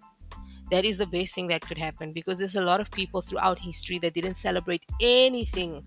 that 0.71 0.85
is 0.85 0.97
the 0.97 1.05
best 1.05 1.35
thing 1.35 1.47
that 1.47 1.61
could 1.61 1.77
happen 1.77 2.13
because 2.13 2.39
there's 2.39 2.55
a 2.55 2.61
lot 2.61 2.79
of 2.79 2.89
people 2.89 3.21
throughout 3.21 3.59
history 3.59 3.99
that 3.99 4.13
didn't 4.13 4.35
celebrate 4.35 4.85
anything 5.01 5.85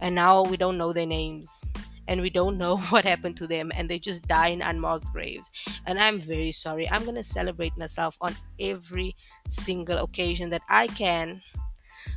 and 0.00 0.14
now 0.14 0.42
we 0.42 0.56
don't 0.56 0.78
know 0.78 0.92
their 0.92 1.06
names 1.06 1.64
and 2.08 2.20
we 2.20 2.30
don't 2.30 2.58
know 2.58 2.76
what 2.90 3.04
happened 3.04 3.36
to 3.36 3.46
them 3.46 3.70
and 3.74 3.88
they 3.88 3.98
just 3.98 4.26
die 4.26 4.48
in 4.48 4.62
unmarked 4.62 5.06
graves. 5.12 5.50
And 5.86 5.98
i'm 5.98 6.20
very 6.20 6.52
sorry. 6.52 6.88
I'm 6.90 7.04
going 7.04 7.16
to 7.16 7.22
celebrate 7.22 7.76
myself 7.76 8.16
on 8.20 8.34
every 8.60 9.16
single 9.48 9.98
occasion 9.98 10.50
that 10.50 10.62
i 10.68 10.86
can 10.88 11.42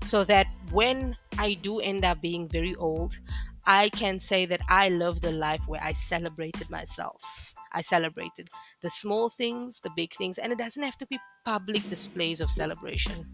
so 0.03 0.23
that 0.23 0.47
when 0.71 1.15
i 1.37 1.53
do 1.53 1.79
end 1.79 2.05
up 2.05 2.21
being 2.21 2.47
very 2.49 2.75
old 2.75 3.19
i 3.65 3.89
can 3.89 4.19
say 4.19 4.45
that 4.45 4.61
i 4.69 4.89
lived 4.89 5.25
a 5.25 5.31
life 5.31 5.61
where 5.67 5.81
i 5.83 5.91
celebrated 5.91 6.69
myself. 6.69 7.53
I 7.71 7.81
celebrated 7.81 8.47
the 8.81 8.89
small 8.89 9.29
things, 9.29 9.81
the 9.81 9.89
big 9.97 10.13
things, 10.13 10.37
and 10.37 10.53
it 10.53 10.57
doesn't 10.57 10.81
have 10.81 10.97
to 10.99 11.05
be 11.07 11.19
public 11.43 11.87
displays 11.89 12.39
of 12.39 12.49
celebration 12.49 13.27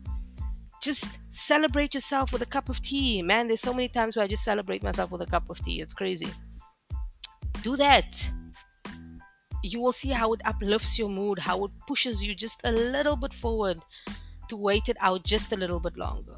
just 0.81 1.19
celebrate 1.29 1.93
yourself 1.93 2.33
with 2.33 2.41
a 2.41 2.45
cup 2.45 2.67
of 2.67 2.81
tea. 2.81 3.21
Man, 3.21 3.47
there's 3.47 3.61
so 3.61 3.73
many 3.73 3.87
times 3.87 4.15
where 4.15 4.25
I 4.25 4.27
just 4.27 4.43
celebrate 4.43 4.83
myself 4.83 5.11
with 5.11 5.21
a 5.21 5.27
cup 5.27 5.49
of 5.49 5.63
tea. 5.63 5.79
It's 5.79 5.93
crazy. 5.93 6.29
Do 7.61 7.75
that. 7.77 8.31
You 9.63 9.79
will 9.79 9.91
see 9.91 10.09
how 10.09 10.33
it 10.33 10.41
uplifts 10.43 10.97
your 10.97 11.09
mood, 11.09 11.37
how 11.37 11.65
it 11.65 11.71
pushes 11.87 12.25
you 12.25 12.33
just 12.33 12.61
a 12.63 12.71
little 12.71 13.15
bit 13.15 13.33
forward 13.33 13.79
to 14.49 14.57
wait 14.57 14.89
it 14.89 14.97
out 14.99 15.23
just 15.23 15.53
a 15.53 15.55
little 15.55 15.79
bit 15.79 15.95
longer. 15.97 16.37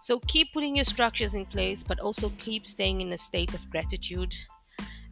So 0.00 0.18
keep 0.26 0.52
putting 0.52 0.74
your 0.74 0.84
structures 0.84 1.34
in 1.34 1.46
place, 1.46 1.84
but 1.84 2.00
also 2.00 2.32
keep 2.38 2.66
staying 2.66 3.00
in 3.00 3.12
a 3.12 3.18
state 3.18 3.54
of 3.54 3.70
gratitude 3.70 4.34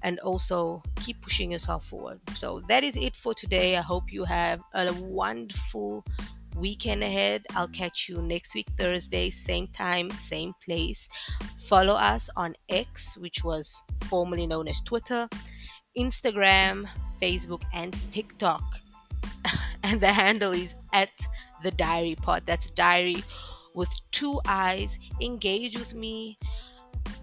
and 0.02 0.18
also 0.20 0.82
keep 0.96 1.20
pushing 1.22 1.52
yourself 1.52 1.84
forward. 1.86 2.18
So 2.34 2.60
that 2.68 2.82
is 2.82 2.96
it 2.96 3.14
for 3.14 3.34
today. 3.34 3.76
I 3.76 3.82
hope 3.82 4.12
you 4.12 4.24
have 4.24 4.60
a 4.74 4.92
wonderful 4.94 6.04
weekend 6.58 7.02
ahead. 7.02 7.46
I'll 7.54 7.68
catch 7.68 8.08
you 8.08 8.20
next 8.22 8.54
week, 8.54 8.66
Thursday, 8.76 9.30
same 9.30 9.68
time, 9.68 10.10
same 10.10 10.52
place. 10.64 11.08
Follow 11.68 11.94
us 11.94 12.28
on 12.36 12.54
X, 12.68 13.16
which 13.18 13.44
was 13.44 13.82
formerly 14.04 14.46
known 14.46 14.68
as 14.68 14.80
Twitter, 14.82 15.28
Instagram, 15.96 16.88
Facebook, 17.20 17.62
and 17.72 17.96
TikTok. 18.12 18.62
and 19.82 20.00
the 20.00 20.12
handle 20.12 20.52
is 20.52 20.74
at 20.92 21.10
the 21.62 21.70
Diary 21.72 22.14
Pod. 22.14 22.42
That's 22.46 22.70
diary 22.70 23.22
with 23.74 23.90
two 24.12 24.40
eyes. 24.46 24.98
Engage 25.20 25.78
with 25.78 25.94
me. 25.94 26.38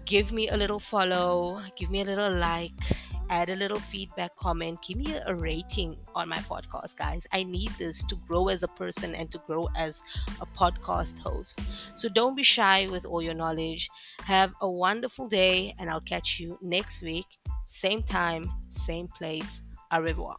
Give 0.04 0.32
me 0.32 0.48
a 0.48 0.56
little 0.56 0.78
follow. 0.78 1.60
Give 1.76 1.90
me 1.90 2.00
a 2.00 2.04
little 2.04 2.32
like 2.32 2.72
add 3.30 3.50
a 3.50 3.56
little 3.56 3.78
feedback, 3.78 4.36
comment, 4.36 4.78
give 4.82 4.98
me 4.98 5.14
a 5.26 5.34
rating 5.34 5.96
on 6.14 6.28
my 6.28 6.38
podcast, 6.38 6.96
guys. 6.96 7.26
I 7.32 7.44
need 7.44 7.70
this 7.78 8.02
to 8.04 8.16
grow 8.28 8.48
as 8.48 8.62
a 8.62 8.68
person 8.68 9.14
and 9.14 9.30
to 9.32 9.38
grow 9.46 9.68
as 9.76 10.02
a 10.40 10.46
podcast 10.46 11.18
host. 11.18 11.60
So 11.94 12.08
don't 12.08 12.36
be 12.36 12.42
shy 12.42 12.86
with 12.90 13.04
all 13.04 13.22
your 13.22 13.34
knowledge. 13.34 13.88
Have 14.24 14.52
a 14.60 14.70
wonderful 14.70 15.28
day, 15.28 15.74
and 15.78 15.90
I'll 15.90 16.00
catch 16.00 16.40
you 16.40 16.58
next 16.62 17.02
week, 17.02 17.26
same 17.66 18.02
time, 18.02 18.50
same 18.68 19.08
place. 19.08 19.62
Au 19.92 20.00
revoir. 20.00 20.36